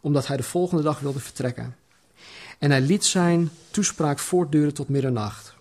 omdat 0.00 0.26
hij 0.26 0.36
de 0.36 0.42
volgende 0.42 0.82
dag 0.82 1.00
wilde 1.00 1.18
vertrekken. 1.18 1.76
En 2.58 2.70
hij 2.70 2.80
liet 2.80 3.04
zijn 3.04 3.50
toespraak 3.70 4.18
voortduren 4.18 4.74
tot 4.74 4.88
middernacht. 4.88 5.54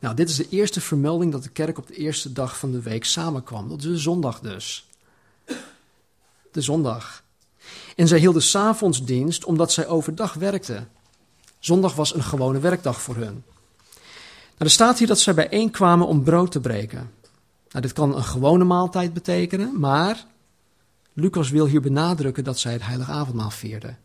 Nou, 0.00 0.14
dit 0.14 0.28
is 0.28 0.36
de 0.36 0.48
eerste 0.48 0.80
vermelding 0.80 1.32
dat 1.32 1.42
de 1.42 1.48
kerk 1.48 1.78
op 1.78 1.86
de 1.86 1.94
eerste 1.94 2.32
dag 2.32 2.58
van 2.58 2.72
de 2.72 2.82
week 2.82 3.04
samenkwam. 3.04 3.68
Dat 3.68 3.78
is 3.78 3.84
de 3.84 3.98
zondag 3.98 4.40
dus. 4.40 4.88
De 6.52 6.60
zondag. 6.60 7.22
En 7.96 8.08
zij 8.08 8.18
hielden 8.18 8.42
s'avondsdienst 8.42 9.44
omdat 9.44 9.72
zij 9.72 9.86
overdag 9.86 10.34
werkten. 10.34 10.88
Zondag 11.58 11.94
was 11.94 12.14
een 12.14 12.22
gewone 12.22 12.58
werkdag 12.58 13.00
voor 13.00 13.16
hun. 13.16 13.44
Nou, 14.52 14.64
er 14.64 14.70
staat 14.70 14.98
hier 14.98 15.06
dat 15.06 15.18
zij 15.18 15.34
bijeenkwamen 15.34 16.06
om 16.06 16.22
brood 16.22 16.52
te 16.52 16.60
breken. 16.60 17.10
Nou, 17.70 17.82
dit 17.84 17.92
kan 17.92 18.16
een 18.16 18.24
gewone 18.24 18.64
maaltijd 18.64 19.12
betekenen, 19.12 19.80
maar 19.80 20.26
Lucas 21.12 21.50
wil 21.50 21.66
hier 21.66 21.80
benadrukken 21.80 22.44
dat 22.44 22.58
zij 22.58 22.72
het 22.72 22.86
heilige 22.86 23.10
avondmaal 23.10 23.50
vierden. 23.50 23.98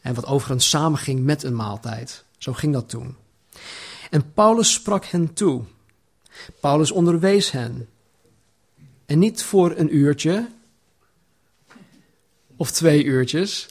En 0.00 0.14
wat 0.14 0.26
overigens 0.26 0.68
samenging 0.68 1.24
met 1.24 1.42
een 1.42 1.56
maaltijd. 1.56 2.24
Zo 2.38 2.52
ging 2.52 2.72
dat 2.72 2.88
toen. 2.88 3.16
En 4.10 4.32
Paulus 4.32 4.72
sprak 4.72 5.04
hen 5.04 5.32
toe. 5.32 5.62
Paulus 6.60 6.90
onderwees 6.90 7.50
hen. 7.50 7.88
En 9.06 9.18
niet 9.18 9.42
voor 9.42 9.76
een 9.76 9.96
uurtje 9.96 10.48
of 12.56 12.70
twee 12.70 13.04
uurtjes, 13.04 13.68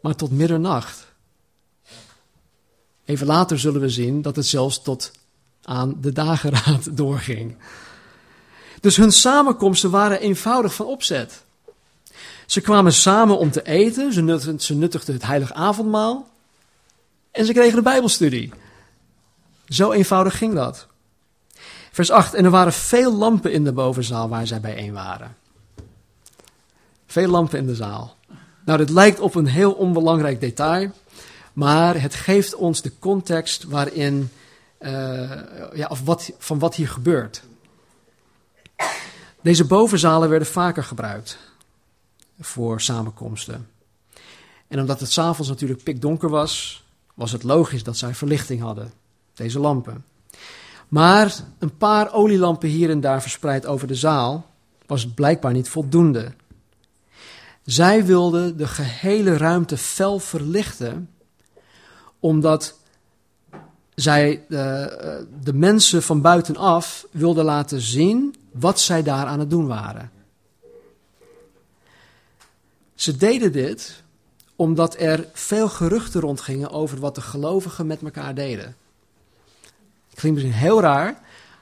maar 0.00 0.14
tot 0.16 0.30
middernacht. 0.30 1.07
Even 3.08 3.26
later 3.26 3.58
zullen 3.58 3.80
we 3.80 3.88
zien 3.88 4.22
dat 4.22 4.36
het 4.36 4.46
zelfs 4.46 4.82
tot 4.82 5.10
aan 5.62 5.96
de 6.00 6.12
dageraad 6.12 6.96
doorging. 6.96 7.56
Dus 8.80 8.96
hun 8.96 9.12
samenkomsten 9.12 9.90
waren 9.90 10.20
eenvoudig 10.20 10.74
van 10.74 10.86
opzet. 10.86 11.42
Ze 12.46 12.60
kwamen 12.60 12.92
samen 12.92 13.38
om 13.38 13.50
te 13.50 13.62
eten, 13.62 14.12
ze 14.60 14.74
nuttigden, 14.74 15.14
het 15.14 15.26
heilige 15.26 15.54
avondmaal 15.54 16.28
en 17.30 17.44
ze 17.44 17.52
kregen 17.52 17.76
de 17.76 17.82
Bijbelstudie. 17.82 18.52
Zo 19.68 19.92
eenvoudig 19.92 20.38
ging 20.38 20.54
dat. 20.54 20.86
Vers 21.92 22.10
8. 22.10 22.34
En 22.34 22.44
er 22.44 22.50
waren 22.50 22.72
veel 22.72 23.14
lampen 23.14 23.52
in 23.52 23.64
de 23.64 23.72
bovenzaal 23.72 24.28
waar 24.28 24.46
zij 24.46 24.60
bijeen 24.60 24.92
waren. 24.92 25.36
Veel 27.06 27.28
lampen 27.28 27.58
in 27.58 27.66
de 27.66 27.74
zaal. 27.74 28.16
Nou, 28.64 28.78
dit 28.78 28.90
lijkt 28.90 29.20
op 29.20 29.34
een 29.34 29.46
heel 29.46 29.72
onbelangrijk 29.72 30.40
detail, 30.40 30.90
maar 31.58 32.00
het 32.00 32.14
geeft 32.14 32.54
ons 32.54 32.82
de 32.82 32.92
context 32.98 33.64
waarin, 33.64 34.30
uh, 34.80 34.90
ja, 35.74 35.86
of 35.88 36.04
wat, 36.04 36.30
van 36.38 36.58
wat 36.58 36.74
hier 36.74 36.88
gebeurt. 36.88 37.42
Deze 39.40 39.64
bovenzalen 39.64 40.28
werden 40.28 40.48
vaker 40.48 40.84
gebruikt 40.84 41.38
voor 42.40 42.80
samenkomsten. 42.80 43.68
En 44.68 44.80
omdat 44.80 45.00
het 45.00 45.10
s'avonds 45.10 45.48
natuurlijk 45.48 45.82
pikdonker 45.82 46.28
was, 46.28 46.84
was 47.14 47.32
het 47.32 47.42
logisch 47.42 47.82
dat 47.82 47.96
zij 47.96 48.14
verlichting 48.14 48.60
hadden, 48.60 48.92
deze 49.34 49.58
lampen. 49.58 50.04
Maar 50.88 51.34
een 51.58 51.76
paar 51.76 52.12
olielampen 52.12 52.68
hier 52.68 52.90
en 52.90 53.00
daar 53.00 53.22
verspreid 53.22 53.66
over 53.66 53.86
de 53.86 53.94
zaal 53.94 54.46
was 54.86 55.08
blijkbaar 55.08 55.52
niet 55.52 55.68
voldoende. 55.68 56.32
Zij 57.64 58.04
wilden 58.04 58.56
de 58.56 58.66
gehele 58.66 59.36
ruimte 59.36 59.76
fel 59.76 60.18
verlichten, 60.18 61.08
omdat 62.20 62.78
zij 63.94 64.44
de, 64.48 64.58
eh, 64.58 65.24
de 65.44 65.52
mensen 65.52 66.02
van 66.02 66.20
buitenaf 66.20 67.06
wilden 67.10 67.44
laten 67.44 67.80
zien 67.80 68.34
wat 68.52 68.80
zij 68.80 69.02
daar 69.02 69.26
aan 69.26 69.38
het 69.38 69.50
doen 69.50 69.66
waren. 69.66 70.10
Ze 72.94 73.16
deden 73.16 73.52
dit 73.52 74.02
omdat 74.56 74.98
er 74.98 75.28
veel 75.32 75.68
geruchten 75.68 76.20
rondgingen 76.20 76.70
over 76.70 76.98
wat 76.98 77.14
de 77.14 77.20
gelovigen 77.20 77.86
met 77.86 78.02
elkaar 78.02 78.34
deden. 78.34 78.76
Klinkt 80.14 80.38
misschien 80.38 80.60
heel 80.60 80.80
raar, 80.80 81.20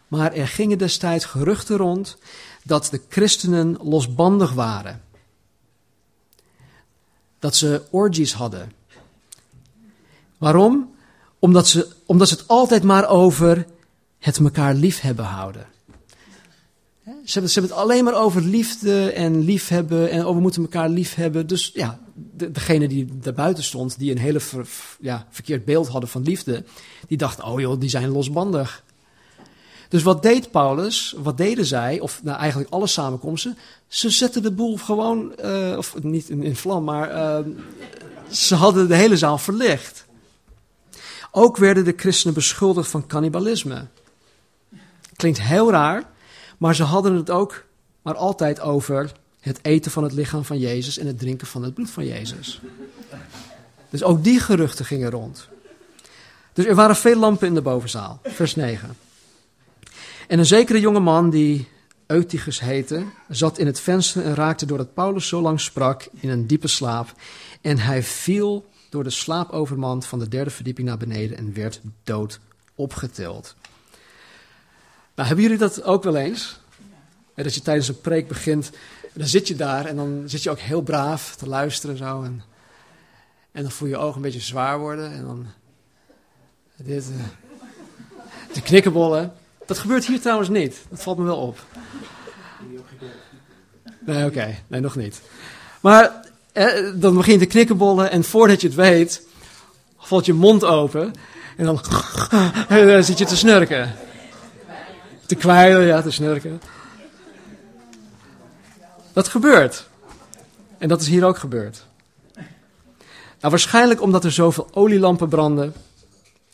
maar 0.09 0.33
er 0.33 0.49
gingen 0.49 0.79
destijds 0.79 1.25
geruchten 1.25 1.77
rond 1.77 2.17
dat 2.63 2.89
de 2.91 3.01
christenen 3.09 3.79
losbandig 3.83 4.53
waren. 4.53 5.03
Dat 7.39 7.57
ze 7.57 7.83
orgies 7.91 8.33
hadden. 8.33 8.73
Waarom? 10.39 10.95
Omdat 11.39 11.68
ze, 11.68 11.89
omdat 12.07 12.28
ze 12.28 12.34
het 12.34 12.49
altijd 12.49 12.82
maar 12.82 13.09
over 13.09 13.66
het 14.18 14.39
elkaar 14.39 14.74
lief 14.74 15.01
hebben 15.01 15.24
houden. 15.24 15.66
Ze 17.24 17.41
hebben, 17.41 17.62
het 17.62 17.72
alleen 17.72 18.05
maar 18.05 18.14
over 18.14 18.43
liefde 18.43 19.12
en 19.12 19.45
liefhebben 19.45 20.11
en 20.11 20.20
over 20.20 20.34
we 20.34 20.41
moeten 20.41 20.62
elkaar 20.62 20.89
lief 20.89 21.14
hebben. 21.14 21.47
Dus 21.47 21.70
ja, 21.74 21.99
de, 22.14 22.51
degene 22.51 22.89
die 22.89 23.18
daarbuiten 23.20 23.64
stond, 23.64 23.99
die 23.99 24.11
een 24.11 24.18
hele 24.18 24.41
ja, 25.01 25.26
verkeerd 25.30 25.64
beeld 25.64 25.89
hadden 25.89 26.11
van 26.11 26.22
liefde, 26.22 26.64
die 27.09 27.18
dacht, 27.18 27.43
oh 27.43 27.61
joh, 27.61 27.80
die 27.80 27.89
zijn 27.89 28.09
losbandig. 28.09 28.84
Dus 29.89 30.03
wat 30.03 30.22
deed 30.22 30.51
Paulus, 30.51 31.14
wat 31.22 31.37
deden 31.37 31.66
zij, 31.66 32.01
of 32.01 32.20
nou 32.22 32.39
eigenlijk 32.39 32.70
alle 32.70 32.87
samenkomsten, 32.87 33.59
ze 33.89 34.11
zetten 34.11 34.43
de 34.43 34.53
boel 34.53 34.76
gewoon, 34.76 35.32
uh, 35.45 35.74
of 35.76 36.03
niet 36.03 36.28
in, 36.28 36.43
in 36.43 36.57
vlam, 36.57 36.84
maar 36.84 37.14
uh, 37.14 37.39
ze 38.30 38.55
hadden 38.55 38.89
de 38.89 38.97
hele 38.97 39.16
zaal 39.16 39.39
verlicht. 39.39 40.06
Ook 41.39 41.57
werden 41.57 41.84
de 41.84 41.95
christenen 41.97 42.34
beschuldigd 42.34 42.91
van 42.91 43.07
cannibalisme. 43.07 43.87
Klinkt 45.16 45.41
heel 45.41 45.70
raar, 45.70 46.05
maar 46.59 46.74
ze 46.74 46.82
hadden 46.82 47.14
het 47.14 47.30
ook 47.30 47.64
maar 48.03 48.14
altijd 48.14 48.61
over 48.61 49.12
het 49.41 49.59
eten 49.62 49.91
van 49.91 50.03
het 50.03 50.12
lichaam 50.12 50.45
van 50.45 50.59
Jezus 50.59 50.99
en 50.99 51.07
het 51.07 51.18
drinken 51.18 51.47
van 51.47 51.62
het 51.62 51.74
bloed 51.74 51.91
van 51.91 52.07
Jezus. 52.07 52.61
Dus 53.91 54.03
ook 54.03 54.24
die 54.24 54.41
geruchten 54.41 54.84
gingen 54.84 55.11
rond. 55.11 55.49
Dus 56.53 56.64
er 56.64 56.74
waren 56.74 56.97
veel 56.97 57.18
lampen 57.18 57.49
in 57.49 57.55
de 57.55 57.62
bovenzaal. 57.62 58.20
Vers 58.24 58.55
9. 58.55 58.97
En 60.28 60.39
een 60.39 60.47
zekere 60.47 60.80
jonge 60.80 61.01
man 61.01 61.30
die 61.30 61.68
Eutychus 62.07 62.61
heette, 62.61 63.05
zat 63.28 63.59
in 63.59 63.66
het 63.66 63.80
venster 63.80 64.24
en 64.24 64.34
raakte 64.34 64.66
doordat 64.66 64.95
Paulus 64.95 65.28
zo 65.28 65.41
lang 65.41 65.61
sprak 65.61 66.09
in 66.12 66.28
een 66.28 66.47
diepe 66.47 66.68
slaap. 66.68 67.12
En 67.61 67.78
hij 67.78 68.03
viel 68.03 68.64
door 68.97 69.05
de 69.05 69.11
slaapovermand 69.11 70.07
van 70.07 70.18
de 70.18 70.28
derde 70.28 70.51
verdieping 70.51 70.88
naar 70.88 70.97
beneden 70.97 71.36
en 71.36 71.55
werd 71.55 71.80
dood 72.05 72.40
opgetild. 72.74 73.55
Nou, 75.14 75.28
hebben 75.28 75.44
jullie 75.44 75.59
dat 75.59 75.82
ook 75.82 76.03
wel 76.03 76.16
eens? 76.16 76.61
dat 77.34 77.55
je 77.55 77.62
tijdens 77.62 77.88
een 77.88 78.01
preek 78.01 78.28
begint, 78.28 78.70
dan 79.12 79.26
zit 79.26 79.49
je 79.49 79.57
daar 79.57 79.86
en 79.86 79.97
dan 79.97 80.22
zit 80.26 80.42
je 80.42 80.51
ook 80.51 80.59
heel 80.59 80.82
braaf 80.82 81.36
te 81.36 81.49
luisteren 81.49 81.97
zo. 81.97 82.22
En, 82.22 82.42
en 83.53 83.62
dan 83.62 83.70
voel 83.70 83.88
je 83.88 83.94
je 83.94 84.01
ogen 84.01 84.16
een 84.16 84.22
beetje 84.22 84.40
zwaar 84.40 84.78
worden 84.78 85.12
en 85.12 85.24
dan 85.24 85.47
dit, 86.76 87.11
uh, 87.11 87.24
de 88.53 88.62
knikkenbollen. 88.62 89.32
Dat 89.66 89.78
gebeurt 89.78 90.07
hier 90.07 90.20
trouwens 90.20 90.49
niet. 90.49 90.84
Dat 90.90 91.03
valt 91.03 91.18
me 91.18 91.24
wel 91.24 91.38
op. 91.38 91.64
Nee, 94.07 94.26
oké. 94.26 94.59
Nee, 94.66 94.80
nog 94.80 94.97
niet. 94.97 95.22
Maar 95.80 96.24
eh, 96.57 96.93
dan 96.95 97.17
begin 97.17 97.33
je 97.33 97.39
te 97.39 97.47
knikkenbollen 97.47 98.11
en 98.11 98.25
voordat 98.25 98.61
je 98.61 98.67
het 98.67 98.77
weet, 98.77 99.23
valt 99.99 100.27
je 100.27 100.33
mond 100.33 100.65
open 100.65 101.15
en 101.57 101.65
dan, 101.65 101.81
en 102.69 102.87
dan 102.87 103.05
zit 103.05 103.19
je 103.19 103.25
te 103.25 103.37
snurken. 103.37 103.95
Te 105.27 105.35
kwijlen, 105.35 105.87
ja, 105.87 106.03
te 106.03 106.11
snurken. 106.11 106.61
Dat 109.13 109.29
gebeurt. 109.29 109.87
En 110.79 110.89
dat 110.89 111.01
is 111.01 111.09
hier 111.09 111.25
ook 111.25 111.39
gebeurd. 111.39 111.85
Nou, 113.41 113.51
waarschijnlijk 113.51 114.03
omdat 114.03 114.25
er 114.25 114.33
zoveel 114.33 114.69
olielampen 114.73 115.29
brandden 115.29 115.75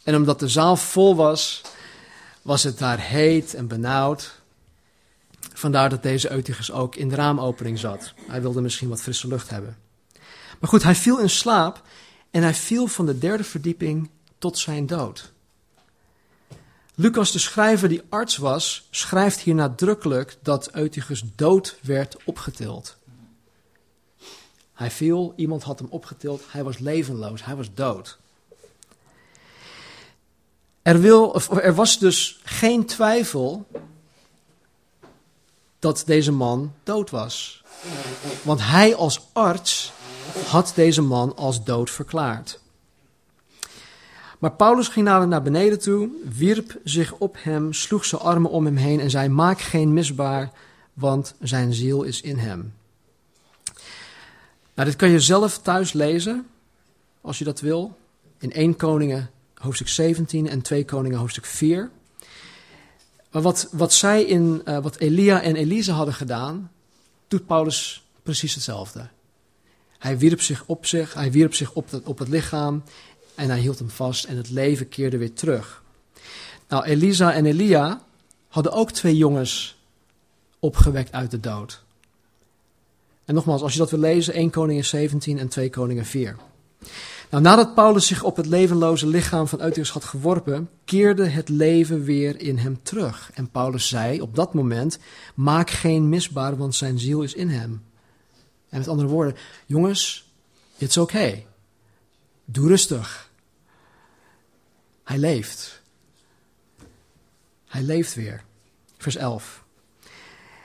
en 0.04 0.16
omdat 0.16 0.40
de 0.40 0.48
zaal 0.48 0.76
vol 0.76 1.16
was, 1.16 1.60
was 2.42 2.62
het 2.62 2.78
daar 2.78 3.00
heet 3.00 3.54
en 3.54 3.66
benauwd. 3.68 4.40
Vandaar 5.52 5.90
dat 5.90 6.02
deze 6.02 6.32
Eutychus 6.32 6.72
ook 6.72 6.96
in 6.96 7.08
de 7.08 7.14
raamopening 7.14 7.78
zat. 7.78 8.12
Hij 8.28 8.42
wilde 8.42 8.60
misschien 8.60 8.88
wat 8.88 9.02
frisse 9.02 9.28
lucht 9.28 9.50
hebben. 9.50 9.76
Maar 10.62 10.70
goed, 10.70 10.82
hij 10.82 10.94
viel 10.94 11.18
in 11.18 11.30
slaap 11.30 11.82
en 12.30 12.42
hij 12.42 12.54
viel 12.54 12.86
van 12.86 13.06
de 13.06 13.18
derde 13.18 13.44
verdieping 13.44 14.10
tot 14.38 14.58
zijn 14.58 14.86
dood. 14.86 15.32
Lucas, 16.94 17.32
de 17.32 17.38
schrijver 17.38 17.88
die 17.88 18.02
arts 18.08 18.36
was, 18.36 18.88
schrijft 18.90 19.40
hier 19.40 19.54
nadrukkelijk 19.54 20.38
dat 20.42 20.70
Eutychus 20.74 21.24
dood 21.36 21.76
werd 21.80 22.16
opgetild. 22.24 22.96
Hij 24.72 24.90
viel, 24.90 25.32
iemand 25.36 25.62
had 25.62 25.78
hem 25.78 25.88
opgetild, 25.90 26.42
hij 26.48 26.64
was 26.64 26.78
levenloos, 26.78 27.44
hij 27.44 27.56
was 27.56 27.74
dood. 27.74 28.18
Er, 30.82 31.00
wil, 31.00 31.40
er 31.50 31.74
was 31.74 31.98
dus 31.98 32.40
geen 32.44 32.86
twijfel 32.86 33.66
dat 35.78 36.02
deze 36.06 36.32
man 36.32 36.74
dood 36.82 37.10
was. 37.10 37.64
Want 38.42 38.60
hij 38.60 38.94
als 38.94 39.20
arts 39.32 39.92
had 40.46 40.72
deze 40.74 41.02
man 41.02 41.36
als 41.36 41.64
dood 41.64 41.90
verklaard. 41.90 42.60
Maar 44.38 44.52
Paulus 44.52 44.88
ging 44.88 45.06
naar, 45.06 45.28
naar 45.28 45.42
beneden 45.42 45.78
toe, 45.78 46.10
wierp 46.36 46.78
zich 46.84 47.12
op 47.12 47.36
hem, 47.38 47.72
sloeg 47.72 48.04
zijn 48.04 48.20
armen 48.20 48.50
om 48.50 48.64
hem 48.64 48.76
heen 48.76 49.00
en 49.00 49.10
zei: 49.10 49.28
Maak 49.28 49.60
geen 49.60 49.92
misbaar, 49.92 50.52
want 50.92 51.34
zijn 51.40 51.74
ziel 51.74 52.02
is 52.02 52.20
in 52.20 52.36
hem. 52.36 52.74
Nou, 54.74 54.88
dit 54.88 54.96
kan 54.96 55.08
je 55.08 55.20
zelf 55.20 55.58
thuis 55.58 55.92
lezen, 55.92 56.46
als 57.20 57.38
je 57.38 57.44
dat 57.44 57.60
wil, 57.60 57.98
in 58.38 58.52
1 58.52 58.76
Koningen 58.76 59.30
hoofdstuk 59.54 59.88
17 59.88 60.48
en 60.48 60.62
2 60.62 60.84
Koningen 60.84 61.18
hoofdstuk 61.18 61.44
4. 61.44 61.90
Maar 63.30 63.42
wat, 63.42 63.68
wat 63.72 63.92
zij 63.92 64.22
in, 64.24 64.62
uh, 64.64 64.78
wat 64.78 64.96
Elia 64.96 65.42
en 65.42 65.56
Elise 65.56 65.92
hadden 65.92 66.14
gedaan, 66.14 66.70
doet 67.28 67.46
Paulus 67.46 68.06
precies 68.22 68.54
hetzelfde. 68.54 69.08
Hij 70.02 70.18
wierp 70.18 70.40
zich 70.40 70.64
op 70.66 70.86
zich, 70.86 71.14
hij 71.14 71.32
wierp 71.32 71.54
zich 71.54 71.72
op, 71.72 72.00
op 72.04 72.18
het 72.18 72.28
lichaam 72.28 72.82
en 73.34 73.48
hij 73.48 73.58
hield 73.58 73.78
hem 73.78 73.90
vast 73.90 74.24
en 74.24 74.36
het 74.36 74.50
leven 74.50 74.88
keerde 74.88 75.18
weer 75.18 75.32
terug. 75.32 75.82
Nou, 76.68 76.84
Elisa 76.84 77.32
en 77.32 77.46
Elia 77.46 78.02
hadden 78.48 78.72
ook 78.72 78.90
twee 78.90 79.16
jongens 79.16 79.78
opgewekt 80.58 81.12
uit 81.12 81.30
de 81.30 81.40
dood. 81.40 81.82
En 83.24 83.34
nogmaals, 83.34 83.62
als 83.62 83.72
je 83.72 83.78
dat 83.78 83.90
wil 83.90 83.98
lezen, 83.98 84.34
1 84.34 84.50
Koningen 84.50 84.84
17 84.84 85.38
en 85.38 85.48
2 85.48 85.70
Koningen 85.70 86.06
4. 86.06 86.36
Nou, 87.30 87.42
nadat 87.42 87.74
Paulus 87.74 88.06
zich 88.06 88.22
op 88.22 88.36
het 88.36 88.46
levenloze 88.46 89.06
lichaam 89.06 89.48
van 89.48 89.60
Eutychus 89.60 89.90
had 89.90 90.04
geworpen, 90.04 90.70
keerde 90.84 91.28
het 91.28 91.48
leven 91.48 92.04
weer 92.04 92.40
in 92.40 92.58
hem 92.58 92.78
terug. 92.82 93.30
En 93.34 93.50
Paulus 93.50 93.88
zei 93.88 94.20
op 94.20 94.34
dat 94.34 94.54
moment: 94.54 94.98
Maak 95.34 95.70
geen 95.70 96.08
misbaar, 96.08 96.56
want 96.56 96.74
zijn 96.74 96.98
ziel 96.98 97.22
is 97.22 97.34
in 97.34 97.48
hem. 97.48 97.82
En 98.72 98.78
met 98.78 98.88
andere 98.88 99.08
woorden, 99.08 99.36
jongens, 99.66 100.32
it's 100.76 100.96
okay. 100.96 101.46
Doe 102.44 102.68
rustig. 102.68 103.30
Hij 105.04 105.18
leeft. 105.18 105.82
Hij 107.66 107.82
leeft 107.82 108.14
weer. 108.14 108.42
Vers 108.98 109.16
11. 109.16 109.64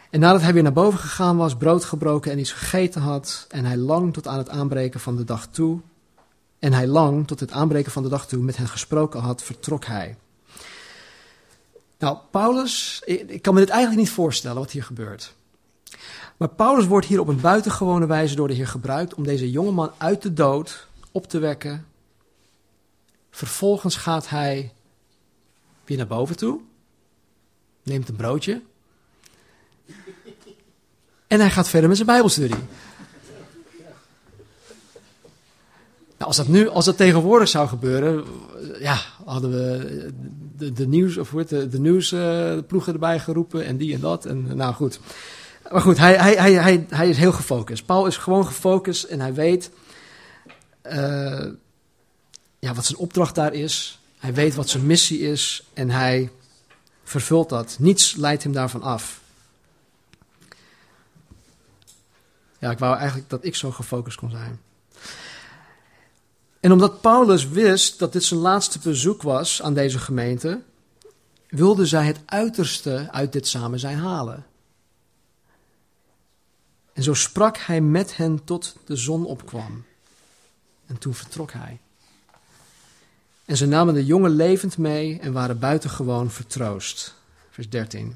En 0.09 0.19
nadat 0.19 0.41
hij 0.41 0.53
weer 0.53 0.63
naar 0.63 0.73
boven 0.73 0.99
gegaan 0.99 1.37
was, 1.37 1.55
brood 1.55 1.85
gebroken 1.85 2.31
en 2.31 2.39
iets 2.39 2.51
gegeten 2.51 3.01
had, 3.01 3.45
en 3.49 3.65
hij 3.65 3.77
lang 3.77 4.13
tot 4.13 4.27
aan 4.27 4.37
het 4.37 4.49
aanbreken 4.49 4.99
van 4.99 5.15
de 5.15 5.23
dag 5.23 5.47
toe, 5.47 5.79
en 6.59 6.73
hij 6.73 6.87
lang 6.87 7.27
tot 7.27 7.39
het 7.39 7.51
aanbreken 7.51 7.91
van 7.91 8.03
de 8.03 8.09
dag 8.09 8.27
toe 8.27 8.43
met 8.43 8.57
hen 8.57 8.67
gesproken 8.67 9.19
had, 9.19 9.43
vertrok 9.43 9.85
hij. 9.85 10.17
Nou, 11.99 12.17
Paulus, 12.31 13.01
ik 13.05 13.41
kan 13.41 13.53
me 13.53 13.59
dit 13.59 13.69
eigenlijk 13.69 14.01
niet 14.01 14.15
voorstellen 14.15 14.61
wat 14.61 14.71
hier 14.71 14.83
gebeurt. 14.83 15.35
Maar 16.37 16.49
Paulus 16.49 16.85
wordt 16.85 17.07
hier 17.07 17.19
op 17.19 17.27
een 17.27 17.41
buitengewone 17.41 18.05
wijze 18.05 18.35
door 18.35 18.47
de 18.47 18.53
Heer 18.53 18.67
gebruikt 18.67 19.13
om 19.13 19.23
deze 19.23 19.51
jongeman 19.51 19.91
uit 19.97 20.21
de 20.21 20.33
dood 20.33 20.87
op 21.11 21.27
te 21.27 21.39
wekken. 21.39 21.85
Vervolgens 23.29 23.95
gaat 23.95 24.29
hij 24.29 24.73
weer 25.85 25.97
naar 25.97 26.07
boven 26.07 26.37
toe, 26.37 26.59
neemt 27.83 28.09
een 28.09 28.15
broodje 28.15 28.61
en 31.27 31.39
hij 31.39 31.49
gaat 31.49 31.69
verder 31.69 31.87
met 31.87 31.97
zijn 31.97 32.09
Bijbelstudie. 32.09 32.57
Nou, 36.17 36.29
als, 36.29 36.37
dat 36.37 36.47
nu, 36.47 36.67
als 36.67 36.85
dat 36.85 36.97
tegenwoordig 36.97 37.47
zou 37.47 37.67
gebeuren, 37.67 38.25
ja, 38.79 38.99
hadden 39.25 39.51
we 39.51 40.11
de, 40.57 40.73
de 40.73 40.87
nieuws, 40.87 41.17
of 41.17 41.29
de, 41.29 41.67
de 41.67 41.79
nieuwsploegen 41.79 42.93
erbij 42.93 43.19
geroepen 43.19 43.65
en 43.65 43.77
die 43.77 43.93
en 43.93 43.99
dat. 43.99 44.25
En 44.25 44.55
nou 44.55 44.73
goed. 44.73 44.99
Maar 45.71 45.81
goed, 45.81 45.97
hij, 45.97 46.15
hij, 46.15 46.35
hij, 46.35 46.53
hij, 46.53 46.85
hij 46.89 47.09
is 47.09 47.17
heel 47.17 47.31
gefocust. 47.31 47.85
Paul 47.85 48.05
is 48.05 48.17
gewoon 48.17 48.45
gefocust 48.45 49.03
en 49.03 49.19
hij 49.19 49.33
weet 49.33 49.71
uh, 50.83 51.45
ja, 52.59 52.73
wat 52.73 52.85
zijn 52.85 52.97
opdracht 52.97 53.35
daar 53.35 53.53
is. 53.53 53.99
Hij 54.17 54.33
weet 54.33 54.55
wat 54.55 54.69
zijn 54.69 54.85
missie 54.85 55.19
is 55.19 55.63
en 55.73 55.89
hij 55.89 56.31
vervult 57.03 57.49
dat. 57.49 57.75
Niets 57.79 58.15
leidt 58.15 58.43
hem 58.43 58.51
daarvan 58.51 58.81
af. 58.81 59.21
Ja, 62.59 62.71
ik 62.71 62.79
wou 62.79 62.97
eigenlijk 62.97 63.29
dat 63.29 63.45
ik 63.45 63.55
zo 63.55 63.71
gefocust 63.71 64.17
kon 64.17 64.29
zijn. 64.29 64.59
En 66.59 66.71
omdat 66.71 67.01
Paulus 67.01 67.47
wist 67.47 67.99
dat 67.99 68.13
dit 68.13 68.23
zijn 68.23 68.39
laatste 68.39 68.79
bezoek 68.79 69.21
was 69.21 69.61
aan 69.61 69.73
deze 69.73 69.99
gemeente, 69.99 70.61
wilde 71.47 71.85
zij 71.85 72.05
het 72.05 72.19
uiterste 72.25 73.07
uit 73.11 73.31
dit 73.31 73.47
samen 73.47 73.79
zijn 73.79 73.97
halen. 73.97 74.45
En 76.97 77.03
zo 77.03 77.13
sprak 77.13 77.57
hij 77.57 77.81
met 77.81 78.17
hen 78.17 78.43
tot 78.43 78.75
de 78.85 78.95
zon 78.95 79.25
opkwam. 79.25 79.83
En 80.85 80.97
toen 80.97 81.13
vertrok 81.13 81.51
hij. 81.51 81.79
En 83.45 83.57
ze 83.57 83.67
namen 83.67 83.93
de 83.93 84.05
jongen 84.05 84.31
levend 84.31 84.77
mee 84.77 85.19
en 85.19 85.33
waren 85.33 85.59
buitengewoon 85.59 86.31
vertroost. 86.31 87.15
Vers 87.49 87.69
13. 87.69 88.15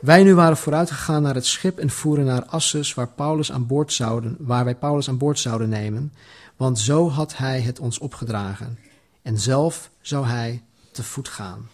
Wij 0.00 0.22
nu 0.22 0.34
waren 0.34 0.56
vooruitgegaan 0.56 1.22
naar 1.22 1.34
het 1.34 1.46
schip 1.46 1.78
en 1.78 1.90
voeren 1.90 2.24
naar 2.24 2.44
Assus, 2.44 2.94
waar, 2.94 3.08
Paulus 3.08 3.52
aan 3.52 3.66
boord 3.66 3.92
zouden, 3.92 4.36
waar 4.38 4.64
wij 4.64 4.76
Paulus 4.76 5.08
aan 5.08 5.18
boord 5.18 5.38
zouden 5.38 5.68
nemen, 5.68 6.12
want 6.56 6.78
zo 6.78 7.08
had 7.08 7.36
hij 7.36 7.60
het 7.60 7.78
ons 7.78 7.98
opgedragen. 7.98 8.78
En 9.22 9.38
zelf 9.38 9.90
zou 10.00 10.26
hij 10.26 10.62
te 10.92 11.02
voet 11.02 11.28
gaan. 11.28 11.68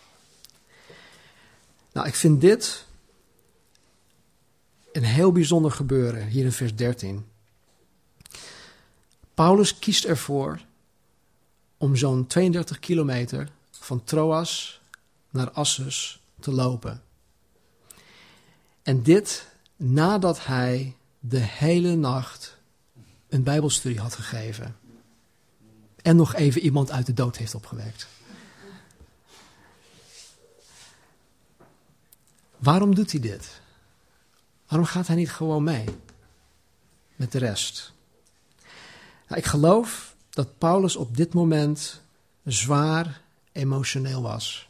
Nou, 1.93 2.07
ik 2.07 2.15
vind 2.15 2.41
dit 2.41 2.86
een 4.97 5.05
heel 5.05 5.33
bijzonder 5.33 5.71
gebeuren 5.71 6.27
hier 6.27 6.45
in 6.45 6.53
vers 6.53 6.75
13. 6.75 7.27
Paulus 9.35 9.79
kiest 9.79 10.05
ervoor 10.05 10.61
om 11.77 11.97
zo'n 11.97 12.27
32 12.27 12.79
kilometer 12.79 13.49
van 13.71 14.05
Troas 14.05 14.81
naar 15.31 15.51
Assus 15.51 16.21
te 16.41 16.51
lopen. 16.51 17.03
En 18.83 19.03
dit 19.03 19.47
nadat 19.77 20.45
hij 20.45 20.97
de 21.19 21.39
hele 21.39 21.95
nacht 21.95 22.57
een 23.29 23.43
Bijbelstudie 23.43 24.01
had 24.01 24.15
gegeven. 24.15 24.77
En 26.03 26.17
nog 26.17 26.35
even 26.35 26.61
iemand 26.61 26.91
uit 26.91 27.07
de 27.07 27.15
dood 27.15 27.37
heeft 27.37 27.55
opgewekt. 27.55 28.07
Waarom 32.57 32.95
doet 32.95 33.11
hij 33.11 33.21
dit? 33.21 33.65
Waarom 34.69 34.87
gaat 34.87 35.07
hij 35.07 35.17
niet 35.17 35.33
gewoon 35.33 35.63
mee 35.63 35.85
met 37.17 37.33
de 37.33 37.39
rest? 37.39 37.93
Nou, 39.29 39.41
ik 39.41 39.47
geloof 39.47 40.15
dat 40.31 40.59
Paulus 40.59 40.97
op 40.97 41.17
dit 41.17 41.35
moment 41.35 42.01
zwaar 42.45 43.21
emotioneel 43.53 44.23
was. 44.23 44.69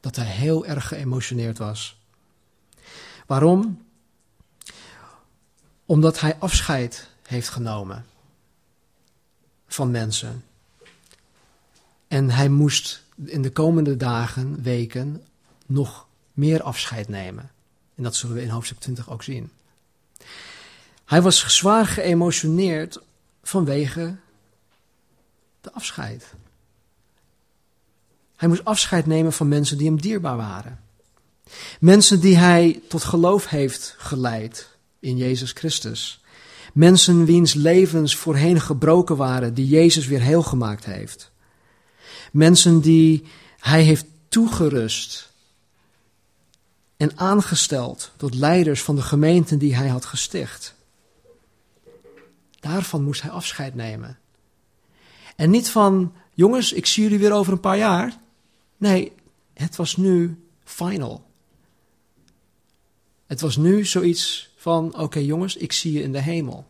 Dat 0.00 0.16
hij 0.16 0.26
heel 0.26 0.66
erg 0.66 0.88
geëmotioneerd 0.88 1.58
was. 1.58 1.96
Waarom? 3.26 3.84
Omdat 5.86 6.20
hij 6.20 6.36
afscheid 6.38 7.08
heeft 7.22 7.48
genomen 7.48 8.06
van 9.66 9.90
mensen. 9.90 10.44
En 12.08 12.30
hij 12.30 12.48
moest 12.48 13.02
in 13.24 13.42
de 13.42 13.50
komende 13.50 13.96
dagen, 13.96 14.62
weken, 14.62 15.26
nog 15.66 16.06
meer 16.32 16.62
afscheid 16.62 17.08
nemen. 17.08 17.50
En 17.94 18.02
dat 18.02 18.16
zullen 18.16 18.36
we 18.36 18.42
in 18.42 18.48
hoofdstuk 18.48 18.78
20 18.78 19.10
ook 19.10 19.22
zien. 19.22 19.50
Hij 21.04 21.22
was 21.22 21.56
zwaar 21.56 21.86
geëmotioneerd 21.86 23.00
vanwege 23.42 24.16
de 25.60 25.72
afscheid. 25.72 26.34
Hij 28.36 28.48
moest 28.48 28.64
afscheid 28.64 29.06
nemen 29.06 29.32
van 29.32 29.48
mensen 29.48 29.78
die 29.78 29.86
hem 29.86 30.00
dierbaar 30.00 30.36
waren. 30.36 30.80
Mensen 31.80 32.20
die 32.20 32.36
hij 32.36 32.80
tot 32.88 33.04
geloof 33.04 33.48
heeft 33.48 33.94
geleid 33.98 34.68
in 35.00 35.16
Jezus 35.16 35.52
Christus. 35.52 36.22
Mensen 36.72 37.24
wiens 37.24 37.54
levens 37.54 38.16
voorheen 38.16 38.60
gebroken 38.60 39.16
waren, 39.16 39.54
die 39.54 39.68
Jezus 39.68 40.06
weer 40.06 40.20
heel 40.20 40.42
gemaakt 40.42 40.84
heeft. 40.84 41.30
Mensen 42.32 42.80
die 42.80 43.24
hij 43.58 43.82
heeft 43.82 44.04
toegerust 44.28 45.32
en 47.04 47.18
aangesteld 47.18 48.12
tot 48.16 48.34
leiders 48.34 48.82
van 48.82 48.96
de 48.96 49.02
gemeenten 49.02 49.58
die 49.58 49.76
hij 49.76 49.88
had 49.88 50.04
gesticht. 50.04 50.74
Daarvan 52.60 53.02
moest 53.02 53.22
hij 53.22 53.30
afscheid 53.30 53.74
nemen. 53.74 54.18
En 55.36 55.50
niet 55.50 55.70
van, 55.70 56.14
jongens, 56.34 56.72
ik 56.72 56.86
zie 56.86 57.02
jullie 57.02 57.18
weer 57.18 57.32
over 57.32 57.52
een 57.52 57.60
paar 57.60 57.76
jaar. 57.76 58.18
Nee, 58.76 59.12
het 59.54 59.76
was 59.76 59.96
nu 59.96 60.44
final. 60.64 61.24
Het 63.26 63.40
was 63.40 63.56
nu 63.56 63.84
zoiets 63.84 64.50
van, 64.56 64.98
oké 64.98 65.18
jongens, 65.18 65.56
ik 65.56 65.72
zie 65.72 65.92
je 65.92 66.02
in 66.02 66.12
de 66.12 66.20
hemel. 66.20 66.66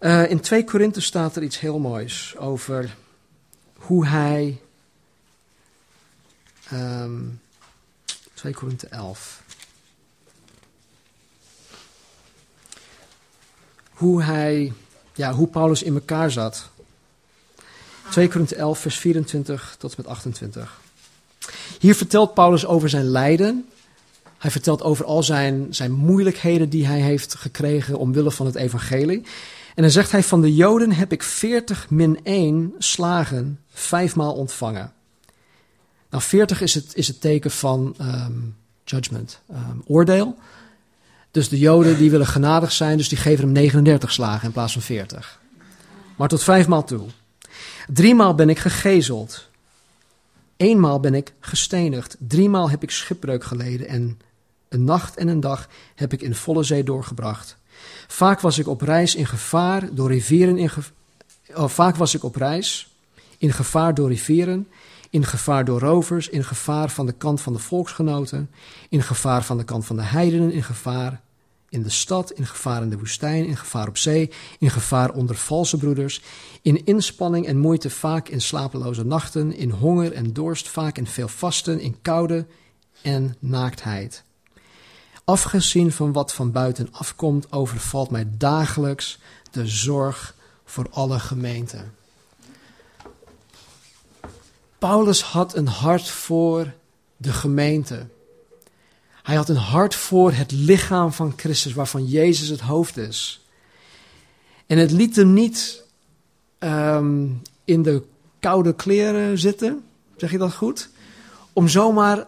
Uh, 0.00 0.30
in 0.30 0.40
2 0.40 0.64
Korinthe 0.64 1.00
staat 1.00 1.36
er 1.36 1.42
iets 1.42 1.60
heel 1.60 1.78
moois 1.78 2.36
over 2.36 2.96
hoe 3.74 4.06
hij... 4.06 4.60
Um, 6.72 7.42
2 8.44 8.54
Korinthe 8.54 8.88
11. 8.88 9.42
Hoe 13.90 14.22
hij, 14.22 14.72
ja, 15.14 15.32
hoe 15.32 15.48
Paulus 15.48 15.82
in 15.82 15.94
elkaar 15.94 16.30
zat. 16.30 16.68
2 18.10 18.28
Korinthe 18.28 18.54
11, 18.54 18.78
vers 18.78 18.98
24 18.98 19.76
tot 19.78 19.90
en 19.90 19.96
met 19.98 20.06
28. 20.06 20.80
Hier 21.78 21.94
vertelt 21.94 22.34
Paulus 22.34 22.66
over 22.66 22.88
zijn 22.88 23.04
lijden. 23.04 23.68
Hij 24.38 24.50
vertelt 24.50 24.82
over 24.82 25.04
al 25.04 25.22
zijn, 25.22 25.66
zijn 25.70 25.92
moeilijkheden 25.92 26.68
die 26.68 26.86
hij 26.86 27.00
heeft 27.00 27.34
gekregen 27.34 27.98
omwille 27.98 28.30
van 28.30 28.46
het 28.46 28.54
evangelie. 28.54 29.22
En 29.74 29.82
dan 29.82 29.90
zegt 29.90 30.10
hij, 30.10 30.22
van 30.22 30.40
de 30.40 30.54
Joden 30.54 30.92
heb 30.92 31.12
ik 31.12 31.22
40 31.22 31.90
min 31.90 32.20
1 32.22 32.74
slagen 32.78 33.60
vijfmaal 33.68 34.34
ontvangen. 34.34 34.93
Nou, 36.14 36.26
40 36.26 36.60
is 36.60 36.74
het, 36.74 36.94
is 36.94 37.08
het 37.08 37.20
teken 37.20 37.50
van 37.50 37.96
um, 38.00 38.56
judgment, 38.84 39.40
um, 39.50 39.82
oordeel. 39.86 40.38
Dus 41.30 41.48
de 41.48 41.58
Joden 41.58 41.98
die 41.98 42.10
willen 42.10 42.26
genadig 42.26 42.72
zijn, 42.72 42.96
dus 42.96 43.08
die 43.08 43.18
geven 43.18 43.44
hem 43.44 43.52
39 43.52 44.12
slagen 44.12 44.46
in 44.46 44.52
plaats 44.52 44.72
van 44.72 44.82
40. 44.82 45.40
Maar 46.16 46.28
tot 46.28 46.42
vijfmaal 46.42 46.84
toe. 46.84 47.06
Driemaal 47.88 48.34
ben 48.34 48.48
ik 48.48 48.58
gegezeld. 48.58 49.48
Eenmaal 50.56 51.00
ben 51.00 51.14
ik 51.14 51.32
gestenigd. 51.40 52.16
Driemaal 52.18 52.70
heb 52.70 52.82
ik 52.82 52.90
schipbreuk 52.90 53.44
geleden 53.44 53.88
en 53.88 54.20
een 54.68 54.84
nacht 54.84 55.16
en 55.16 55.28
een 55.28 55.40
dag 55.40 55.68
heb 55.94 56.12
ik 56.12 56.22
in 56.22 56.34
volle 56.34 56.62
zee 56.62 56.84
doorgebracht. 56.84 57.56
Vaak 58.06 58.40
was 58.40 58.58
ik 58.58 58.68
op 58.68 58.80
reis 58.80 59.14
in 59.14 59.26
gevaar 59.26 59.94
door 59.94 60.08
rivieren 60.08 60.58
in 60.58 60.70
oh, 61.54 61.68
vaak 61.68 61.96
was 61.96 62.14
ik 62.14 62.24
op 62.24 62.36
reis 62.36 62.88
in 63.38 63.52
gevaar 63.52 63.94
door 63.94 64.08
rivieren, 64.08 64.68
in 65.14 65.24
gevaar 65.24 65.64
door 65.64 65.80
rovers, 65.80 66.28
in 66.28 66.44
gevaar 66.44 66.90
van 66.90 67.06
de 67.06 67.12
kant 67.12 67.40
van 67.40 67.52
de 67.52 67.58
volksgenoten, 67.58 68.50
in 68.88 69.02
gevaar 69.02 69.44
van 69.44 69.56
de 69.56 69.64
kant 69.64 69.86
van 69.86 69.96
de 69.96 70.02
heidenen, 70.02 70.52
in 70.52 70.62
gevaar 70.62 71.20
in 71.68 71.82
de 71.82 71.90
stad, 71.90 72.30
in 72.30 72.46
gevaar 72.46 72.82
in 72.82 72.90
de 72.90 72.98
woestijn, 72.98 73.46
in 73.46 73.56
gevaar 73.56 73.88
op 73.88 73.96
zee, 73.96 74.30
in 74.58 74.70
gevaar 74.70 75.12
onder 75.12 75.36
valse 75.36 75.76
broeders, 75.76 76.22
in 76.62 76.84
inspanning 76.84 77.46
en 77.46 77.58
moeite 77.58 77.90
vaak 77.90 78.28
in 78.28 78.40
slapeloze 78.40 79.04
nachten, 79.04 79.56
in 79.56 79.70
honger 79.70 80.12
en 80.12 80.32
dorst 80.32 80.68
vaak 80.68 80.98
in 80.98 81.06
veel 81.06 81.28
vasten, 81.28 81.80
in 81.80 81.96
koude 82.02 82.46
en 83.02 83.36
naaktheid. 83.38 84.22
Afgezien 85.24 85.92
van 85.92 86.12
wat 86.12 86.34
van 86.34 86.52
buiten 86.52 86.88
afkomt, 86.92 87.52
overvalt 87.52 88.10
mij 88.10 88.26
dagelijks 88.38 89.18
de 89.50 89.66
zorg 89.66 90.34
voor 90.64 90.86
alle 90.90 91.18
gemeenten. 91.18 91.92
Paulus 94.84 95.22
had 95.22 95.56
een 95.56 95.66
hart 95.66 96.08
voor 96.08 96.72
de 97.16 97.32
gemeente. 97.32 98.06
Hij 99.22 99.36
had 99.36 99.48
een 99.48 99.56
hart 99.56 99.94
voor 99.94 100.32
het 100.32 100.52
lichaam 100.52 101.12
van 101.12 101.32
Christus, 101.36 101.72
waarvan 101.72 102.06
Jezus 102.06 102.48
het 102.48 102.60
hoofd 102.60 102.96
is. 102.96 103.40
En 104.66 104.78
het 104.78 104.90
liet 104.90 105.16
hem 105.16 105.32
niet 105.32 105.82
um, 106.58 107.42
in 107.64 107.82
de 107.82 108.02
koude 108.40 108.74
kleren 108.74 109.38
zitten, 109.38 109.84
zeg 110.16 110.30
je 110.30 110.38
dat 110.38 110.54
goed? 110.54 110.88
Om 111.52 111.68
zomaar 111.68 112.26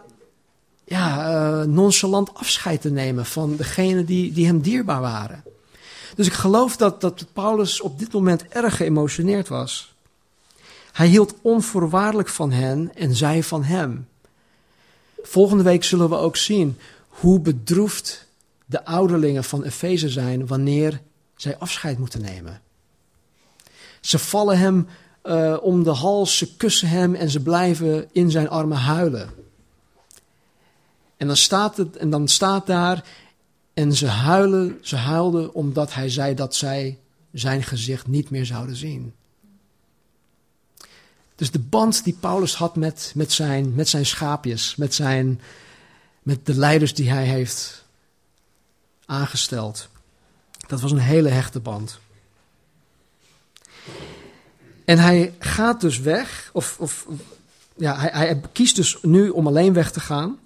ja, 0.83 1.29
uh, 1.29 1.67
nonchalant 1.67 2.33
afscheid 2.33 2.81
te 2.81 2.89
nemen 2.89 3.25
van 3.25 3.55
degenen 3.55 4.05
die, 4.05 4.31
die 4.31 4.45
hem 4.45 4.61
dierbaar 4.61 5.01
waren. 5.01 5.43
Dus 6.15 6.27
ik 6.27 6.33
geloof 6.33 6.77
dat, 6.77 7.01
dat 7.01 7.25
Paulus 7.33 7.81
op 7.81 7.99
dit 7.99 8.13
moment 8.13 8.47
erg 8.47 8.77
geëmotioneerd 8.77 9.47
was. 9.47 9.95
Hij 10.97 11.07
hield 11.07 11.35
onvoorwaardelijk 11.41 12.29
van 12.29 12.51
hen 12.51 12.95
en 12.95 13.15
zij 13.15 13.43
van 13.43 13.63
hem. 13.63 14.07
Volgende 15.21 15.63
week 15.63 15.83
zullen 15.83 16.09
we 16.09 16.15
ook 16.15 16.37
zien 16.37 16.77
hoe 17.07 17.39
bedroefd 17.39 18.27
de 18.65 18.85
ouderlingen 18.85 19.43
van 19.43 19.63
Efeze 19.63 20.09
zijn 20.09 20.47
wanneer 20.47 21.01
zij 21.35 21.57
afscheid 21.57 21.97
moeten 21.97 22.21
nemen. 22.21 22.61
Ze 24.01 24.19
vallen 24.19 24.57
hem 24.57 24.87
uh, 25.23 25.57
om 25.61 25.83
de 25.83 25.89
hals, 25.89 26.37
ze 26.37 26.55
kussen 26.55 26.87
hem 26.87 27.15
en 27.15 27.29
ze 27.29 27.39
blijven 27.39 28.09
in 28.11 28.31
zijn 28.31 28.49
armen 28.49 28.77
huilen. 28.77 29.29
En 31.17 31.27
dan 31.27 31.37
staat, 31.37 31.77
het, 31.77 31.97
en 31.97 32.09
dan 32.09 32.27
staat 32.27 32.67
daar, 32.67 33.05
en 33.73 33.93
ze 33.93 34.07
huilen, 34.07 34.77
ze 34.81 34.95
huilden 34.95 35.53
omdat 35.53 35.93
hij 35.93 36.09
zei 36.09 36.35
dat 36.35 36.55
zij 36.55 36.99
zijn 37.31 37.63
gezicht 37.63 38.07
niet 38.07 38.29
meer 38.29 38.45
zouden 38.45 38.75
zien. 38.75 39.13
Dus 41.37 41.51
de 41.51 41.59
band 41.59 42.03
die 42.03 42.17
Paulus 42.19 42.55
had 42.55 42.75
met, 42.75 43.11
met, 43.15 43.31
zijn, 43.31 43.75
met 43.75 43.89
zijn 43.89 44.05
schaapjes, 44.05 44.75
met, 44.75 44.93
zijn, 44.93 45.41
met 46.21 46.45
de 46.45 46.55
leiders 46.55 46.93
die 46.93 47.09
hij 47.09 47.25
heeft 47.25 47.85
aangesteld, 49.05 49.89
dat 50.67 50.81
was 50.81 50.91
een 50.91 50.97
hele 50.97 51.29
hechte 51.29 51.59
band. 51.59 51.99
En 54.85 54.97
hij 54.97 55.33
gaat 55.39 55.81
dus 55.81 55.99
weg, 55.99 56.49
of, 56.53 56.79
of 56.79 57.07
ja, 57.75 57.99
hij, 57.99 58.09
hij 58.09 58.41
kiest 58.51 58.75
dus 58.75 58.97
nu 59.01 59.29
om 59.29 59.47
alleen 59.47 59.73
weg 59.73 59.91
te 59.91 59.99
gaan. 59.99 60.39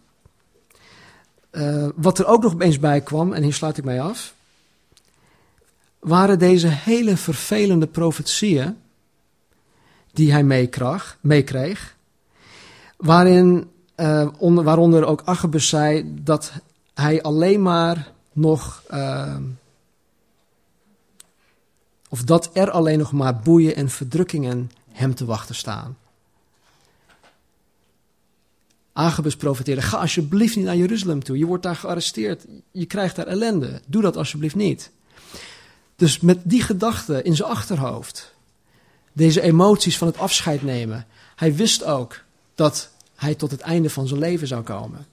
Uh, 1.51 1.87
wat 1.95 2.19
er 2.19 2.25
ook 2.25 2.43
nog 2.43 2.53
opeens 2.53 2.79
bij 2.79 3.01
kwam, 3.01 3.33
en 3.33 3.43
hier 3.43 3.53
sluit 3.53 3.77
ik 3.77 3.83
mij 3.83 4.01
af, 4.01 4.33
waren 5.99 6.39
deze 6.39 6.67
hele 6.67 7.17
vervelende 7.17 7.87
profetieën 7.87 8.80
die 10.13 10.31
hij 10.31 10.43
meekreeg, 11.21 11.97
waarin, 12.97 13.69
uh, 13.95 14.27
onder, 14.37 14.63
waaronder 14.63 15.05
ook 15.05 15.21
Agabus 15.25 15.69
zei 15.69 16.13
dat 16.21 16.51
hij 16.93 17.21
alleen 17.21 17.61
maar 17.61 18.11
nog, 18.33 18.83
uh, 18.91 19.35
of 22.09 22.23
dat 22.23 22.49
er 22.53 22.71
alleen 22.71 22.99
nog 22.99 23.11
maar 23.11 23.39
boeien 23.39 23.75
en 23.75 23.89
verdrukkingen 23.89 24.71
hem 24.91 25.15
te 25.15 25.25
wachten 25.25 25.55
staan. 25.55 25.97
Agabus 28.93 29.35
profeteerde, 29.35 29.81
ga 29.81 29.97
alsjeblieft 29.97 30.55
niet 30.55 30.65
naar 30.65 30.75
Jeruzalem 30.75 31.23
toe. 31.23 31.37
Je 31.37 31.45
wordt 31.45 31.63
daar 31.63 31.75
gearresteerd. 31.75 32.45
Je 32.71 32.85
krijgt 32.85 33.15
daar 33.15 33.27
ellende. 33.27 33.81
Doe 33.87 34.01
dat 34.01 34.17
alsjeblieft 34.17 34.55
niet. 34.55 34.91
Dus 35.95 36.19
met 36.19 36.39
die 36.43 36.61
gedachte 36.61 37.23
in 37.23 37.35
zijn 37.35 37.49
achterhoofd, 37.49 38.30
deze 39.13 39.41
emoties 39.41 39.97
van 39.97 40.07
het 40.07 40.17
afscheid 40.17 40.61
nemen, 40.61 41.07
hij 41.35 41.55
wist 41.55 41.83
ook 41.83 42.21
dat 42.55 42.89
hij 43.15 43.35
tot 43.35 43.51
het 43.51 43.61
einde 43.61 43.89
van 43.89 44.07
zijn 44.07 44.19
leven 44.19 44.47
zou 44.47 44.63
komen. 44.63 45.07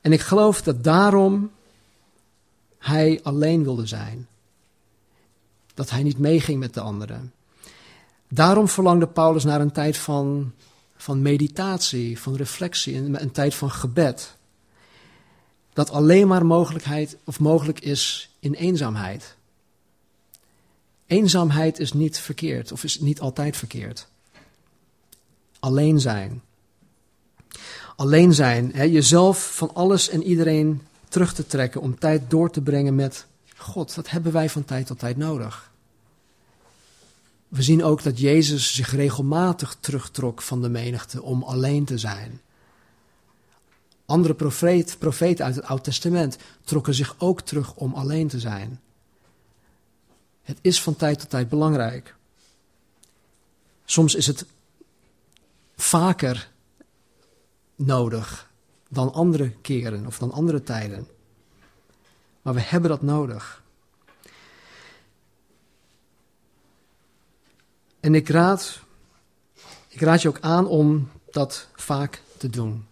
En 0.00 0.12
ik 0.12 0.20
geloof 0.20 0.62
dat 0.62 0.84
daarom 0.84 1.50
hij 2.78 3.20
alleen 3.22 3.62
wilde 3.62 3.86
zijn. 3.86 4.26
Dat 5.74 5.90
hij 5.90 6.02
niet 6.02 6.18
meeging 6.18 6.58
met 6.58 6.74
de 6.74 6.80
anderen. 6.80 7.32
Daarom 8.28 8.68
verlangde 8.68 9.06
Paulus 9.06 9.44
naar 9.44 9.60
een 9.60 9.72
tijd 9.72 9.96
van, 9.96 10.52
van 10.96 11.22
meditatie, 11.22 12.18
van 12.18 12.36
reflectie, 12.36 12.96
een, 12.96 13.22
een 13.22 13.30
tijd 13.30 13.54
van 13.54 13.70
gebed. 13.70 14.36
Dat 15.72 15.90
alleen 15.90 16.28
maar 16.28 16.46
mogelijkheid 16.46 17.16
of 17.24 17.40
mogelijk 17.40 17.80
is 17.80 18.30
in 18.38 18.54
eenzaamheid. 18.54 19.36
Eenzaamheid 21.12 21.78
is 21.78 21.92
niet 21.92 22.18
verkeerd 22.18 22.72
of 22.72 22.84
is 22.84 23.00
niet 23.00 23.20
altijd 23.20 23.56
verkeerd. 23.56 24.08
Alleen 25.58 26.00
zijn. 26.00 26.42
Alleen 27.96 28.34
zijn, 28.34 28.70
hè, 28.74 28.82
jezelf 28.82 29.54
van 29.54 29.74
alles 29.74 30.08
en 30.08 30.22
iedereen 30.22 30.82
terug 31.08 31.34
te 31.34 31.46
trekken 31.46 31.80
om 31.80 31.98
tijd 31.98 32.30
door 32.30 32.50
te 32.50 32.60
brengen 32.60 32.94
met 32.94 33.26
God. 33.56 33.94
Dat 33.94 34.10
hebben 34.10 34.32
wij 34.32 34.48
van 34.48 34.64
tijd 34.64 34.86
tot 34.86 34.98
tijd 34.98 35.16
nodig. 35.16 35.70
We 37.48 37.62
zien 37.62 37.84
ook 37.84 38.02
dat 38.02 38.18
Jezus 38.18 38.74
zich 38.74 38.90
regelmatig 38.94 39.76
terugtrok 39.80 40.42
van 40.42 40.62
de 40.62 40.68
menigte 40.68 41.22
om 41.22 41.42
alleen 41.42 41.84
te 41.84 41.98
zijn. 41.98 42.40
Andere 44.06 44.34
profeten 44.98 45.44
uit 45.44 45.54
het 45.54 45.64
Oude 45.64 45.82
Testament 45.82 46.36
trokken 46.64 46.94
zich 46.94 47.14
ook 47.18 47.40
terug 47.40 47.74
om 47.74 47.94
alleen 47.94 48.28
te 48.28 48.40
zijn. 48.40 48.80
Het 50.42 50.58
is 50.60 50.82
van 50.82 50.96
tijd 50.96 51.18
tot 51.18 51.30
tijd 51.30 51.48
belangrijk. 51.48 52.14
Soms 53.84 54.14
is 54.14 54.26
het 54.26 54.46
vaker 55.76 56.50
nodig 57.74 58.50
dan 58.88 59.12
andere 59.12 59.50
keren 59.50 60.06
of 60.06 60.18
dan 60.18 60.32
andere 60.32 60.62
tijden. 60.62 61.06
Maar 62.42 62.54
we 62.54 62.60
hebben 62.60 62.90
dat 62.90 63.02
nodig. 63.02 63.62
En 68.00 68.14
ik 68.14 68.28
raad, 68.28 68.80
ik 69.88 70.00
raad 70.00 70.22
je 70.22 70.28
ook 70.28 70.40
aan 70.40 70.66
om 70.66 71.10
dat 71.30 71.68
vaak 71.74 72.22
te 72.36 72.48
doen. 72.48 72.86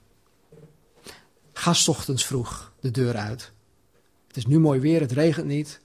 Ga 1.53 1.75
ochtends 1.87 2.27
vroeg 2.27 2.73
de 2.81 2.91
deur 2.91 3.17
uit. 3.17 3.53
Het 4.27 4.37
is 4.37 4.47
nu 4.47 4.59
mooi 4.59 4.81
weer, 4.81 5.01
het 5.01 5.13
regent 5.13 5.47
niet. 5.47 5.81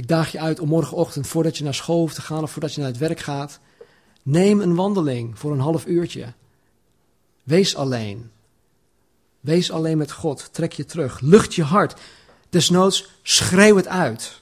Ik 0.00 0.08
daag 0.08 0.32
je 0.32 0.40
uit 0.40 0.60
om 0.60 0.68
morgenochtend, 0.68 1.26
voordat 1.26 1.58
je 1.58 1.64
naar 1.64 1.74
school 1.74 1.98
hoeft 1.98 2.14
te 2.14 2.22
gaan 2.22 2.42
of 2.42 2.50
voordat 2.50 2.74
je 2.74 2.80
naar 2.80 2.90
het 2.90 2.98
werk 2.98 3.20
gaat, 3.20 3.60
neem 4.22 4.60
een 4.60 4.74
wandeling 4.74 5.38
voor 5.38 5.52
een 5.52 5.60
half 5.60 5.86
uurtje. 5.86 6.32
Wees 7.42 7.76
alleen. 7.76 8.30
Wees 9.40 9.70
alleen 9.70 9.98
met 9.98 10.12
God. 10.12 10.48
Trek 10.52 10.72
je 10.72 10.84
terug. 10.84 11.20
Lucht 11.20 11.54
je 11.54 11.62
hart. 11.62 12.00
Desnoods 12.50 13.10
schreeuw 13.22 13.76
het 13.76 13.88
uit. 13.88 14.40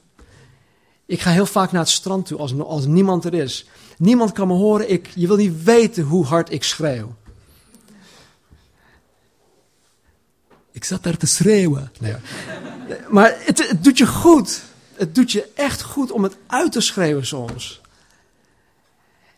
Ik 1.07 1.21
ga 1.21 1.31
heel 1.31 1.47
vaak 1.47 1.73
naar 1.73 1.83
het 1.83 1.91
strand 1.91 2.27
toe 2.27 2.39
als, 2.39 2.59
als 2.59 2.87
niemand 2.87 3.25
er 3.25 3.35
is. 3.35 3.67
Niemand 3.97 4.33
kan 4.33 4.49
me 4.49 4.55
horen. 4.55 4.91
Ik, 4.91 5.09
je 5.15 5.27
wil 5.27 5.37
niet 5.37 5.63
weten 5.63 6.05
hoe 6.05 6.25
hard 6.25 6.53
ik 6.53 6.65
schreeuw. 6.65 7.15
Ik 10.73 10.85
zat 10.85 11.03
daar 11.03 11.17
te 11.17 11.27
schreeuwen. 11.27 11.93
Nee. 12.01 12.15
Maar 13.09 13.37
het, 13.39 13.69
het 13.69 13.85
doet 13.85 13.99
je 13.99 14.07
goed. 14.07 14.67
Het 14.99 15.15
doet 15.15 15.33
je 15.33 15.49
echt 15.55 15.83
goed 15.83 16.11
om 16.11 16.23
het 16.23 16.37
uit 16.47 16.73
te 16.73 16.81
schreeuwen 16.81 17.27
soms. 17.27 17.81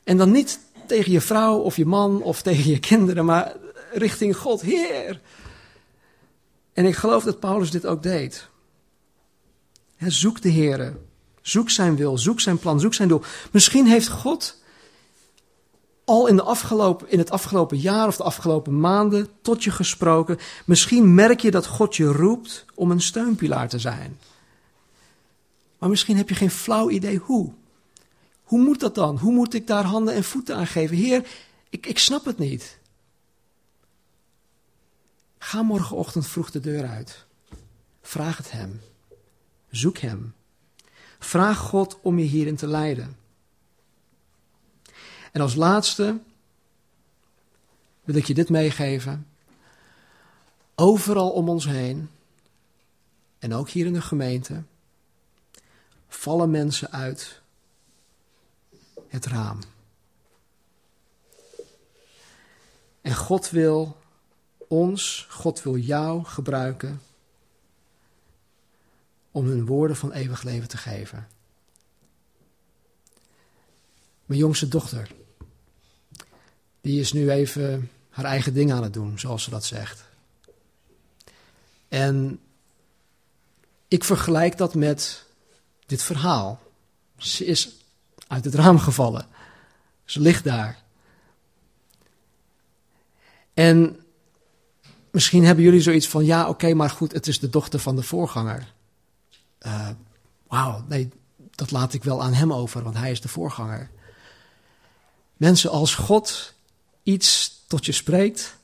En 0.04 0.16
dan 0.16 0.30
niet 0.30 0.61
tegen 0.86 1.12
je 1.12 1.20
vrouw 1.20 1.58
of 1.58 1.76
je 1.76 1.86
man 1.86 2.22
of 2.22 2.42
tegen 2.42 2.70
je 2.70 2.78
kinderen, 2.78 3.24
maar 3.24 3.56
richting 3.92 4.36
God. 4.36 4.61
Heer. 4.61 5.20
En 6.72 6.84
ik 6.84 6.96
geloof 6.96 7.24
dat 7.24 7.40
Paulus 7.40 7.70
dit 7.70 7.86
ook 7.86 8.02
deed. 8.02 8.48
zoek 9.98 10.42
de 10.42 10.48
Heer. 10.48 10.96
Zoek 11.42 11.70
zijn 11.70 11.96
wil, 11.96 12.18
zoek 12.18 12.40
zijn 12.40 12.58
plan, 12.58 12.80
zoek 12.80 12.94
zijn 12.94 13.08
doel. 13.08 13.22
Misschien 13.50 13.86
heeft 13.86 14.08
God 14.08 14.58
al 16.04 16.26
in, 16.26 16.36
de 16.36 16.42
afgelopen, 16.42 17.11
in 17.11 17.18
het 17.18 17.30
afgelopen 17.30 17.78
jaar 17.78 18.06
of 18.06 18.16
de 18.16 18.22
afgelopen 18.22 18.80
maanden 18.80 19.28
tot 19.42 19.64
je 19.64 19.70
gesproken. 19.70 20.38
Misschien 20.64 21.14
merk 21.14 21.40
je 21.40 21.50
dat 21.50 21.66
God 21.66 21.96
je 21.96 22.06
roept 22.06 22.64
om 22.74 22.90
een 22.90 23.00
steunpilaar 23.00 23.68
te 23.68 23.78
zijn. 23.78 24.18
Maar 25.80 25.88
misschien 25.88 26.16
heb 26.16 26.28
je 26.28 26.34
geen 26.34 26.50
flauw 26.50 26.90
idee 26.90 27.18
hoe. 27.18 27.52
Hoe 28.42 28.60
moet 28.60 28.80
dat 28.80 28.94
dan? 28.94 29.18
Hoe 29.18 29.32
moet 29.32 29.54
ik 29.54 29.66
daar 29.66 29.84
handen 29.84 30.14
en 30.14 30.24
voeten 30.24 30.56
aan 30.56 30.66
geven? 30.66 30.96
Heer, 30.96 31.28
ik, 31.68 31.86
ik 31.86 31.98
snap 31.98 32.24
het 32.24 32.38
niet. 32.38 32.78
Ga 35.38 35.62
morgenochtend 35.62 36.26
vroeg 36.26 36.50
de 36.50 36.60
deur 36.60 36.86
uit. 36.86 37.24
Vraag 38.02 38.36
het 38.36 38.50
Hem. 38.50 38.80
Zoek 39.70 39.98
Hem. 39.98 40.34
Vraag 41.18 41.58
God 41.58 41.98
om 42.02 42.18
je 42.18 42.24
hierin 42.24 42.56
te 42.56 42.66
leiden. 42.66 43.16
En 45.32 45.40
als 45.40 45.54
laatste 45.54 46.20
wil 48.04 48.14
ik 48.14 48.24
je 48.24 48.34
dit 48.34 48.48
meegeven. 48.48 49.26
Overal 50.74 51.30
om 51.30 51.48
ons 51.48 51.66
heen, 51.66 52.10
en 53.38 53.54
ook 53.54 53.68
hier 53.68 53.86
in 53.86 53.92
de 53.92 54.02
gemeente, 54.02 54.62
vallen 56.11 56.50
mensen 56.50 56.92
uit 56.92 57.40
het 59.08 59.26
raam. 59.26 59.58
En 63.00 63.14
God 63.14 63.50
wil 63.50 63.96
ons, 64.68 65.26
God 65.30 65.62
wil 65.62 65.76
jou 65.76 66.24
gebruiken 66.24 67.02
om 69.30 69.46
hun 69.46 69.66
woorden 69.66 69.96
van 69.96 70.12
eeuwig 70.12 70.42
leven 70.42 70.68
te 70.68 70.76
geven. 70.76 71.28
Mijn 74.24 74.40
jongste 74.40 74.68
dochter, 74.68 75.11
die 76.80 77.00
is 77.00 77.12
nu 77.12 77.30
even 77.30 77.90
haar 78.11 78.24
eigen 78.24 78.54
ding 78.54 78.72
aan 78.72 78.82
het 78.82 78.92
doen, 78.92 79.18
zoals 79.18 79.42
ze 79.42 79.50
dat 79.50 79.64
zegt. 79.64 80.04
En 81.88 82.40
ik 83.88 84.04
vergelijk 84.04 84.56
dat 84.56 84.74
met 84.74 85.26
dit 85.91 86.03
verhaal. 86.03 86.61
Ze 87.16 87.45
is 87.45 87.68
uit 88.26 88.45
het 88.45 88.55
raam 88.55 88.78
gevallen. 88.78 89.26
Ze 90.05 90.20
ligt 90.20 90.45
daar. 90.45 90.82
En 93.55 94.01
misschien 95.11 95.45
hebben 95.45 95.64
jullie 95.64 95.80
zoiets 95.80 96.09
van, 96.09 96.24
ja 96.24 96.49
oké, 96.49 96.74
maar 96.74 96.91
goed, 96.91 97.12
het 97.12 97.26
is 97.26 97.38
de 97.38 97.51
dochter 97.51 97.78
van 97.78 97.97
de 97.97 98.03
voorganger. 98.03 98.72
Uh, 99.66 99.88
Wauw, 100.49 100.84
nee, 100.88 101.09
dat 101.51 101.70
laat 101.70 101.93
ik 101.93 102.05
wel 102.05 102.22
aan 102.22 102.32
hem 102.32 102.53
over, 102.53 102.82
want 102.82 102.97
hij 102.97 103.11
is 103.11 103.20
de 103.20 103.28
voorganger. 103.28 103.91
Mensen, 105.36 105.70
als 105.70 105.95
God 105.95 106.55
iets 107.03 107.62
tot 107.66 107.86
je 107.86 107.93
spreekt, 107.93 108.57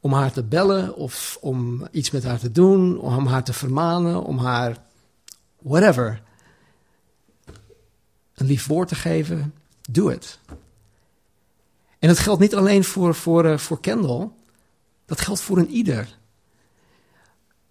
om 0.00 0.12
haar 0.12 0.32
te 0.32 0.42
bellen 0.42 0.94
of 0.96 1.38
om 1.40 1.88
iets 1.90 2.10
met 2.10 2.24
haar 2.24 2.38
te 2.38 2.52
doen, 2.52 2.98
om 2.98 3.26
haar 3.26 3.44
te 3.44 3.52
vermanen, 3.52 4.22
om 4.22 4.38
haar 4.38 4.76
whatever, 5.58 6.22
een 8.40 8.46
lief 8.46 8.66
woord 8.66 8.88
te 8.88 8.94
geven, 8.94 9.54
doe 9.90 10.10
het. 10.10 10.38
En 11.98 12.08
dat 12.08 12.18
geldt 12.18 12.40
niet 12.40 12.54
alleen 12.54 12.84
voor, 12.84 13.14
voor, 13.14 13.44
uh, 13.44 13.58
voor 13.58 13.80
Kendall, 13.80 14.28
dat 15.04 15.20
geldt 15.20 15.40
voor 15.40 15.58
een 15.58 15.70
ieder. 15.70 16.18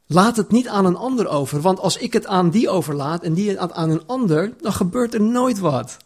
Laat 0.05 0.37
het 0.37 0.51
niet 0.51 0.67
aan 0.67 0.85
een 0.85 0.95
ander 0.95 1.27
over, 1.27 1.61
want 1.61 1.79
als 1.79 1.97
ik 1.97 2.13
het 2.13 2.25
aan 2.25 2.49
die 2.49 2.69
overlaat 2.69 3.23
en 3.23 3.33
die 3.33 3.49
het 3.49 3.71
aan 3.71 3.89
een 3.89 4.05
ander, 4.05 4.53
dan 4.61 4.73
gebeurt 4.73 5.13
er 5.13 5.21
nooit 5.21 5.59
wat. 5.59 5.97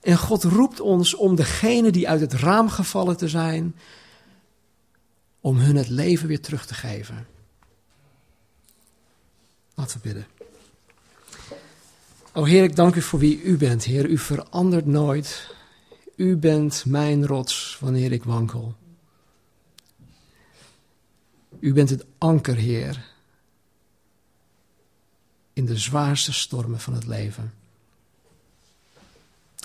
En 0.00 0.18
God 0.18 0.44
roept 0.44 0.80
ons 0.80 1.14
om 1.14 1.34
degene 1.34 1.90
die 1.90 2.08
uit 2.08 2.20
het 2.20 2.32
raam 2.32 2.68
gevallen 2.68 3.16
te 3.16 3.28
zijn, 3.28 3.76
om 5.40 5.56
hun 5.56 5.76
het 5.76 5.88
leven 5.88 6.28
weer 6.28 6.40
terug 6.40 6.66
te 6.66 6.74
geven. 6.74 7.26
Laten 9.74 9.96
we 9.96 10.02
bidden. 10.02 10.41
O 12.34 12.44
Heer, 12.44 12.62
ik 12.62 12.76
dank 12.76 12.94
u 12.94 13.02
voor 13.02 13.18
wie 13.18 13.42
u 13.42 13.56
bent, 13.56 13.84
Heer. 13.84 14.08
U 14.08 14.18
verandert 14.18 14.86
nooit. 14.86 15.54
U 16.16 16.36
bent 16.36 16.84
mijn 16.84 17.26
rots 17.26 17.76
wanneer 17.80 18.12
ik 18.12 18.24
wankel. 18.24 18.74
U 21.60 21.72
bent 21.72 21.90
het 21.90 22.04
anker, 22.18 22.56
Heer, 22.56 23.04
in 25.52 25.66
de 25.66 25.76
zwaarste 25.76 26.32
stormen 26.32 26.80
van 26.80 26.94
het 26.94 27.06
leven. 27.06 27.54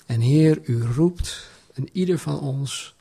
En 0.06 0.20
Heer, 0.20 0.60
u 0.64 0.84
roept 0.84 1.50
en 1.74 1.90
ieder 1.92 2.20
van 2.20 2.40
ons 2.40 2.96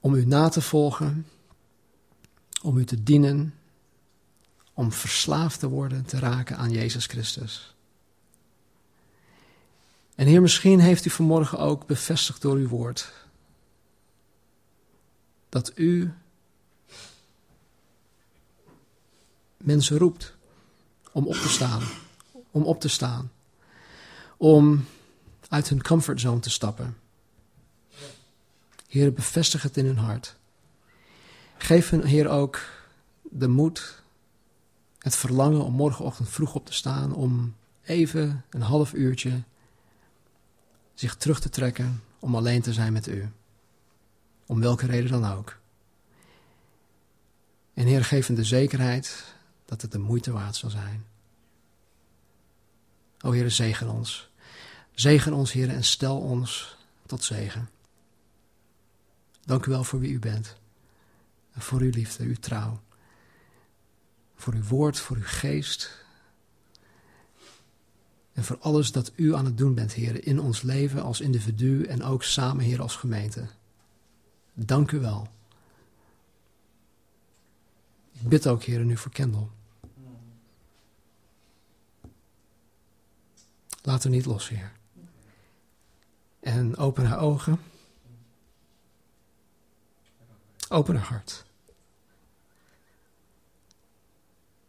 om 0.00 0.14
u 0.14 0.26
na 0.26 0.48
te 0.48 0.60
volgen, 0.60 1.26
om 2.62 2.76
u 2.76 2.84
te 2.84 3.02
dienen, 3.02 3.54
om 4.74 4.92
verslaafd 4.92 5.58
te 5.58 5.68
worden, 5.68 6.04
te 6.04 6.18
raken 6.18 6.56
aan 6.56 6.70
Jezus 6.70 7.06
Christus. 7.06 7.74
En 10.20 10.26
Heer, 10.26 10.40
misschien 10.40 10.80
heeft 10.80 11.04
u 11.04 11.10
vanmorgen 11.10 11.58
ook 11.58 11.86
bevestigd 11.86 12.42
door 12.42 12.56
uw 12.56 12.68
woord 12.68 13.12
dat 15.48 15.72
u 15.74 16.12
mensen 19.56 19.98
roept 19.98 20.34
om 21.12 21.26
op 21.26 21.34
te 21.34 21.48
staan, 21.48 21.82
om 22.50 22.62
op 22.62 22.80
te 22.80 22.88
staan, 22.88 23.30
om 24.36 24.84
uit 25.48 25.68
hun 25.68 25.82
comfortzone 25.82 26.40
te 26.40 26.50
stappen. 26.50 26.96
Heer, 28.88 29.12
bevestig 29.12 29.62
het 29.62 29.76
in 29.76 29.86
hun 29.86 29.98
hart. 29.98 30.36
Geef 31.58 31.90
hun, 31.90 32.04
Heer, 32.04 32.28
ook 32.28 32.60
de 33.22 33.48
moed, 33.48 34.02
het 34.98 35.16
verlangen 35.16 35.64
om 35.64 35.72
morgenochtend 35.72 36.28
vroeg 36.28 36.54
op 36.54 36.66
te 36.66 36.72
staan, 36.72 37.14
om 37.14 37.54
even 37.82 38.44
een 38.50 38.62
half 38.62 38.92
uurtje 38.92 39.42
zich 41.00 41.16
terug 41.16 41.40
te 41.40 41.48
trekken 41.48 42.02
om 42.18 42.34
alleen 42.34 42.62
te 42.62 42.72
zijn 42.72 42.92
met 42.92 43.06
u. 43.06 43.28
Om 44.46 44.60
welke 44.60 44.86
reden 44.86 45.10
dan 45.10 45.32
ook. 45.32 45.58
En 47.74 47.86
Heer, 47.86 48.04
geef 48.04 48.26
hen 48.26 48.36
de 48.36 48.44
zekerheid 48.44 49.24
dat 49.64 49.82
het 49.82 49.92
de 49.92 49.98
moeite 49.98 50.32
waard 50.32 50.56
zal 50.56 50.70
zijn. 50.70 51.06
O 53.20 53.30
Heer, 53.30 53.50
zegen 53.50 53.88
ons. 53.88 54.30
Zegen 54.92 55.32
ons, 55.32 55.52
Heer, 55.52 55.68
en 55.68 55.84
stel 55.84 56.20
ons 56.20 56.76
tot 57.06 57.24
zegen. 57.24 57.70
Dank 59.44 59.66
u 59.66 59.70
wel 59.70 59.84
voor 59.84 60.00
wie 60.00 60.12
u 60.12 60.18
bent. 60.18 60.56
En 61.52 61.60
voor 61.60 61.80
uw 61.80 61.90
liefde, 61.90 62.24
uw 62.24 62.38
trouw. 62.40 62.80
Voor 64.34 64.54
uw 64.54 64.64
woord, 64.64 64.98
voor 64.98 65.16
uw 65.16 65.26
geest. 65.26 65.99
En 68.32 68.44
voor 68.44 68.58
alles 68.58 68.92
dat 68.92 69.12
u 69.14 69.34
aan 69.34 69.44
het 69.44 69.58
doen 69.58 69.74
bent, 69.74 69.92
Heer, 69.92 70.26
in 70.26 70.40
ons 70.40 70.62
leven 70.62 71.02
als 71.02 71.20
individu 71.20 71.84
en 71.84 72.02
ook 72.02 72.22
samen, 72.22 72.64
Heer, 72.64 72.82
als 72.82 72.96
gemeente. 72.96 73.46
Dank 74.52 74.90
u 74.90 74.98
wel. 74.98 75.28
Ik 78.12 78.28
bid 78.28 78.46
ook, 78.46 78.62
Heer, 78.62 78.84
nu 78.84 78.96
voor 78.96 79.12
Kendall. 79.12 79.46
Laat 83.82 84.02
haar 84.02 84.12
niet 84.12 84.24
los, 84.24 84.48
Heer. 84.48 84.72
En 86.40 86.76
open 86.76 87.06
haar 87.06 87.20
ogen. 87.20 87.60
Open 90.68 90.96
haar 90.96 91.06
hart. 91.06 91.44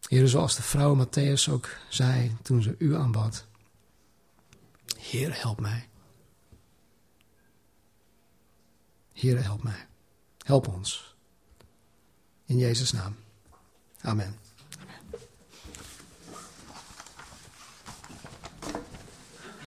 Heer, 0.07 0.27
zoals 0.27 0.55
de 0.55 0.61
vrouw 0.61 1.05
Matthäus 1.05 1.51
ook 1.51 1.69
zei 1.89 2.35
toen 2.41 2.61
ze 2.61 2.75
u 2.77 2.95
aanbad. 2.95 3.49
Heer, 5.01 5.41
help 5.41 5.59
mij. 5.59 5.89
Heer, 9.13 9.43
help 9.43 9.63
mij. 9.63 9.87
Help 10.45 10.67
ons. 10.67 11.15
In 12.45 12.57
Jezus' 12.57 12.91
naam. 12.91 13.15
Amen. 14.01 14.40